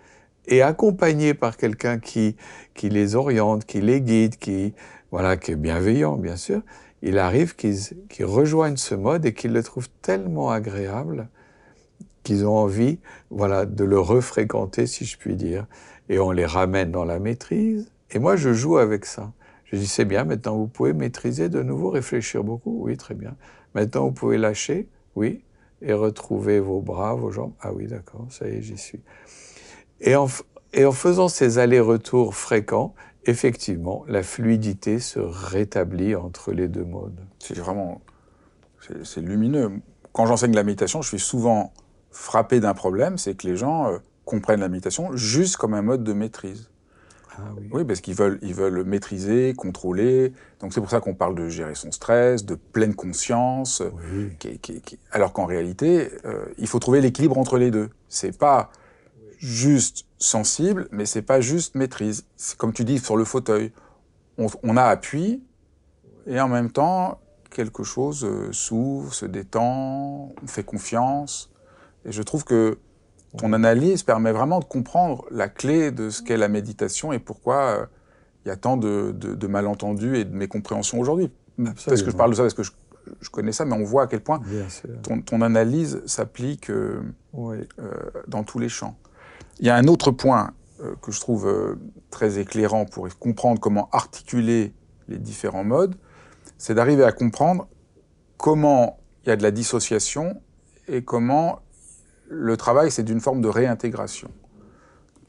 Et 0.47 0.63
accompagnés 0.63 1.35
par 1.35 1.57
quelqu'un 1.57 1.99
qui, 1.99 2.37
qui 2.75 2.89
les 2.89 3.15
oriente, 3.15 3.65
qui 3.65 3.81
les 3.81 4.01
guide, 4.01 4.37
qui, 4.37 4.75
voilà, 5.11 5.37
qui 5.37 5.53
est 5.53 5.57
bienveillant, 5.57 6.17
bien 6.17 6.37
sûr, 6.37 6.63
il 7.03 7.19
arrive 7.19 7.55
qu'ils 7.57 7.79
qu'ils 8.09 8.25
rejoignent 8.25 8.77
ce 8.77 8.95
mode 8.95 9.25
et 9.27 9.35
qu'ils 9.35 9.53
le 9.53 9.63
trouvent 9.63 9.91
tellement 10.03 10.51
agréable 10.51 11.29
qu'ils 12.23 12.47
ont 12.47 12.57
envie, 12.57 12.99
voilà, 13.31 13.67
de 13.67 13.85
le 13.85 13.99
refréquenter, 13.99 14.87
si 14.87 15.05
je 15.05 15.19
puis 15.19 15.35
dire. 15.35 15.67
Et 16.09 16.19
on 16.19 16.31
les 16.31 16.47
ramène 16.47 16.91
dans 16.91 17.05
la 17.05 17.19
maîtrise. 17.19 17.91
Et 18.11 18.19
moi, 18.19 18.37
je 18.37 18.53
joue 18.53 18.79
avec 18.79 19.05
ça. 19.05 19.33
Je 19.65 19.77
dis, 19.77 19.87
c'est 19.87 20.05
bien, 20.05 20.25
maintenant 20.25 20.57
vous 20.57 20.67
pouvez 20.67 20.93
maîtriser 20.93 21.49
de 21.49 21.63
nouveau, 21.63 21.91
réfléchir 21.91 22.45
beaucoup. 22.45 22.83
Oui, 22.85 22.97
très 22.97 23.15
bien. 23.15 23.35
Maintenant, 23.75 24.07
vous 24.07 24.13
pouvez 24.13 24.39
lâcher. 24.39 24.89
Oui. 25.17 25.43
Et 25.81 25.93
retrouver 25.93 26.61
vos 26.61 26.81
bras, 26.81 27.15
vos 27.15 27.31
jambes. 27.31 27.55
Ah 27.61 27.73
oui, 27.73 27.87
d'accord, 27.87 28.27
ça 28.31 28.49
y 28.49 28.57
est, 28.57 28.63
j'y 28.63 28.79
suis. 28.79 29.01
Et 30.03 30.15
en, 30.17 30.27
et 30.75 30.85
en 30.85 30.93
faisant 30.93 31.29
ces 31.29 31.59
allers-retours 31.59 32.35
fréquents, 32.35 32.95
effectivement, 33.25 34.05
la 34.09 34.23
fluidité 34.23 34.99
se 34.99 35.19
rétablit 35.21 36.15
entre 36.15 36.53
les 36.53 36.69
deux 36.69 36.85
modes. 36.85 37.19
C'est 37.39 37.57
vraiment, 37.57 38.01
c'est 38.81 39.05
c'est 39.07 39.21
lumineux. 39.21 39.71
Quand 40.13 40.27
j'enseigne 40.27 40.55
la 40.55 40.65
méditation, 40.65 41.01
je 41.03 41.09
suis 41.09 41.19
souvent 41.21 41.73
frappé 42.11 42.61
d'un 42.61 42.75
problème, 42.75 43.17
c'est 43.17 43.35
que 43.35 43.47
les 43.47 43.57
gens 43.57 43.91
euh, 43.93 43.99
comprennent 44.25 44.61
la 44.61 44.69
méditation 44.69 45.17
juste 45.17 45.57
comme 45.57 45.73
un 45.73 45.83
mode 45.83 46.05
de 46.05 46.13
maîtrise. 46.13 46.69
Ah 47.35 47.45
oui. 47.57 47.69
Oui, 47.73 47.85
parce 47.85 48.03
qu'ils 48.03 48.15
veulent, 48.15 48.39
ils 48.43 48.53
veulent 48.55 48.85
maîtriser, 48.85 49.55
contrôler. 49.55 50.35
Donc 50.61 50.75
c'est 50.75 50.81
pour 50.81 50.91
ça 50.91 51.01
qu'on 51.01 51.15
parle 51.15 51.35
de 51.35 51.49
gérer 51.49 51.75
son 51.75 51.91
stress, 51.91 52.45
de 52.45 52.55
pleine 52.57 52.95
conscience. 52.95 53.83
Oui. 54.13 54.33
qui- 54.39 54.59
qui- 54.59 54.81
qui- 54.83 54.99
Alors 55.13 55.33
qu'en 55.33 55.47
réalité, 55.47 56.11
euh, 56.27 56.45
il 56.59 56.67
faut 56.67 56.79
trouver 56.79 57.01
l'équilibre 57.01 57.39
entre 57.39 57.57
les 57.57 57.71
deux. 57.71 57.89
C'est 58.11 58.37
pas 58.37 58.71
juste 59.43 60.07
sensible, 60.19 60.89
mais 60.93 61.05
c'est 61.05 61.23
pas 61.23 61.41
juste 61.41 61.75
maîtrise. 61.75 62.25
C'est 62.37 62.57
comme 62.57 62.73
tu 62.73 62.85
dis 62.85 62.99
sur 62.99 63.17
le 63.17 63.25
fauteuil. 63.25 63.73
On, 64.39 64.47
on 64.63 64.77
a 64.77 64.85
appui 64.85 65.43
et 66.27 66.41
en 66.41 66.49
même 66.49 66.71
temps 66.71 67.19
quelque 67.51 67.83
chose 67.83 68.25
euh, 68.25 68.51
s'ouvre, 68.53 69.13
se 69.13 69.27
détend, 69.27 70.33
on 70.43 70.47
fait 70.47 70.63
confiance. 70.63 71.51
Et 72.05 72.13
je 72.13 72.23
trouve 72.23 72.45
que 72.45 72.79
ton 73.37 73.53
analyse 73.53 74.03
permet 74.05 74.33
vraiment 74.33 74.61
de 74.61 74.65
comprendre 74.65 75.25
la 75.31 75.49
clé 75.49 75.91
de 75.91 76.09
ce 76.09 76.23
qu'est 76.23 76.37
la 76.37 76.49
méditation 76.49 77.13
et 77.13 77.19
pourquoi 77.19 77.57
euh, 77.57 77.87
il 78.45 78.49
y 78.49 78.51
a 78.53 78.57
tant 78.57 78.77
de, 78.77 79.13
de- 79.13 79.35
de 79.35 79.47
malentendus 79.47 80.17
et 80.17 80.25
de 80.25 80.35
mécompréhensions 80.35 80.99
aujourd'hui. 81.01 81.31
Parce 81.87 82.03
que 82.03 82.11
je 82.11 82.17
parle 82.17 82.31
de 82.31 82.37
ça 82.37 82.43
parce 82.43 82.55
que 82.55 82.63
je, 82.63 82.71
je 83.21 83.29
connais 83.31 83.53
ça, 83.53 83.65
mais 83.65 83.75
on 83.75 83.85
voit 83.85 84.05
à 84.05 84.07
quel 84.07 84.21
point 84.21 84.41
ton, 85.03 85.21
ton 85.21 85.43
analyse 85.43 86.01
s'applique 86.07 86.71
euh, 86.71 87.03
Oui. 87.33 87.57
dans 88.29 88.45
tous 88.45 88.59
les 88.61 88.69
champs. 88.69 88.97
Il 89.63 89.67
y 89.67 89.71
a 89.71 89.77
un 89.77 89.87
autre 89.87 90.11
point 90.11 90.55
euh, 90.81 90.97
que 91.01 91.13
je 91.13 91.21
trouve 91.21 91.47
euh, 91.47 91.77
très 92.11 92.41
éclairant 92.41 92.85
pour 92.85 93.09
comprendre 93.21 93.61
comment 93.61 93.89
articuler 93.93 94.75
les 95.07 95.19
différents 95.19 95.63
modes, 95.63 95.95
c'est 96.59 96.75
d'arriver 96.75 97.05
à 97.05 97.13
comprendre 97.13 97.69
comment 98.39 98.99
il 99.23 99.29
y 99.29 99.33
a 99.33 99.37
de 99.37 99.43
la 99.45 99.53
dissociation 99.53 100.43
et 100.89 101.05
comment 101.05 101.61
le 102.29 102.57
travail, 102.57 102.91
c'est 102.91 103.05
d'une 103.05 103.21
forme 103.21 103.41
de 103.41 103.47
réintégration. 103.47 104.33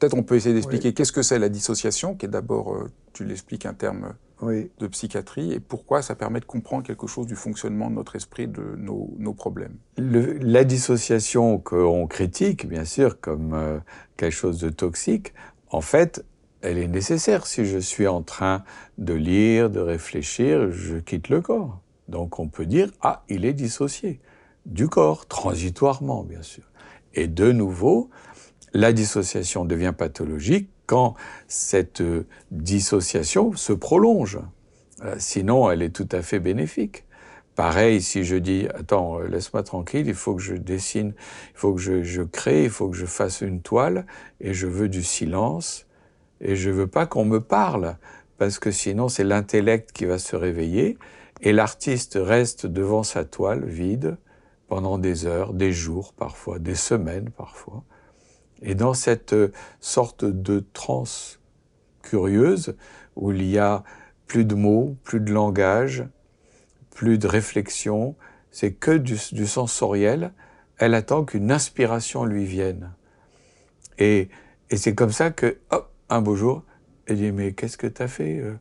Peut-être 0.00 0.14
on 0.14 0.24
peut 0.24 0.34
essayer 0.34 0.54
d'expliquer 0.54 0.94
qu'est-ce 0.94 1.12
que 1.12 1.22
c'est 1.22 1.38
la 1.38 1.48
dissociation, 1.48 2.16
qui 2.16 2.26
est 2.26 2.28
d'abord, 2.28 2.74
euh, 2.74 2.90
tu 3.12 3.24
l'expliques, 3.24 3.66
un 3.66 3.74
terme 3.74 4.14
Oui. 4.42 4.70
de 4.78 4.86
psychiatrie, 4.86 5.52
et 5.52 5.60
pourquoi 5.60 6.02
ça 6.02 6.14
permet 6.14 6.40
de 6.40 6.44
comprendre 6.44 6.84
quelque 6.84 7.06
chose 7.06 7.26
du 7.26 7.36
fonctionnement 7.36 7.88
de 7.88 7.94
notre 7.94 8.16
esprit, 8.16 8.46
de 8.48 8.74
nos, 8.76 9.14
nos 9.18 9.32
problèmes. 9.32 9.76
Le- 9.96 10.38
la 10.38 10.64
dissociation 10.64 11.58
qu'on 11.58 12.06
critique, 12.06 12.68
bien 12.68 12.84
sûr, 12.84 13.20
comme 13.20 13.54
euh, 13.54 13.78
quelque 14.16 14.32
chose 14.32 14.58
de 14.58 14.70
toxique, 14.70 15.32
en 15.70 15.80
fait, 15.80 16.24
elle 16.62 16.78
est 16.78 16.88
nécessaire. 16.88 17.46
Si 17.46 17.64
je 17.64 17.78
suis 17.78 18.06
en 18.06 18.22
train 18.22 18.64
de 18.98 19.14
lire, 19.14 19.70
de 19.70 19.80
réfléchir, 19.80 20.70
je 20.70 20.96
quitte 20.96 21.28
le 21.28 21.40
corps. 21.40 21.80
Donc 22.08 22.38
on 22.38 22.48
peut 22.48 22.66
dire, 22.66 22.90
ah, 23.00 23.22
il 23.28 23.44
est 23.44 23.54
dissocié 23.54 24.20
du 24.66 24.88
corps, 24.88 25.26
transitoirement, 25.26 26.22
bien 26.22 26.42
sûr. 26.42 26.64
Et 27.14 27.28
de 27.28 27.52
nouveau, 27.52 28.10
la 28.72 28.92
dissociation 28.92 29.64
devient 29.64 29.94
pathologique 29.96 30.70
quand 30.86 31.14
cette 31.48 32.00
euh, 32.00 32.26
dissociation 32.50 33.54
se 33.54 33.72
prolonge. 33.72 34.38
Euh, 35.02 35.14
Sinon, 35.18 35.70
elle 35.70 35.82
est 35.82 35.94
tout 35.94 36.08
à 36.12 36.22
fait 36.22 36.40
bénéfique. 36.40 37.04
Pareil, 37.56 38.02
si 38.02 38.24
je 38.24 38.34
dis, 38.36 38.66
attends, 38.74 39.20
euh, 39.20 39.28
laisse-moi 39.28 39.62
tranquille, 39.62 40.06
il 40.08 40.14
faut 40.14 40.34
que 40.34 40.42
je 40.42 40.54
dessine, 40.54 41.14
il 41.54 41.58
faut 41.58 41.74
que 41.74 41.80
je, 41.80 42.02
je 42.02 42.22
crée, 42.22 42.64
il 42.64 42.70
faut 42.70 42.88
que 42.88 42.96
je 42.96 43.06
fasse 43.06 43.42
une 43.42 43.60
toile, 43.60 44.06
et 44.40 44.54
je 44.54 44.66
veux 44.66 44.88
du 44.88 45.04
silence, 45.04 45.86
et 46.40 46.56
je 46.56 46.70
veux 46.70 46.88
pas 46.88 47.06
qu'on 47.06 47.24
me 47.24 47.40
parle, 47.40 47.96
parce 48.38 48.58
que 48.58 48.72
sinon 48.72 49.08
c'est 49.08 49.22
l'intellect 49.22 49.92
qui 49.92 50.04
va 50.04 50.18
se 50.18 50.34
réveiller, 50.34 50.98
et 51.42 51.52
l'artiste 51.52 52.18
reste 52.20 52.66
devant 52.66 53.04
sa 53.04 53.24
toile 53.24 53.64
vide, 53.64 54.16
pendant 54.66 54.98
des 54.98 55.26
heures, 55.26 55.52
des 55.52 55.72
jours 55.72 56.12
parfois, 56.12 56.58
des 56.58 56.74
semaines 56.74 57.30
parfois. 57.30 57.84
Et 58.64 58.74
dans 58.74 58.94
cette 58.94 59.36
sorte 59.78 60.24
de 60.24 60.64
transe 60.72 61.38
curieuse, 62.02 62.76
où 63.14 63.30
il 63.30 63.44
y 63.44 63.58
a 63.58 63.84
plus 64.26 64.44
de 64.44 64.54
mots, 64.54 64.96
plus 65.04 65.20
de 65.20 65.32
langage, 65.32 66.04
plus 66.90 67.18
de 67.18 67.28
réflexion, 67.28 68.16
c'est 68.50 68.72
que 68.72 68.96
du, 68.96 69.16
sensoriel, 69.46 70.32
elle 70.78 70.94
attend 70.94 71.24
qu'une 71.24 71.52
inspiration 71.52 72.24
lui 72.24 72.46
vienne. 72.46 72.92
Et, 73.98 74.28
et 74.70 74.76
c'est 74.76 74.94
comme 74.94 75.12
ça 75.12 75.30
que, 75.30 75.58
hop, 75.70 75.92
un 76.08 76.22
beau 76.22 76.34
jour, 76.34 76.62
elle 77.06 77.18
dit, 77.18 77.32
mais 77.32 77.52
qu'est-ce 77.52 77.76
que 77.76 77.86
tu 77.86 78.02
as 78.02 78.08
fait 78.08 78.38
euh? 78.38 78.54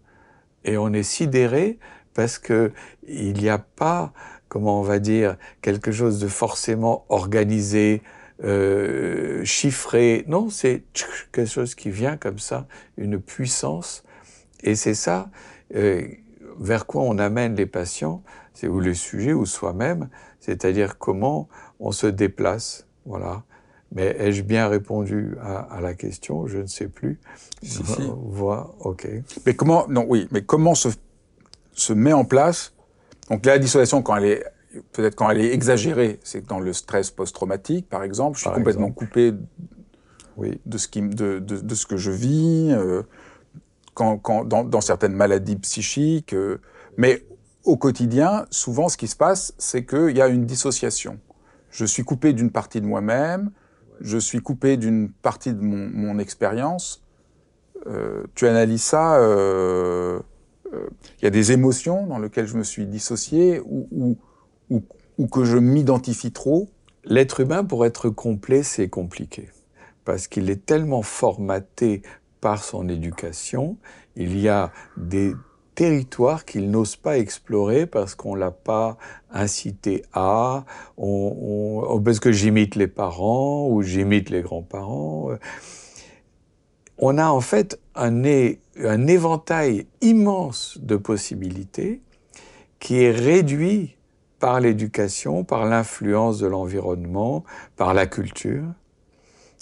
Et 0.65 0.77
on 0.77 0.93
est 0.93 1.03
sidéré 1.03 1.79
parce 2.13 2.39
que 2.39 2.71
il 3.07 3.33
n'y 3.33 3.49
a 3.49 3.57
pas, 3.57 4.13
comment 4.47 4.79
on 4.79 4.83
va 4.83 4.99
dire, 4.99 5.37
quelque 5.61 5.91
chose 5.91 6.19
de 6.19 6.27
forcément 6.27 7.05
organisé, 7.09 8.01
euh, 8.43 9.43
chiffré. 9.45 10.25
Non, 10.27 10.49
c'est 10.49 10.83
quelque 11.31 11.49
chose 11.49 11.75
qui 11.75 11.89
vient 11.89 12.17
comme 12.17 12.39
ça, 12.39 12.67
une 12.97 13.19
puissance. 13.19 14.03
Et 14.63 14.75
c'est 14.75 14.95
ça 14.95 15.29
euh, 15.75 16.07
vers 16.59 16.85
quoi 16.85 17.03
on 17.03 17.17
amène 17.17 17.55
les 17.55 17.65
patients, 17.65 18.23
c'est 18.53 18.67
ou 18.67 18.79
les 18.79 18.93
sujets 18.93 19.33
ou 19.33 19.45
soi-même, 19.45 20.09
c'est-à-dire 20.39 20.97
comment 20.97 21.47
on 21.79 21.91
se 21.91 22.07
déplace. 22.07 22.87
Voilà. 23.05 23.43
Mais 23.91 24.15
ai-je 24.19 24.41
bien 24.41 24.67
répondu 24.67 25.35
à, 25.41 25.79
la 25.81 25.93
question? 25.93 26.47
Je 26.47 26.59
ne 26.59 26.65
sais 26.65 26.87
plus. 26.87 27.19
Si, 27.61 27.83
si. 27.85 28.01
Voix, 28.23 28.75
ok. 28.79 29.07
Mais 29.45 29.55
comment 29.55 29.87
Non, 29.87 30.05
oui. 30.07 30.27
Mais 30.31 30.41
comment 30.43 30.73
se, 30.73 30.89
se 31.73 31.93
met 31.93 32.13
en 32.13 32.25
place? 32.25 32.73
Donc 33.29 33.45
la 33.45 33.59
dissociation, 33.59 34.01
quand 34.01 34.15
elle 34.15 34.25
est 34.25 34.43
peut-être 34.91 35.15
quand 35.15 35.29
elle 35.29 35.41
est 35.41 35.53
exagérée, 35.53 36.19
c'est 36.23 36.47
dans 36.47 36.59
le 36.59 36.73
stress 36.73 37.11
post-traumatique, 37.11 37.89
par 37.89 38.03
exemple. 38.03 38.37
Je 38.37 38.43
suis 38.43 38.51
complètement 38.51 38.91
coupé 38.91 39.33
oui. 40.37 40.59
de, 40.65 40.77
ce 40.77 40.87
qui, 40.87 41.01
de, 41.01 41.39
de, 41.39 41.57
de, 41.57 41.75
ce 41.75 41.85
que 41.85 41.97
je 41.97 42.11
vis, 42.11 42.71
euh, 42.71 43.03
quand, 43.93 44.17
quand, 44.17 44.45
dans, 44.45 44.63
dans, 44.63 44.81
certaines 44.81 45.13
maladies 45.13 45.55
psychiques. 45.57 46.33
Euh, 46.33 46.59
mais 46.97 47.25
au 47.63 47.77
quotidien, 47.77 48.45
souvent, 48.49 48.89
ce 48.89 48.97
qui 48.97 49.07
se 49.07 49.15
passe, 49.15 49.53
c'est 49.57 49.85
qu'il 49.85 50.15
y 50.17 50.21
a 50.21 50.27
une 50.27 50.45
dissociation. 50.45 51.19
Je 51.69 51.85
suis 51.85 52.03
coupé 52.03 52.33
d'une 52.33 52.51
partie 52.51 52.81
de 52.81 52.85
moi-même, 52.85 53.51
je 54.01 54.17
suis 54.17 54.41
coupé 54.41 54.77
d'une 54.77 55.09
partie 55.09 55.53
de 55.53 55.61
mon, 55.61 55.89
mon 55.89 56.19
expérience. 56.19 57.03
Euh, 57.87 58.23
tu 58.35 58.47
analyses 58.47 58.83
ça, 58.83 59.17
euh, 59.17 60.19
euh, 60.73 60.87
il 61.19 61.23
y 61.23 61.27
a 61.27 61.29
des 61.29 61.51
émotions 61.51 62.05
dans 62.07 62.19
lesquelles 62.19 62.47
je 62.47 62.57
me 62.57 62.63
suis 62.63 62.85
dissocié 62.85 63.61
ou, 63.65 64.17
ou, 64.73 64.83
ou, 65.17 65.27
que 65.27 65.45
je 65.45 65.57
m'identifie 65.57 66.31
trop. 66.31 66.69
L'être 67.05 67.39
humain, 67.39 67.63
pour 67.63 67.85
être 67.85 68.09
complet, 68.09 68.63
c'est 68.63 68.89
compliqué. 68.89 69.49
Parce 70.05 70.27
qu'il 70.27 70.49
est 70.49 70.65
tellement 70.65 71.01
formaté 71.01 72.01
par 72.41 72.63
son 72.63 72.89
éducation, 72.89 73.77
il 74.15 74.37
y 74.39 74.49
a 74.49 74.71
des 74.97 75.33
territoire 75.75 76.45
qu'il 76.45 76.69
n'ose 76.69 76.95
pas 76.95 77.17
explorer 77.17 77.85
parce 77.85 78.15
qu'on 78.15 78.35
l'a 78.35 78.51
pas 78.51 78.97
incité 79.31 80.03
à, 80.13 80.65
parce 80.97 82.19
que 82.19 82.31
j'imite 82.31 82.75
les 82.75 82.87
parents 82.87 83.67
ou 83.67 83.81
j'imite 83.81 84.29
les 84.29 84.41
grands-parents. 84.41 85.31
On 86.97 87.17
a 87.17 87.27
en 87.27 87.41
fait 87.41 87.79
un 87.95 88.23
éventail 89.07 89.87
immense 90.01 90.77
de 90.81 90.95
possibilités 90.95 92.01
qui 92.79 93.01
est 93.01 93.11
réduit 93.11 93.95
par 94.43 94.59
l'éducation, 94.59 95.45
par 95.45 95.63
l'influence 95.63 96.37
de 96.37 96.47
l'environnement, 96.47 97.45
par 97.77 97.93
la 97.93 98.07
culture. 98.07 98.65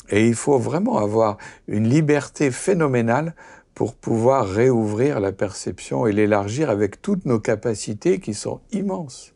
Et 0.09 0.27
il 0.27 0.33
faut 0.33 0.57
vraiment 0.57 0.97
avoir 0.97 1.37
une 1.67 1.87
liberté 1.87 2.49
phénoménale 2.49 3.35
pour 3.75 3.93
pouvoir 3.93 4.47
réouvrir 4.47 5.19
la 5.19 5.33
perception 5.33 6.07
et 6.07 6.11
l'élargir 6.11 6.71
avec 6.71 6.99
toutes 6.99 7.27
nos 7.27 7.39
capacités 7.39 8.19
qui 8.19 8.33
sont 8.33 8.59
immenses. 8.71 9.35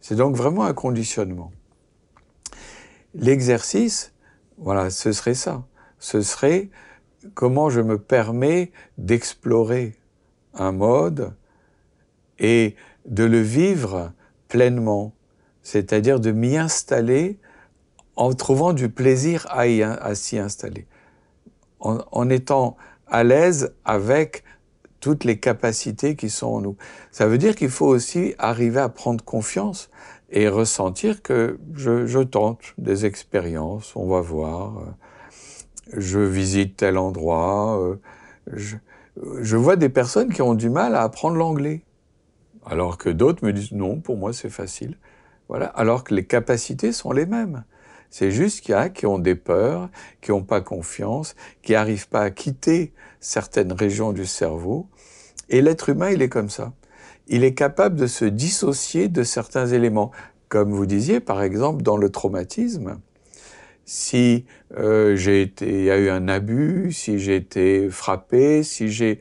C'est 0.00 0.16
donc 0.16 0.34
vraiment 0.34 0.64
un 0.64 0.72
conditionnement. 0.72 1.52
L'exercice, 3.14 4.14
voilà, 4.56 4.88
ce 4.88 5.12
serait 5.12 5.34
ça. 5.34 5.66
Ce 5.98 6.22
serait 6.22 6.70
comment 7.34 7.68
je 7.68 7.82
me 7.82 7.98
permets 7.98 8.72
d'explorer 8.96 9.94
un 10.54 10.72
mode 10.72 11.34
et 12.38 12.76
de 13.06 13.24
le 13.24 13.40
vivre 13.40 14.12
pleinement, 14.48 15.12
c'est-à-dire 15.62 16.20
de 16.20 16.32
m'y 16.32 16.56
installer 16.56 17.38
en 18.16 18.32
trouvant 18.32 18.72
du 18.72 18.88
plaisir 18.88 19.46
à, 19.50 20.14
s'y 20.14 20.38
installer, 20.38 20.86
en, 21.80 22.30
étant 22.30 22.76
à 23.06 23.24
l'aise 23.24 23.74
avec 23.84 24.42
toutes 25.00 25.24
les 25.24 25.38
capacités 25.38 26.16
qui 26.16 26.30
sont 26.30 26.46
en 26.46 26.60
nous. 26.60 26.76
Ça 27.10 27.26
veut 27.26 27.38
dire 27.38 27.54
qu'il 27.54 27.68
faut 27.68 27.86
aussi 27.86 28.34
arriver 28.38 28.80
à 28.80 28.88
prendre 28.88 29.22
confiance 29.22 29.90
et 30.30 30.48
ressentir 30.48 31.22
que 31.22 31.58
je, 31.74 32.22
tente 32.22 32.60
des 32.78 33.04
expériences, 33.04 33.94
on 33.94 34.08
va 34.08 34.20
voir, 34.20 34.96
je 35.92 36.18
visite 36.18 36.76
tel 36.76 36.98
endroit, 36.98 37.78
euh, 37.80 37.96
je 39.40 39.56
vois 39.56 39.76
des 39.76 39.90
personnes 39.90 40.32
qui 40.32 40.42
ont 40.42 40.54
du 40.54 40.70
mal 40.70 40.96
à 40.96 41.02
apprendre 41.02 41.36
l'anglais, 41.36 41.85
alors 42.66 42.98
que 42.98 43.08
d'autres 43.08 43.44
me 43.44 43.52
disent 43.52 43.72
non, 43.72 44.00
pour 44.00 44.16
moi 44.16 44.32
c'est 44.32 44.50
facile. 44.50 44.96
Voilà, 45.48 45.66
alors 45.66 46.02
que 46.04 46.14
les 46.14 46.24
capacités 46.24 46.92
sont 46.92 47.12
les 47.12 47.26
mêmes. 47.26 47.64
C'est 48.10 48.30
juste 48.30 48.60
qu'il 48.60 48.72
y 48.72 48.74
a 48.74 48.88
qui 48.88 49.06
ont 49.06 49.18
des 49.18 49.34
peurs, 49.34 49.88
qui 50.20 50.30
n'ont 50.30 50.42
pas 50.42 50.60
confiance, 50.60 51.36
qui 51.62 51.72
n'arrivent 51.72 52.08
pas 52.08 52.22
à 52.22 52.30
quitter 52.30 52.92
certaines 53.20 53.72
régions 53.72 54.12
du 54.12 54.26
cerveau. 54.26 54.88
Et 55.48 55.60
l'être 55.60 55.88
humain, 55.88 56.10
il 56.10 56.22
est 56.22 56.28
comme 56.28 56.50
ça. 56.50 56.72
Il 57.28 57.44
est 57.44 57.54
capable 57.54 57.96
de 57.96 58.06
se 58.06 58.24
dissocier 58.24 59.08
de 59.08 59.22
certains 59.22 59.66
éléments. 59.66 60.10
Comme 60.48 60.70
vous 60.72 60.86
disiez, 60.86 61.20
par 61.20 61.42
exemple, 61.42 61.82
dans 61.82 61.96
le 61.96 62.10
traumatisme, 62.10 63.00
si 63.84 64.46
euh, 64.76 65.16
j'ai 65.16 65.42
été, 65.42 65.68
il 65.68 65.84
y 65.84 65.90
a 65.90 65.98
eu 65.98 66.08
un 66.08 66.28
abus, 66.28 66.92
si 66.92 67.18
j'ai 67.18 67.36
été 67.36 67.88
frappé, 67.90 68.62
si 68.62 68.88
j'ai, 68.88 69.20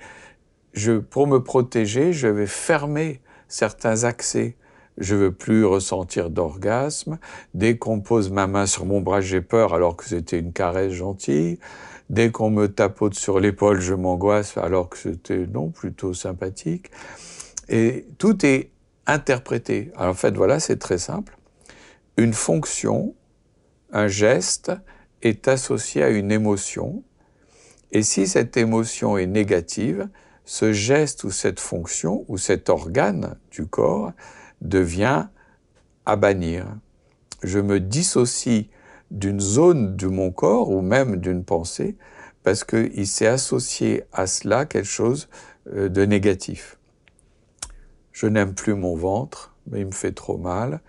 je, 0.73 0.93
pour 0.93 1.27
me 1.27 1.43
protéger, 1.43 2.13
je 2.13 2.27
vais 2.27 2.47
fermer 2.47 3.21
certains 3.47 4.03
accès 4.03 4.55
je 4.97 5.15
veux 5.15 5.31
plus 5.31 5.65
ressentir 5.65 6.29
d'orgasme. 6.29 7.17
Dès 7.53 7.77
qu'on 7.77 7.99
pose 7.99 8.29
ma 8.31 8.47
main 8.47 8.65
sur 8.65 8.85
mon 8.85 9.01
bras, 9.01 9.21
j'ai 9.21 9.41
peur 9.41 9.73
alors 9.73 9.95
que 9.95 10.05
c'était 10.05 10.39
une 10.39 10.53
caresse 10.53 10.93
gentille. 10.93 11.59
Dès 12.09 12.31
qu'on 12.31 12.49
me 12.49 12.67
tapote 12.67 13.15
sur 13.15 13.39
l'épaule, 13.39 13.81
je 13.81 13.93
m'angoisse 13.93 14.57
alors 14.57 14.89
que 14.89 14.97
c'était 14.97 15.47
non, 15.47 15.69
plutôt 15.69 16.13
sympathique. 16.13 16.91
Et 17.67 18.05
tout 18.17 18.45
est 18.45 18.69
interprété. 19.07 19.91
Alors 19.95 20.11
en 20.11 20.15
fait, 20.15 20.35
voilà, 20.35 20.59
c'est 20.59 20.77
très 20.77 20.97
simple. 20.97 21.37
Une 22.17 22.33
fonction, 22.33 23.15
un 23.91 24.07
geste 24.07 24.71
est 25.21 25.47
associé 25.47 26.03
à 26.03 26.09
une 26.09 26.31
émotion. 26.31 27.03
Et 27.91 28.03
si 28.03 28.27
cette 28.27 28.55
émotion 28.55 29.17
est 29.17 29.25
négative, 29.25 30.07
ce 30.45 30.71
geste 30.71 31.23
ou 31.23 31.31
cette 31.31 31.59
fonction 31.59 32.23
ou 32.27 32.37
cet 32.37 32.69
organe 32.69 33.35
du 33.51 33.65
corps 33.65 34.13
devient 34.61 35.27
à 36.05 36.15
bannir. 36.15 36.67
Je 37.43 37.59
me 37.59 37.79
dissocie 37.79 38.69
d'une 39.11 39.39
zone 39.39 39.95
de 39.95 40.07
mon 40.07 40.31
corps 40.31 40.69
ou 40.69 40.81
même 40.81 41.17
d'une 41.17 41.43
pensée 41.43 41.97
parce 42.43 42.63
qu'il 42.63 43.07
s'est 43.07 43.27
associé 43.27 44.03
à 44.13 44.27
cela 44.27 44.65
quelque 44.65 44.87
chose 44.87 45.29
euh, 45.73 45.89
de 45.89 46.05
négatif. 46.05 46.77
Je 48.11 48.27
n'aime 48.27 48.53
plus 48.53 48.75
mon 48.75 48.95
ventre, 48.95 49.55
mais 49.67 49.81
il 49.81 49.87
me 49.87 49.91
fait 49.91 50.11
trop 50.11 50.37
mal. 50.37 50.81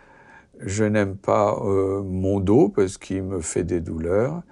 Je 0.60 0.84
n'aime 0.84 1.16
pas 1.16 1.58
euh, 1.62 2.02
mon 2.02 2.40
dos 2.40 2.68
parce 2.68 2.98
qu'il 2.98 3.22
me 3.22 3.40
fait 3.40 3.64
des 3.64 3.80
douleurs. 3.80 4.42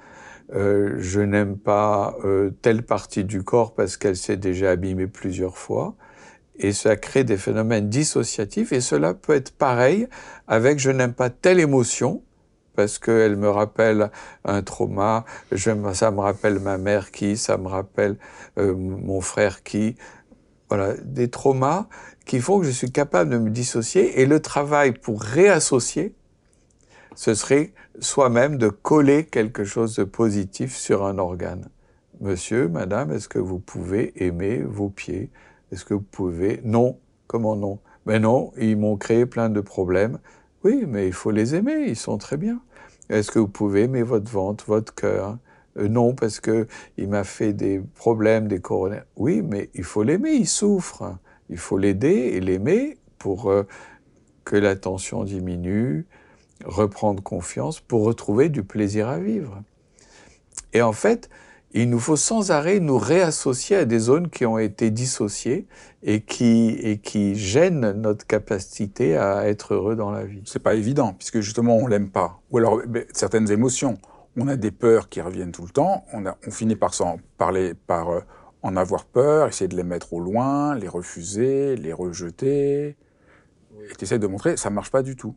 Euh, 0.53 0.97
je 0.99 1.21
n'aime 1.21 1.57
pas 1.57 2.17
euh, 2.25 2.51
telle 2.61 2.83
partie 2.83 3.25
du 3.25 3.43
corps 3.43 3.75
parce 3.75 3.97
qu'elle 3.97 4.17
s'est 4.17 4.37
déjà 4.37 4.73
abîmée 4.73 5.07
plusieurs 5.07 5.57
fois 5.57 5.95
et 6.57 6.73
ça 6.73 6.97
crée 6.97 7.25
des 7.25 7.39
phénomènes 7.39 7.89
dissociatifs 7.89 8.73
et 8.73 8.83
cela 8.83 9.15
peut 9.15 9.35
être 9.35 9.53
pareil 9.53 10.07
avec 10.47 10.79
je 10.79 10.91
n'aime 10.91 11.15
pas 11.15 11.31
telle 11.31 11.61
émotion 11.61 12.23
parce 12.77 12.99
qu'elle 12.99 13.37
me 13.37 13.49
rappelle 13.49 14.11
un 14.45 14.63
trauma, 14.63 15.25
ça 15.55 15.75
me 16.11 16.21
rappelle 16.21 16.59
ma 16.59 16.77
mère 16.77 17.11
qui, 17.11 17.37
ça 17.37 17.57
me 17.57 17.69
rappelle 17.69 18.17
euh, 18.59 18.75
mon 18.75 19.21
frère 19.21 19.63
qui. 19.63 19.97
Voilà, 20.71 20.95
des 21.05 21.29
traumas 21.29 21.87
qui 22.25 22.41
font 22.41 22.59
que 22.59 22.67
je 22.67 22.71
suis 22.71 22.91
capable 22.91 23.31
de 23.31 23.39
me 23.39 23.51
dissocier 23.51 24.21
et 24.21 24.27
le 24.27 24.41
travail 24.41 24.93
pour 24.93 25.23
réassocier, 25.23 26.15
ce 27.15 27.35
serait 27.35 27.73
soi-même 28.01 28.59
de 28.59 28.69
coller 28.69 29.25
quelque 29.25 29.65
chose 29.65 29.97
de 29.97 30.05
positif 30.05 30.77
sur 30.77 31.05
un 31.05 31.19
organe. 31.19 31.69
Monsieur, 32.21 32.69
madame, 32.69 33.13
est-ce 33.13 33.29
que 33.29 33.39
vous 33.39 33.59
pouvez 33.59 34.13
aimer 34.25 34.63
vos 34.63 34.89
pieds? 34.89 35.31
Est-ce 35.73 35.85
que 35.85 35.95
vous 35.95 36.01
pouvez? 36.01 36.61
Non. 36.65 36.99
Comment 37.27 37.57
non? 37.57 37.79
Mais 38.07 38.21
non, 38.21 38.53
ils 38.59 38.77
m'ont 38.77 38.97
créé 38.97 39.27
plein 39.27 39.49
de 39.49 39.61
problèmes. 39.61 40.19
Oui, 40.63 40.85
mais 40.87 41.07
il 41.07 41.13
faut 41.13 41.31
les 41.31 41.55
aimer, 41.55 41.87
ils 41.89 41.97
sont 41.97 42.19
très 42.19 42.37
bien. 42.37 42.61
Est-ce 43.09 43.31
que 43.31 43.39
vous 43.39 43.49
pouvez 43.49 43.83
aimer 43.83 44.03
votre 44.03 44.31
ventre, 44.31 44.65
votre 44.67 44.95
cœur? 44.95 45.39
Euh, 45.79 45.89
Non, 45.89 46.15
parce 46.15 46.39
que 46.41 46.67
il 46.97 47.09
m'a 47.09 47.25
fait 47.25 47.53
des 47.53 47.81
problèmes, 47.95 48.47
des 48.47 48.61
coronaires. 48.61 49.07
Oui, 49.17 49.43
mais 49.43 49.71
il 49.75 49.85
faut 49.85 50.03
l'aimer, 50.03 50.33
il 50.33 50.47
souffre. 50.47 51.17
Il 51.51 51.59
faut 51.59 51.79
l'aider 51.79 52.33
et 52.35 52.41
l'aimer 52.41 52.99
pour 53.19 53.51
euh, 53.51 53.65
que 54.45 54.57
la 54.57 54.77
tension 54.77 55.25
diminue, 55.25 56.07
reprendre 56.65 57.23
confiance, 57.23 57.81
pour 57.81 58.05
retrouver 58.05 58.49
du 58.49 58.63
plaisir 58.63 59.09
à 59.09 59.19
vivre. 59.19 59.63
Et 60.73 60.83
en 60.83 60.93
fait, 60.93 61.31
il 61.77 61.91
nous 61.91 61.99
faut 61.99 62.17
sans 62.17 62.53
arrêt 62.53 62.79
nous 62.79 62.99
réassocier 62.99 63.77
à 63.77 63.85
des 63.85 63.99
zones 63.99 64.31
qui 64.31 64.47
ont 64.47 64.59
été 64.59 64.93
dissociées 64.93 65.67
et 66.05 66.21
qui, 66.21 66.69
et 66.81 66.99
qui 66.99 67.35
gênent 67.35 67.91
notre 68.01 68.25
capacité 68.25 69.17
à 69.17 69.49
être 69.49 69.75
heureux 69.75 69.97
dans 69.97 70.13
la 70.13 70.25
vie. 70.25 70.43
C'est 70.45 70.63
pas 70.63 70.75
évident, 70.75 71.15
puisque 71.15 71.41
justement 71.41 71.77
on 71.77 71.89
l'aime 71.89 72.11
pas. 72.11 72.41
Ou 72.53 72.59
alors 72.59 72.81
certaines 73.13 73.51
émotions. 73.51 73.99
On 74.37 74.47
a 74.47 74.57
des 74.57 74.71
peurs 74.71 75.09
qui 75.09 75.21
reviennent 75.21 75.53
tout 75.53 75.65
le 75.65 75.71
temps. 75.71 76.05
On, 76.13 76.51
finit 76.51 76.77
par 76.77 76.95
s'en 76.95 77.19
parler, 77.39 77.75
par 77.75 78.11
euh, 78.11 78.21
en 78.63 78.77
avoir 78.77 79.05
peur, 79.05 79.49
essayer 79.49 79.69
de 79.69 79.77
les 79.77 79.85
mettre 79.85 80.13
au 80.13 80.21
loin, 80.21 80.77
les 80.77 80.89
refuser, 80.89 81.77
les 81.77 81.93
rejeter. 81.93 82.97
Et 83.91 83.95
tu 83.99 84.05
essaies 84.05 84.19
de 84.19 84.27
montrer, 84.27 84.57
ça 84.57 84.71
marche 84.71 84.91
pas 84.91 85.03
du 85.03 85.17
tout. 85.17 85.35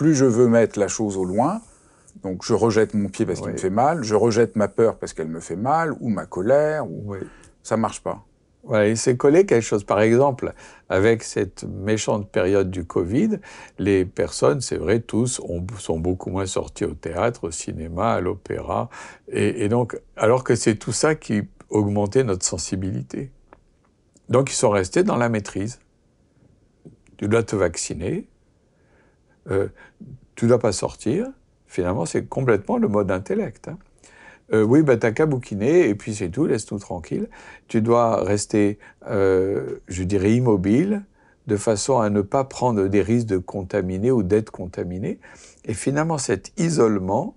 Plus 0.00 0.14
je 0.14 0.24
veux 0.24 0.48
mettre 0.48 0.78
la 0.78 0.88
chose 0.88 1.18
au 1.18 1.26
loin, 1.26 1.60
donc 2.22 2.42
je 2.42 2.54
rejette 2.54 2.94
mon 2.94 3.10
pied 3.10 3.26
parce 3.26 3.42
qu'il 3.42 3.52
me 3.52 3.58
fait 3.58 3.68
mal, 3.68 4.02
je 4.02 4.14
rejette 4.14 4.56
ma 4.56 4.66
peur 4.66 4.96
parce 4.96 5.12
qu'elle 5.12 5.28
me 5.28 5.40
fait 5.40 5.56
mal, 5.56 5.92
ou 6.00 6.08
ma 6.08 6.24
colère, 6.24 6.90
ou 6.90 7.16
ça 7.62 7.76
marche 7.76 8.02
pas. 8.02 8.24
Voilà, 8.64 8.88
il 8.88 8.96
s'est 8.96 9.18
collé 9.18 9.44
quelque 9.44 9.62
chose. 9.62 9.84
Par 9.84 10.00
exemple, 10.00 10.54
avec 10.88 11.22
cette 11.22 11.64
méchante 11.64 12.30
période 12.30 12.70
du 12.70 12.86
Covid, 12.86 13.40
les 13.78 14.06
personnes, 14.06 14.62
c'est 14.62 14.78
vrai, 14.78 15.00
tous 15.00 15.42
sont 15.78 15.98
beaucoup 15.98 16.30
moins 16.30 16.46
sortis 16.46 16.86
au 16.86 16.94
théâtre, 16.94 17.44
au 17.44 17.50
cinéma, 17.50 18.14
à 18.14 18.20
l'opéra, 18.22 18.88
et, 19.28 19.66
et, 19.66 19.68
donc, 19.68 20.00
alors 20.16 20.44
que 20.44 20.54
c'est 20.54 20.76
tout 20.76 20.92
ça 20.92 21.14
qui 21.14 21.42
augmentait 21.68 22.24
notre 22.24 22.46
sensibilité. 22.46 23.30
Donc, 24.30 24.50
ils 24.50 24.56
sont 24.56 24.70
restés 24.70 25.02
dans 25.02 25.16
la 25.16 25.28
maîtrise. 25.28 25.78
Tu 27.18 27.28
dois 27.28 27.42
te 27.42 27.54
vacciner, 27.54 28.26
euh, 29.50 29.68
tu 30.34 30.46
dois 30.46 30.58
pas 30.58 30.72
sortir, 30.72 31.28
Finalement, 31.70 32.04
c'est 32.04 32.26
complètement 32.26 32.78
le 32.78 32.88
mode 32.88 33.12
intellect. 33.12 33.68
Hein. 33.68 33.78
Euh, 34.52 34.64
oui, 34.64 34.82
bah, 34.82 34.96
t'as 34.96 35.12
qu'à 35.12 35.24
bouquiner 35.24 35.88
et 35.88 35.94
puis 35.94 36.16
c'est 36.16 36.28
tout, 36.28 36.46
laisse-nous 36.46 36.80
tranquille. 36.80 37.28
Tu 37.68 37.80
dois 37.80 38.24
rester, 38.24 38.80
euh, 39.08 39.76
je 39.86 40.02
dirais, 40.02 40.32
immobile, 40.32 41.04
de 41.46 41.56
façon 41.56 42.00
à 42.00 42.10
ne 42.10 42.22
pas 42.22 42.42
prendre 42.42 42.88
des 42.88 43.02
risques 43.02 43.28
de 43.28 43.38
contaminer 43.38 44.10
ou 44.10 44.24
d'être 44.24 44.50
contaminé. 44.50 45.20
Et 45.64 45.72
finalement, 45.72 46.18
cet 46.18 46.52
isolement 46.60 47.36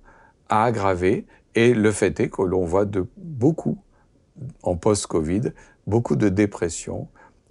a 0.49 0.63
aggravé, 0.63 1.27
et 1.53 1.75
le 1.75 1.91
fait 1.91 2.19
est 2.19 2.29
que 2.29 2.41
l'on 2.41 2.65
voit 2.65 2.85
de 2.85 3.05
beaucoup, 3.17 3.77
en 4.63 4.75
post-Covid, 4.75 5.53
beaucoup 5.85 6.15
de 6.15 6.27
dépression, 6.27 7.07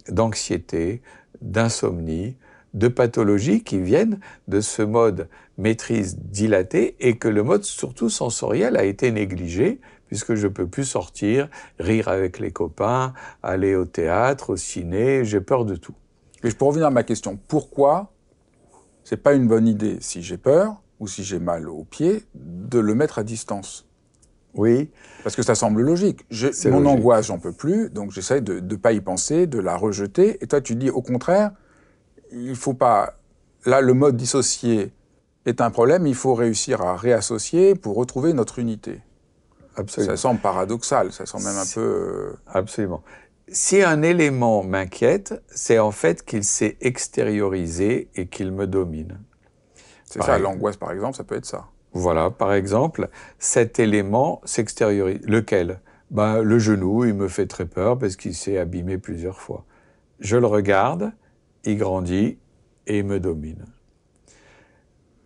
d'anxiété, 0.09 1.01
d'insomnie, 1.41 2.35
de 2.73 2.87
pathologies 2.87 3.63
qui 3.63 3.79
viennent 3.79 4.19
de 4.47 4.61
ce 4.61 4.81
mode 4.81 5.27
maîtrise 5.57 6.17
dilatée 6.17 6.95
et 6.99 7.17
que 7.17 7.27
le 7.27 7.43
mode 7.43 7.63
surtout 7.63 8.09
sensoriel 8.09 8.77
a 8.77 8.83
été 8.83 9.11
négligé 9.11 9.79
puisque 10.07 10.35
je 10.35 10.47
peux 10.47 10.67
plus 10.67 10.85
sortir, 10.85 11.49
rire 11.79 12.07
avec 12.07 12.37
les 12.37 12.51
copains, 12.51 13.13
aller 13.41 13.75
au 13.75 13.85
théâtre, 13.85 14.51
au 14.51 14.57
ciné, 14.57 15.25
j'ai 15.25 15.41
peur 15.41 15.65
de 15.65 15.75
tout. 15.75 15.95
Et 16.43 16.51
je 16.51 16.55
peux 16.55 16.65
revenir 16.65 16.85
à 16.85 16.91
ma 16.91 17.03
question. 17.03 17.39
Pourquoi 17.47 18.11
c'est 19.03 19.17
pas 19.17 19.33
une 19.33 19.47
bonne 19.47 19.67
idée, 19.67 19.97
si 20.01 20.21
j'ai 20.21 20.37
peur 20.37 20.81
ou 20.99 21.07
si 21.07 21.23
j'ai 21.23 21.39
mal 21.39 21.67
aux 21.67 21.83
pieds, 21.83 22.23
de 22.35 22.79
le 22.79 22.93
mettre 22.95 23.19
à 23.19 23.23
distance? 23.23 23.87
Oui. 24.53 24.91
Parce 25.23 25.35
que 25.35 25.41
ça 25.41 25.55
semble 25.55 25.81
logique. 25.81 26.25
mon 26.65 26.85
angoisse, 26.85 27.27
j'en 27.27 27.39
peux 27.39 27.51
plus, 27.51 27.89
donc 27.89 28.11
j'essaie 28.11 28.41
de 28.41 28.59
ne 28.59 28.75
pas 28.75 28.93
y 28.93 29.01
penser, 29.01 29.47
de 29.47 29.59
la 29.59 29.75
rejeter. 29.75 30.37
Et 30.43 30.47
toi, 30.47 30.61
tu 30.61 30.75
dis 30.75 30.89
au 30.89 31.01
contraire, 31.01 31.51
il 32.33 32.55
faut 32.55 32.73
pas. 32.73 33.15
Là, 33.65 33.81
le 33.81 33.93
mode 33.93 34.17
dissocié 34.17 34.91
est 35.45 35.61
un 35.61 35.71
problème. 35.71 36.07
Il 36.07 36.15
faut 36.15 36.33
réussir 36.33 36.81
à 36.81 36.95
réassocier 36.95 37.75
pour 37.75 37.95
retrouver 37.95 38.33
notre 38.33 38.59
unité. 38.59 39.01
Absolument. 39.75 40.15
Ça 40.15 40.17
semble 40.17 40.39
paradoxal. 40.39 41.11
Ça 41.11 41.25
semble 41.25 41.45
même 41.45 41.57
un 41.57 41.65
peu. 41.73 41.81
Euh, 41.81 42.33
Absolument. 42.47 43.03
Si 43.47 43.81
un 43.81 44.01
élément 44.01 44.63
m'inquiète, 44.63 45.41
c'est 45.47 45.79
en 45.79 45.91
fait 45.91 46.23
qu'il 46.23 46.43
s'est 46.43 46.77
extériorisé 46.81 48.09
et 48.15 48.27
qu'il 48.27 48.51
me 48.51 48.67
domine. 48.67 49.19
C'est 50.05 50.21
ça, 50.21 50.37
l'angoisse 50.37 50.77
par 50.77 50.91
exemple, 50.91 51.17
ça 51.17 51.23
peut 51.23 51.35
être 51.35 51.45
ça. 51.45 51.67
Voilà, 51.93 52.29
par 52.29 52.53
exemple, 52.53 53.09
cet 53.39 53.79
élément 53.79 54.41
s'extériorise. 54.45 55.19
Lequel? 55.23 55.79
Ben, 56.11 56.41
Le 56.41 56.59
genou, 56.59 57.05
il 57.05 57.13
me 57.13 57.27
fait 57.27 57.47
très 57.47 57.65
peur 57.65 57.97
parce 57.97 58.15
qu'il 58.15 58.35
s'est 58.35 58.57
abîmé 58.57 58.97
plusieurs 58.97 59.39
fois. 59.39 59.65
Je 60.19 60.37
le 60.37 60.47
regarde, 60.47 61.11
il 61.63 61.77
grandit 61.77 62.37
et 62.87 62.99
il 62.99 63.05
me 63.05 63.19
domine. 63.19 63.65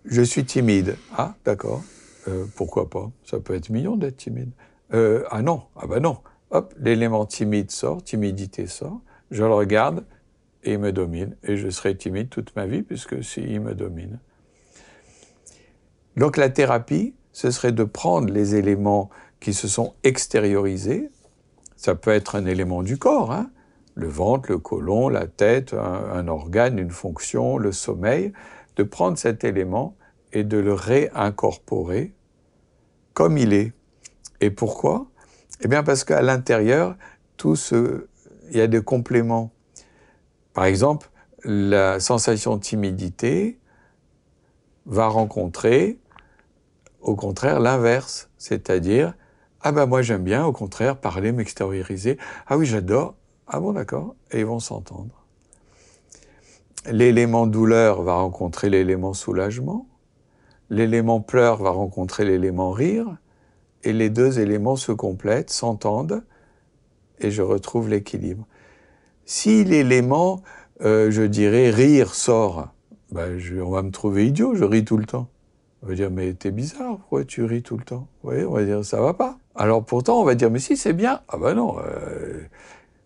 Je 0.06 0.22
suis 0.22 0.46
timide. 0.46 0.98
Ah, 1.16 1.36
d'accord. 1.44 1.84
Euh, 2.28 2.46
pourquoi 2.56 2.90
pas? 2.90 3.12
Ça 3.24 3.40
peut 3.40 3.56
être 3.56 3.70
mignon 3.70 3.98
d'être 3.98 4.18
timide. 4.18 4.52
Euh, 4.94 5.24
ah 5.32 5.42
non, 5.42 5.64
ah 5.76 5.88
ben 5.88 6.00
non. 6.00 6.20
Hop, 6.52 6.74
l'élément 6.80 7.26
timide 7.26 7.72
sort, 7.72 8.04
timidité 8.04 8.68
sort. 8.68 9.02
Je 9.32 9.44
le 9.44 9.54
regarde 9.54 10.06
et 10.64 10.74
il 10.74 10.80
me 10.80 10.92
domine. 10.92 11.36
Et 11.44 11.58
je 11.58 11.70
serai 11.70 11.96
timide 11.98 12.30
toute 12.30 12.56
ma 12.56 12.66
vie 12.66 12.84
puisque 12.84 13.24
s'il 13.24 13.60
me 13.60 13.74
domine. 13.74 14.20
Donc 16.16 16.38
la 16.38 16.50
thérapie, 16.50 17.14
ce 17.34 17.52
serait 17.52 17.74
de 17.74 17.84
prendre 17.84 18.32
les 18.32 18.56
éléments 18.56 19.10
qui 19.40 19.54
se 19.54 19.68
sont 19.68 19.94
extériorisés. 20.04 21.10
Ça 21.76 21.96
peut 21.96 22.12
être 22.12 22.36
un 22.36 22.46
élément 22.46 22.82
du 22.82 22.98
corps, 22.98 23.32
hein, 23.32 23.52
le 23.98 24.08
ventre, 24.08 24.52
le 24.52 24.60
côlon, 24.60 25.10
la 25.10 25.26
tête, 25.26 25.74
un, 25.74 26.28
organe, 26.28 26.78
une 26.78 26.92
fonction, 26.92 27.58
le 27.58 27.72
sommeil, 27.72 28.32
de 28.76 28.84
prendre 28.84 29.18
cet 29.18 29.44
élément 29.44 29.98
et 30.34 30.44
de 30.44 30.58
le 30.58 30.74
réincorporer 30.74 32.14
comme 33.14 33.40
il 33.40 33.54
est. 33.54 33.74
Et 34.40 34.52
pourquoi? 34.52 35.08
Eh 35.62 35.68
bien 35.68 35.82
parce 35.82 36.04
qu'à 36.04 36.22
l'intérieur, 36.22 36.96
tout 37.38 37.56
ce, 37.56 38.08
il 38.52 38.58
y 38.58 38.62
a 38.62 38.68
des 38.68 38.84
compléments. 38.84 39.52
Par 40.54 40.66
exemple, 40.66 41.10
la 41.44 42.00
sensation 42.00 42.56
de 42.56 42.62
timidité 42.62 43.58
va 44.86 45.08
rencontrer, 45.08 45.98
au 47.02 47.16
contraire, 47.16 47.60
l'inverse, 47.60 48.30
c'est-à-dire 48.38 49.16
ah 49.62 49.72
ben 49.72 49.88
moi 49.88 50.04
j'aime 50.04 50.24
bien, 50.24 50.46
au 50.46 50.52
contraire, 50.52 50.98
parler, 50.98 51.32
m'extérioriser. 51.32 52.20
Ah 52.46 52.58
oui, 52.58 52.68
j'adore. 52.68 53.16
Ah 53.48 53.60
bon, 53.60 53.74
d'accord. 53.74 54.16
Et 54.32 54.40
ils 54.40 54.46
vont 54.46 54.60
s'entendre. 54.60 55.24
L'élément 56.90 57.48
douleur 57.48 58.02
va 58.02 58.16
rencontrer 58.16 58.70
l'élément 58.70 59.14
soulagement. 59.14 59.88
L'élément 60.70 61.22
pleur 61.22 61.62
va 61.62 61.70
rencontrer 61.70 62.26
l'élément 62.26 62.72
rire. 62.72 63.18
Et 63.84 63.94
les 63.94 64.10
deux 64.10 64.40
éléments 64.40 64.76
se 64.76 64.92
complètent, 64.92 65.50
s'entendent, 65.50 66.24
et 67.20 67.32
je 67.32 67.42
retrouve 67.42 67.90
l'équilibre. 67.90 68.46
Si 69.26 69.64
l'élément, 69.64 70.42
euh, 70.82 71.12
je 71.12 71.22
dirais, 71.22 71.70
rire 71.70 72.14
sort, 72.14 72.70
ben, 73.12 73.40
on 73.64 73.70
va 73.70 73.84
me 73.84 73.92
trouver 73.92 74.28
idiot, 74.28 74.56
je 74.56 74.64
ris 74.64 74.84
tout 74.84 74.98
le 74.98 75.06
temps. 75.06 75.28
On 75.84 75.88
va 75.88 75.96
dire, 75.96 76.10
mais 76.12 76.34
t'es 76.34 76.52
bizarre, 76.52 76.98
pourquoi 76.98 77.24
tu 77.24 77.44
ris 77.44 77.62
tout 77.62 77.78
le 77.78 77.84
temps? 77.84 78.08
Oui, 78.24 78.44
on 78.44 78.52
va 78.52 78.64
dire, 78.64 78.84
ça 78.84 79.00
va 79.00 79.14
pas. 79.14 79.38
Alors 79.56 79.86
pourtant, 79.86 80.20
on 80.20 80.24
va 80.24 80.36
dire, 80.36 80.50
mais 80.50 80.60
si, 80.60 80.76
c'est 80.76 80.94
bien. 80.94 81.22
Ah 81.30 81.38
ben 81.38 81.54
non, 81.54 81.78
euh, 81.80 82.42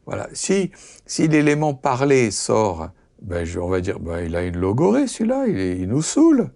voilà. 0.06 0.28
Si, 0.34 0.72
si 1.06 1.28
l'élément 1.28 1.74
parler 1.74 2.32
sort, 2.32 2.90
ben 3.22 3.48
on 3.60 3.70
va 3.70 3.82
dire, 3.82 4.00
ben 4.00 4.20
il 4.20 4.36
a 4.36 4.44
une 4.44 4.58
logorée 4.58 5.08
celui-là, 5.08 5.46
il, 5.48 5.60
il, 5.60 5.88
nous 5.88 6.02
saoule. 6.02 6.52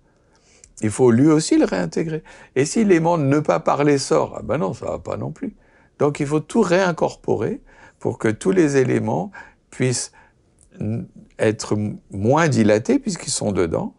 Il 0.82 0.90
faut 0.90 1.12
lui 1.12 1.28
aussi 1.28 1.58
le 1.58 1.66
réintégrer. 1.66 2.24
Et 2.56 2.66
si 2.66 2.84
l'élément 2.84 3.18
ne 3.18 3.40
pas 3.40 3.60
parler 3.60 3.98
sort, 3.98 4.36
ah 4.38 4.42
ben 4.44 4.58
non, 4.58 4.74
ça 4.74 4.86
va 4.86 5.00
pas 5.00 5.18
non 5.18 5.32
plus. 5.32 5.56
Donc 6.00 6.20
il 6.20 6.28
faut 6.28 6.40
tout 6.40 6.62
réincorporer 6.62 7.62
pour 8.00 8.18
que 8.18 8.28
tous 8.28 8.52
les 8.52 8.78
éléments 8.78 9.32
puissent 9.70 10.12
être 11.40 11.78
moins 12.12 12.48
dilatés 12.50 13.00
puisqu'ils 13.00 13.32
sont 13.32 13.52
dedans 13.52 13.94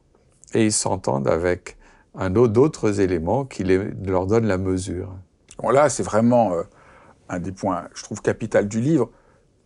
et 0.54 0.66
ils 0.66 0.72
s'entendent 0.72 1.28
avec 1.28 1.76
un 2.14 2.34
autre 2.34 2.52
d'autres 2.52 3.00
éléments 3.00 3.44
qui 3.44 3.64
leur 3.64 4.26
donnent 4.26 4.46
la 4.46 4.58
mesure. 4.58 5.14
Bon 5.58 5.70
là, 5.70 5.88
c'est 5.88 6.02
vraiment 6.02 6.52
euh, 6.52 6.62
un 7.28 7.38
des 7.38 7.52
points, 7.52 7.88
je 7.94 8.02
trouve, 8.02 8.20
capital 8.22 8.68
du 8.68 8.80
livre 8.80 9.10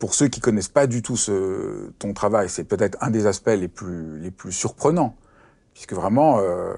pour 0.00 0.14
ceux 0.14 0.28
qui 0.28 0.40
connaissent 0.40 0.68
pas 0.68 0.88
du 0.88 1.02
tout 1.02 1.16
ce, 1.16 1.90
ton 1.98 2.14
travail, 2.14 2.48
c'est 2.48 2.64
peut-être 2.64 2.98
un 3.02 3.10
des 3.10 3.26
aspects 3.26 3.48
les 3.50 3.68
plus, 3.68 4.18
les 4.18 4.30
plus 4.30 4.50
surprenants, 4.50 5.14
puisque 5.74 5.92
vraiment, 5.92 6.40
euh, 6.40 6.72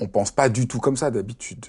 on 0.00 0.08
pense 0.08 0.32
pas 0.32 0.48
du 0.48 0.66
tout 0.66 0.80
comme 0.80 0.96
ça 0.96 1.10
d'habitude. 1.12 1.66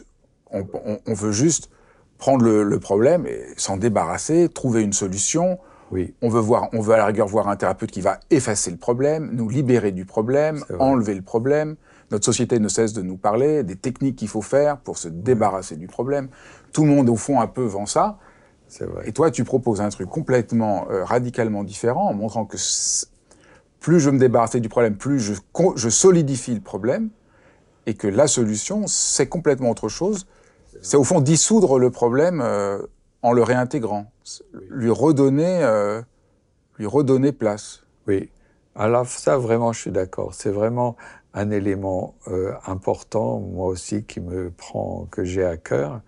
On, 0.49 0.65
on, 0.73 0.99
on, 1.05 1.13
veut 1.13 1.31
juste 1.31 1.69
prendre 2.17 2.43
le, 2.43 2.63
le 2.63 2.79
problème 2.79 3.27
et 3.27 3.45
s'en 3.55 3.77
débarrasser, 3.77 4.49
trouver 4.49 4.81
une 4.81 4.93
solution. 4.93 5.59
Oui. 5.91 6.15
On 6.23 6.29
veut 6.29 6.39
voir, 6.39 6.69
on 6.73 6.81
veut 6.81 6.95
à 6.95 6.97
la 6.97 7.05
rigueur 7.05 7.27
voir 7.27 7.49
un 7.49 7.55
thérapeute 7.55 7.91
qui 7.91 8.01
va 8.01 8.19
effacer 8.31 8.71
le 8.71 8.77
problème, 8.77 9.29
nous 9.31 9.49
libérer 9.49 9.91
du 9.91 10.05
problème, 10.05 10.65
enlever 10.79 11.13
le 11.13 11.21
problème, 11.21 11.75
Notre 12.09 12.25
société 12.25 12.59
ne 12.59 12.67
cesse 12.67 12.93
de 12.93 13.03
nous 13.03 13.17
parler 13.17 13.61
des 13.61 13.75
techniques 13.75 14.15
qu'il 14.15 14.27
faut 14.27 14.41
faire 14.41 14.77
pour 14.77 14.97
se 14.97 15.07
débarrasser 15.07 15.75
du 15.75 15.85
problème. 15.85 16.29
Tout 16.71 16.83
le 16.83 16.89
monde, 16.89 17.09
au 17.09 17.15
fond, 17.15 17.41
un 17.41 17.47
peu 17.47 17.63
vend 17.63 17.85
ça. 17.85 18.17
Vrai. 18.81 19.07
Et 19.07 19.11
toi, 19.11 19.31
tu 19.31 19.43
proposes 19.43 19.81
un 19.81 19.89
truc 19.89 20.09
complètement, 20.09 20.87
euh, 20.89 21.03
radicalement 21.03 21.63
différent, 21.63 22.09
en 22.09 22.13
montrant 22.13 22.45
que 22.45 22.57
plus 23.79 23.99
je 23.99 24.09
me 24.09 24.17
débarrasse 24.17 24.55
du 24.55 24.69
problème, 24.69 24.95
plus 24.95 25.19
je, 25.19 25.33
je 25.75 25.89
solidifie 25.89 26.53
le 26.53 26.61
problème, 26.61 27.09
et 27.85 27.93
que 27.93 28.07
la 28.07 28.27
solution, 28.27 28.87
c'est 28.87 29.27
complètement 29.27 29.69
autre 29.69 29.89
chose. 29.89 30.25
C'est 30.81 30.97
au 30.97 31.03
fond 31.03 31.21
dissoudre 31.21 31.79
le 31.79 31.91
problème 31.91 32.41
euh, 32.41 32.81
en 33.21 33.31
le 33.33 33.43
réintégrant, 33.43 34.11
lui 34.69 34.89
redonner, 34.89 35.63
euh, 35.63 36.01
lui 36.77 36.85
redonner 36.85 37.31
place. 37.31 37.83
Oui. 38.07 38.29
Alors 38.75 39.05
ça, 39.07 39.37
vraiment, 39.37 39.71
je 39.71 39.81
suis 39.81 39.91
d'accord. 39.91 40.33
C'est 40.33 40.49
vraiment 40.49 40.95
un 41.33 41.51
élément 41.51 42.15
important, 42.65 43.39
moi 43.39 43.67
aussi, 43.67 44.03
qui 44.03 44.19
me 44.19 44.51
prend, 44.51 45.07
que 45.09 45.23
j'ai 45.23 45.43
à 45.43 45.57
cœur, 45.57 46.01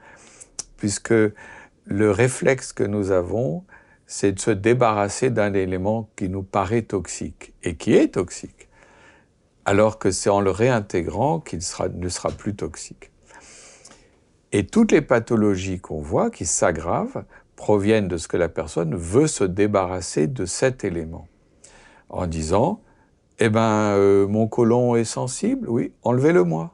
puisque 0.78 1.13
le 1.86 2.12
réflexe 2.12 2.74
que 2.74 2.84
nous 2.84 3.12
avons, 3.12 3.64
c'est 4.08 4.34
de 4.34 4.40
se 4.40 4.52
débarrasser 4.52 5.30
d'un 5.30 5.54
élément 5.54 6.10
qui 6.16 6.30
nous 6.30 6.44
paraît 6.44 6.84
toxique 6.84 7.54
et 7.64 7.76
qui 7.76 7.94
est 7.94 8.14
toxique, 8.14 8.70
alors 9.66 9.98
que 9.98 10.12
c'est 10.12 10.30
en 10.30 10.42
le 10.42 10.52
réintégrant 10.52 11.40
qu'il 11.40 11.60
ne 11.60 12.10
sera 12.10 12.30
plus 12.30 12.56
toxique. 12.56 13.12
Et 14.52 14.66
toutes 14.66 14.92
les 14.92 15.02
pathologies 15.02 15.80
qu'on 15.80 16.02
voit 16.02 16.30
qui 16.30 16.46
s'aggravent 16.46 17.26
proviennent 17.56 18.08
de 18.08 18.18
ce 18.18 18.28
que 18.28 18.38
la 18.38 18.50
personne 18.50 18.96
veut 18.96 19.28
se 19.28 19.44
débarrasser 19.44 20.28
de 20.28 20.46
cet 20.46 20.84
élément. 20.84 21.28
En 22.10 22.28
disant, 22.28 22.82
eh 23.40 23.50
ben, 23.50 23.96
euh, 23.96 24.28
mon 24.28 24.48
côlon 24.48 24.96
est 24.96 25.04
sensible, 25.04 25.68
oui, 25.70 25.94
enlevez-le-moi. 26.04 26.74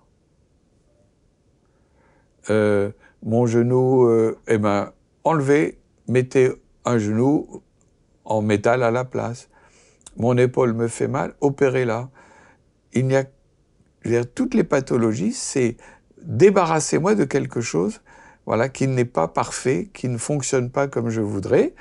Euh, 2.49 2.91
mon 3.23 3.45
genou, 3.45 4.05
euh, 4.05 4.37
eh 4.47 4.57
ben, 4.57 4.91
enlevez, 5.23 5.79
mettez 6.07 6.51
un 6.85 6.97
genou 6.97 7.61
en 8.25 8.41
métal 8.41 8.83
à 8.83 8.91
la 8.91 9.05
place. 9.05 9.49
Mon 10.17 10.37
épaule 10.37 10.73
me 10.73 10.87
fait 10.87 11.07
mal, 11.07 11.35
opérez-la. 11.41 12.09
Il 12.93 13.07
n'y 13.07 13.15
a, 13.15 14.25
toutes 14.25 14.53
les 14.53 14.63
pathologies, 14.63 15.33
c'est 15.33 15.77
débarrassez-moi 16.21 17.15
de 17.15 17.23
quelque 17.23 17.61
chose 17.61 18.01
voilà, 18.45 18.69
qui 18.69 18.87
n'est 18.87 19.05
pas 19.05 19.27
parfait, 19.27 19.89
qui 19.93 20.09
ne 20.09 20.17
fonctionne 20.17 20.71
pas 20.71 20.87
comme 20.87 21.09
je 21.09 21.21
voudrais. 21.21 21.73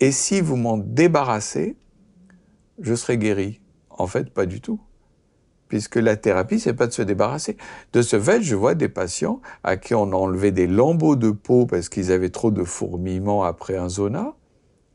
Et 0.00 0.12
si 0.12 0.40
vous 0.40 0.56
m'en 0.56 0.78
débarrassez, 0.78 1.76
je 2.78 2.94
serai 2.94 3.18
guéri. 3.18 3.60
En 3.90 4.06
fait, 4.06 4.30
pas 4.30 4.46
du 4.46 4.60
tout. 4.60 4.80
Puisque 5.68 5.96
la 5.96 6.16
thérapie, 6.16 6.60
c'est 6.60 6.74
pas 6.74 6.86
de 6.86 6.92
se 6.92 7.02
débarrasser. 7.02 7.56
De 7.92 8.02
ce 8.02 8.20
fait, 8.20 8.42
je 8.42 8.54
vois 8.54 8.74
des 8.74 8.88
patients 8.88 9.40
à 9.62 9.76
qui 9.76 9.94
on 9.94 10.12
a 10.12 10.16
enlevé 10.16 10.52
des 10.52 10.66
lambeaux 10.66 11.16
de 11.16 11.30
peau 11.30 11.66
parce 11.66 11.88
qu'ils 11.88 12.12
avaient 12.12 12.30
trop 12.30 12.50
de 12.50 12.64
fourmillements 12.64 13.44
après 13.44 13.76
un 13.76 13.88
zona. 13.88 14.34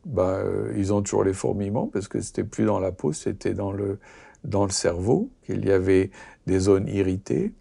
Ben, 0.06 0.44
ils 0.78 0.94
ont 0.94 1.02
toujours 1.02 1.24
les 1.24 1.34
fourmillements 1.34 1.88
parce 1.88 2.08
que 2.08 2.22
c'était 2.22 2.44
plus 2.44 2.66
dans 2.66 2.80
la 2.80 2.92
peau, 2.92 3.14
c'était 3.14 3.54
dans 3.54 3.72
le, 3.72 4.00
dans 4.44 4.64
le 4.64 4.72
cerveau 4.72 5.30
qu'il 5.46 5.66
y 5.66 5.72
avait 5.72 6.12
des 6.48 6.60
zones 6.60 6.88
irritées 6.88 7.54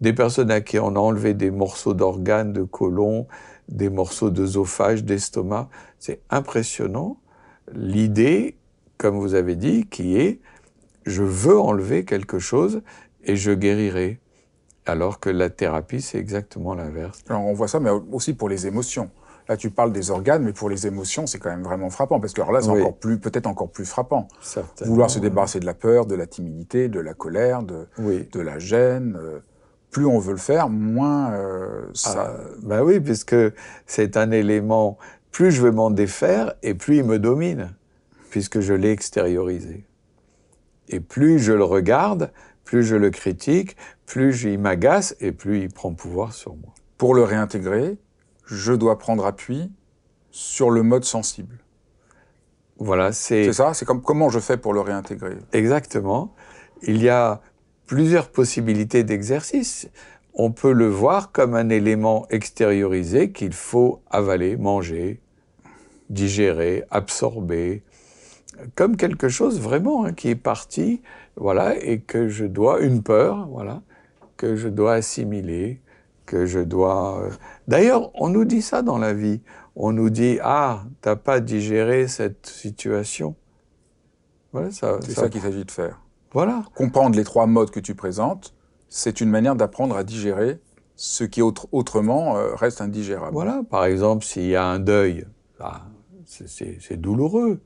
des 0.00 0.12
personnes 0.12 0.50
à 0.50 0.60
qui 0.60 0.78
on 0.78 0.88
a 0.88 0.98
enlevé 0.98 1.34
des 1.34 1.50
morceaux 1.50 1.94
d'organes, 1.94 2.52
de 2.52 2.62
côlon, 2.62 3.26
des 3.68 3.88
morceaux 3.88 4.30
d'œsophage, 4.30 5.04
d'estomac. 5.04 5.68
C'est 5.98 6.20
impressionnant. 6.30 7.18
L'idée, 7.72 8.56
comme 8.98 9.18
vous 9.18 9.34
avez 9.34 9.56
dit, 9.56 9.86
qui 9.86 10.16
est 10.16 10.40
je 11.06 11.22
veux 11.22 11.58
enlever 11.58 12.04
quelque 12.04 12.38
chose 12.38 12.82
et 13.24 13.36
je 13.36 13.52
guérirai. 13.52 14.20
Alors 14.84 15.18
que 15.18 15.30
la 15.30 15.50
thérapie, 15.50 16.00
c'est 16.00 16.18
exactement 16.18 16.74
l'inverse. 16.74 17.24
on 17.30 17.52
voit 17.54 17.66
ça, 17.66 17.80
mais 17.80 17.90
aussi 17.90 18.34
pour 18.34 18.48
les 18.48 18.66
émotions. 18.68 19.10
Là, 19.48 19.56
tu 19.56 19.70
parles 19.70 19.92
des 19.92 20.10
organes, 20.10 20.42
mais 20.42 20.52
pour 20.52 20.68
les 20.68 20.86
émotions, 20.86 21.26
c'est 21.26 21.38
quand 21.38 21.50
même 21.50 21.62
vraiment 21.62 21.90
frappant, 21.90 22.18
parce 22.18 22.32
que 22.32 22.40
là, 22.40 22.60
c'est 22.60 22.68
encore 22.68 22.96
plus, 22.96 23.18
peut-être 23.18 23.46
encore 23.46 23.70
plus 23.70 23.84
frappant. 23.84 24.26
Vouloir 24.84 25.08
se 25.08 25.18
débarrasser 25.20 25.60
de 25.60 25.66
la 25.66 25.74
peur, 25.74 26.06
de 26.06 26.14
la 26.16 26.26
timidité, 26.26 26.88
de 26.88 27.00
la 27.00 27.14
colère, 27.14 27.62
de, 27.62 27.86
de 27.98 28.40
la 28.40 28.58
gêne. 28.58 29.16
Euh, 29.20 29.38
plus 29.90 30.04
on 30.04 30.18
veut 30.18 30.32
le 30.32 30.38
faire, 30.38 30.68
moins 30.68 31.32
euh, 31.32 31.86
ça. 31.94 32.34
Ah, 32.36 32.40
bah 32.62 32.84
oui, 32.84 33.00
puisque 33.00 33.36
c'est 33.86 34.16
un 34.16 34.30
élément. 34.30 34.98
Plus 35.30 35.52
je 35.52 35.62
veux 35.62 35.70
m'en 35.70 35.90
défaire, 35.90 36.54
et 36.62 36.74
plus 36.74 36.98
il 36.98 37.04
me 37.04 37.18
domine, 37.18 37.72
puisque 38.30 38.60
je 38.60 38.74
l'ai 38.74 38.90
extériorisé. 38.90 39.85
Et 40.88 41.00
plus 41.00 41.38
je 41.38 41.52
le 41.52 41.64
regarde, 41.64 42.32
plus 42.64 42.82
je 42.84 42.96
le 42.96 43.10
critique, 43.10 43.76
plus 44.06 44.44
il 44.44 44.58
m'agace, 44.58 45.16
et 45.20 45.32
plus 45.32 45.60
il 45.60 45.68
prend 45.68 45.92
pouvoir 45.92 46.32
sur 46.32 46.54
moi. 46.54 46.72
Pour 46.98 47.14
le 47.14 47.22
réintégrer, 47.22 47.98
je 48.44 48.72
dois 48.72 48.98
prendre 48.98 49.26
appui 49.26 49.70
sur 50.30 50.70
le 50.70 50.82
mode 50.82 51.04
sensible. 51.04 51.58
Voilà, 52.78 53.12
c'est. 53.12 53.44
C'est 53.44 53.52
ça. 53.52 53.74
C'est 53.74 53.84
comme 53.84 54.02
comment 54.02 54.28
je 54.28 54.38
fais 54.38 54.56
pour 54.56 54.74
le 54.74 54.80
réintégrer? 54.80 55.36
Exactement. 55.52 56.34
Il 56.82 57.02
y 57.02 57.08
a 57.08 57.40
plusieurs 57.86 58.28
possibilités 58.28 59.02
d'exercice. 59.02 59.88
On 60.34 60.52
peut 60.52 60.72
le 60.72 60.86
voir 60.86 61.32
comme 61.32 61.54
un 61.54 61.70
élément 61.70 62.26
extériorisé 62.28 63.32
qu'il 63.32 63.54
faut 63.54 64.02
avaler, 64.10 64.56
manger, 64.56 65.20
digérer, 66.10 66.84
absorber, 66.90 67.82
comme 68.74 68.96
quelque 68.96 69.28
chose 69.28 69.60
vraiment 69.60 70.04
hein, 70.04 70.12
qui 70.12 70.28
est 70.28 70.36
parti, 70.36 71.02
voilà, 71.36 71.76
et 71.82 72.00
que 72.00 72.28
je 72.28 72.44
dois, 72.44 72.80
une 72.80 73.02
peur, 73.02 73.46
voilà, 73.48 73.82
que 74.36 74.56
je 74.56 74.68
dois 74.68 74.94
assimiler, 74.94 75.80
que 76.24 76.46
je 76.46 76.60
dois. 76.60 77.22
Euh, 77.22 77.30
d'ailleurs, 77.68 78.10
on 78.14 78.28
nous 78.28 78.44
dit 78.44 78.62
ça 78.62 78.82
dans 78.82 78.98
la 78.98 79.14
vie. 79.14 79.40
On 79.76 79.92
nous 79.92 80.10
dit 80.10 80.38
ah, 80.42 80.84
t'as 81.00 81.16
pas 81.16 81.40
digéré 81.40 82.08
cette 82.08 82.46
situation. 82.46 83.36
Voilà, 84.52 84.70
ça. 84.70 84.98
C'est 85.02 85.12
ça 85.12 85.28
qu'il 85.28 85.40
s'agit 85.40 85.64
de 85.64 85.70
faire. 85.70 86.00
Voilà. 86.32 86.64
Comprendre 86.74 87.16
les 87.16 87.24
trois 87.24 87.46
modes 87.46 87.70
que 87.70 87.80
tu 87.80 87.94
présentes, 87.94 88.54
c'est 88.88 89.20
une 89.20 89.30
manière 89.30 89.56
d'apprendre 89.56 89.96
à 89.96 90.04
digérer 90.04 90.60
ce 90.96 91.24
qui 91.24 91.42
autrement 91.42 92.36
euh, 92.36 92.54
reste 92.54 92.80
indigérable. 92.80 93.32
Voilà. 93.32 93.62
Par 93.68 93.84
exemple, 93.84 94.24
s'il 94.24 94.46
y 94.46 94.56
a 94.56 94.64
un 94.64 94.78
deuil, 94.78 95.26
c'est 96.24 96.96
douloureux. 96.96 97.60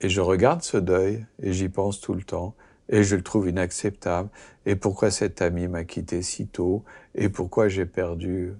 Et 0.00 0.08
je 0.08 0.20
regarde 0.20 0.62
ce 0.62 0.76
deuil 0.76 1.26
et 1.42 1.52
j'y 1.52 1.68
pense 1.68 2.00
tout 2.00 2.14
le 2.14 2.22
temps 2.22 2.54
et 2.88 3.02
je 3.02 3.16
le 3.16 3.22
trouve 3.22 3.48
inacceptable. 3.48 4.28
Et 4.66 4.76
pourquoi 4.76 5.10
cet 5.10 5.42
ami 5.42 5.68
m'a 5.68 5.84
quitté 5.84 6.22
si 6.22 6.46
tôt 6.46 6.84
Et 7.14 7.28
pourquoi 7.28 7.68
j'ai 7.68 7.86
perdu? 7.86 8.52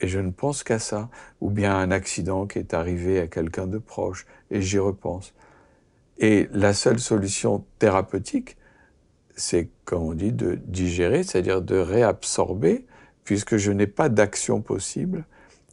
Et 0.00 0.08
je 0.08 0.18
ne 0.18 0.30
pense 0.30 0.62
qu'à 0.62 0.78
ça. 0.78 1.08
Ou 1.40 1.50
bien 1.50 1.76
un 1.76 1.90
accident 1.90 2.46
qui 2.46 2.58
est 2.58 2.74
arrivé 2.74 3.20
à 3.20 3.26
quelqu'un 3.26 3.66
de 3.66 3.78
proche 3.78 4.26
et 4.50 4.60
j'y 4.60 4.78
repense. 4.78 5.34
Et 6.18 6.48
la 6.52 6.74
seule 6.74 7.00
solution 7.00 7.64
thérapeutique, 7.78 8.56
c'est, 9.34 9.70
comme 9.84 10.02
on 10.02 10.12
dit, 10.12 10.32
de 10.32 10.54
digérer, 10.54 11.22
c'est-à-dire 11.22 11.62
de 11.62 11.76
réabsorber, 11.76 12.84
puisque 13.24 13.56
je 13.56 13.72
n'ai 13.72 13.86
pas 13.86 14.08
d'action 14.08 14.60
possible. 14.60 15.24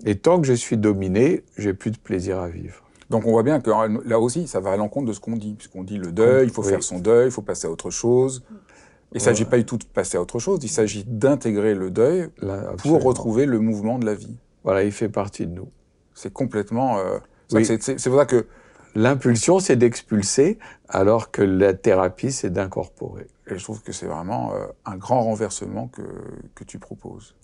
Et 0.06 0.18
tant 0.18 0.40
que 0.40 0.48
je 0.48 0.54
suis 0.54 0.78
dominé, 0.78 1.44
j'ai 1.58 1.74
plus 1.74 1.92
de 1.92 1.98
plaisir 1.98 2.40
à 2.40 2.48
vivre. 2.48 2.89
Donc 3.10 3.26
on 3.26 3.32
voit 3.32 3.44
bien 3.44 3.60
que 3.60 3.72
là 4.08 4.20
aussi, 4.20 4.48
ça 4.48 4.60
va 4.60 4.72
à 4.72 4.78
l'encontre 4.78 5.08
de 5.08 5.14
ce 5.14 5.20
qu'on 5.20 5.36
dit, 5.36 5.54
puisqu'on 5.54 5.84
dit 5.84 5.98
le 5.98 6.12
deuil, 6.12 6.48
il 6.48 6.54
faut 6.54 6.64
faire 6.64 6.84
son 6.84 7.00
deuil, 7.00 7.28
il 7.28 7.32
faut 7.32 7.42
passer 7.42 7.68
à 7.68 7.72
autre 7.72 7.90
chose. 7.90 8.44
Il 9.12 9.16
ne 9.16 9.20
s'agit 9.20 9.46
pas 9.46 9.58
du 9.58 9.66
tout 9.66 9.78
de 9.78 9.86
passer 9.86 10.18
à 10.18 10.22
autre 10.22 10.38
chose, 10.38 10.60
il 10.62 10.70
s'agit 10.70 11.04
d'intégrer 11.04 11.74
le 11.74 11.90
deuil 11.90 12.30
pour 12.78 13.02
retrouver 13.04 13.46
le 13.46 13.60
mouvement 13.60 13.98
de 13.98 14.06
la 14.06 14.14
vie. 14.14 14.38
Voilà, 14.64 14.84
il 14.84 14.92
fait 14.92 15.10
partie 15.10 15.48
de 15.48 15.54
nous. 15.54 15.70
C'est 16.14 16.32
complètement... 16.32 17.00
Euh, 17.00 17.18
c'est 17.48 18.10
pour 18.10 18.20
ça 18.20 18.26
que 18.26 18.46
L'impulsion, 18.96 19.60
c'est 19.60 19.76
d'expulser, 19.76 20.58
alors 20.88 21.32
que 21.32 21.42
la 21.42 21.74
thérapie, 21.74 22.32
c'est 22.32 22.50
d'incorporer. 22.50 23.28
Et 23.48 23.58
je 23.58 23.64
trouve 23.64 23.82
que 23.82 23.92
c'est 23.92 24.08
vraiment 24.08 24.54
euh, 24.54 24.66
un 24.86 24.98
grand 24.98 25.22
renversement 25.22 25.88
que, 25.88 26.02
que 26.56 26.64
tu 26.64 26.80
proposes. 26.80 27.36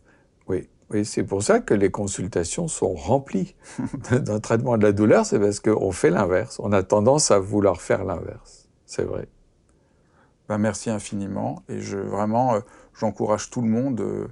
Oui, 0.47 0.67
oui 0.89 1.05
c'est 1.05 1.23
pour 1.23 1.43
ça 1.43 1.59
que 1.59 1.73
les 1.73 1.91
consultations 1.91 2.67
sont 2.67 2.93
remplies 2.93 3.55
d'un 4.11 4.39
traitement 4.39 4.77
de 4.77 4.83
la 4.83 4.91
douleur, 4.91 5.25
c'est 5.25 5.39
parce 5.39 5.59
qu'on 5.59 5.91
fait 5.91 6.09
l'inverse. 6.09 6.59
On 6.63 6.71
a 6.71 6.83
tendance 6.83 7.31
à 7.31 7.39
vouloir 7.39 7.81
faire 7.81 8.03
l'inverse. 8.03 8.69
C'est 8.85 9.03
vrai. 9.03 9.27
Ben, 10.47 10.57
merci 10.57 10.89
infiniment. 10.89 11.63
Et 11.69 11.81
je, 11.81 11.97
vraiment, 11.97 12.55
euh, 12.55 12.59
j'encourage 12.99 13.49
tout 13.49 13.61
le 13.61 13.67
monde 13.67 14.01
euh, 14.01 14.27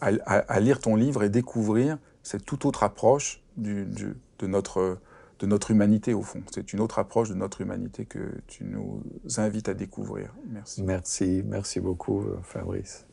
à, 0.00 0.10
à, 0.36 0.60
lire 0.60 0.78
ton 0.78 0.96
livre 0.96 1.22
et 1.22 1.30
découvrir 1.30 1.98
cette 2.22 2.44
toute 2.44 2.64
autre 2.66 2.82
approche 2.82 3.42
du, 3.56 3.86
du, 3.86 4.14
de 4.38 4.46
notre 4.46 4.98
de 5.40 5.46
notre 5.46 5.72
humanité 5.72 6.14
au 6.14 6.22
fond. 6.22 6.42
C'est 6.54 6.72
une 6.72 6.80
autre 6.80 7.00
approche 7.00 7.28
de 7.28 7.34
notre 7.34 7.60
humanité 7.60 8.04
que 8.04 8.40
tu 8.46 8.64
nous 8.64 9.02
invites 9.36 9.68
à 9.68 9.74
découvrir. 9.74 10.32
Merci. 10.48 10.82
Merci, 10.84 11.42
merci 11.44 11.80
beaucoup 11.80 12.24
Fabrice. 12.44 13.04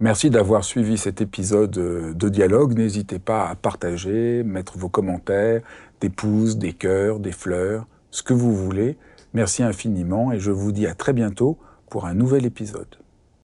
Merci 0.00 0.30
d'avoir 0.30 0.62
suivi 0.62 0.96
cet 0.96 1.20
épisode 1.20 1.72
de 1.72 2.28
dialogue. 2.28 2.78
N'hésitez 2.78 3.18
pas 3.18 3.48
à 3.48 3.56
partager, 3.56 4.44
mettre 4.44 4.78
vos 4.78 4.88
commentaires, 4.88 5.60
des 6.00 6.08
pouces, 6.08 6.56
des 6.56 6.72
cœurs, 6.72 7.18
des 7.18 7.32
fleurs, 7.32 7.84
ce 8.12 8.22
que 8.22 8.32
vous 8.32 8.54
voulez. 8.54 8.96
Merci 9.34 9.64
infiniment 9.64 10.30
et 10.30 10.38
je 10.38 10.52
vous 10.52 10.70
dis 10.70 10.86
à 10.86 10.94
très 10.94 11.12
bientôt 11.12 11.58
pour 11.90 12.06
un 12.06 12.14
nouvel 12.14 12.46
épisode. 12.46 12.94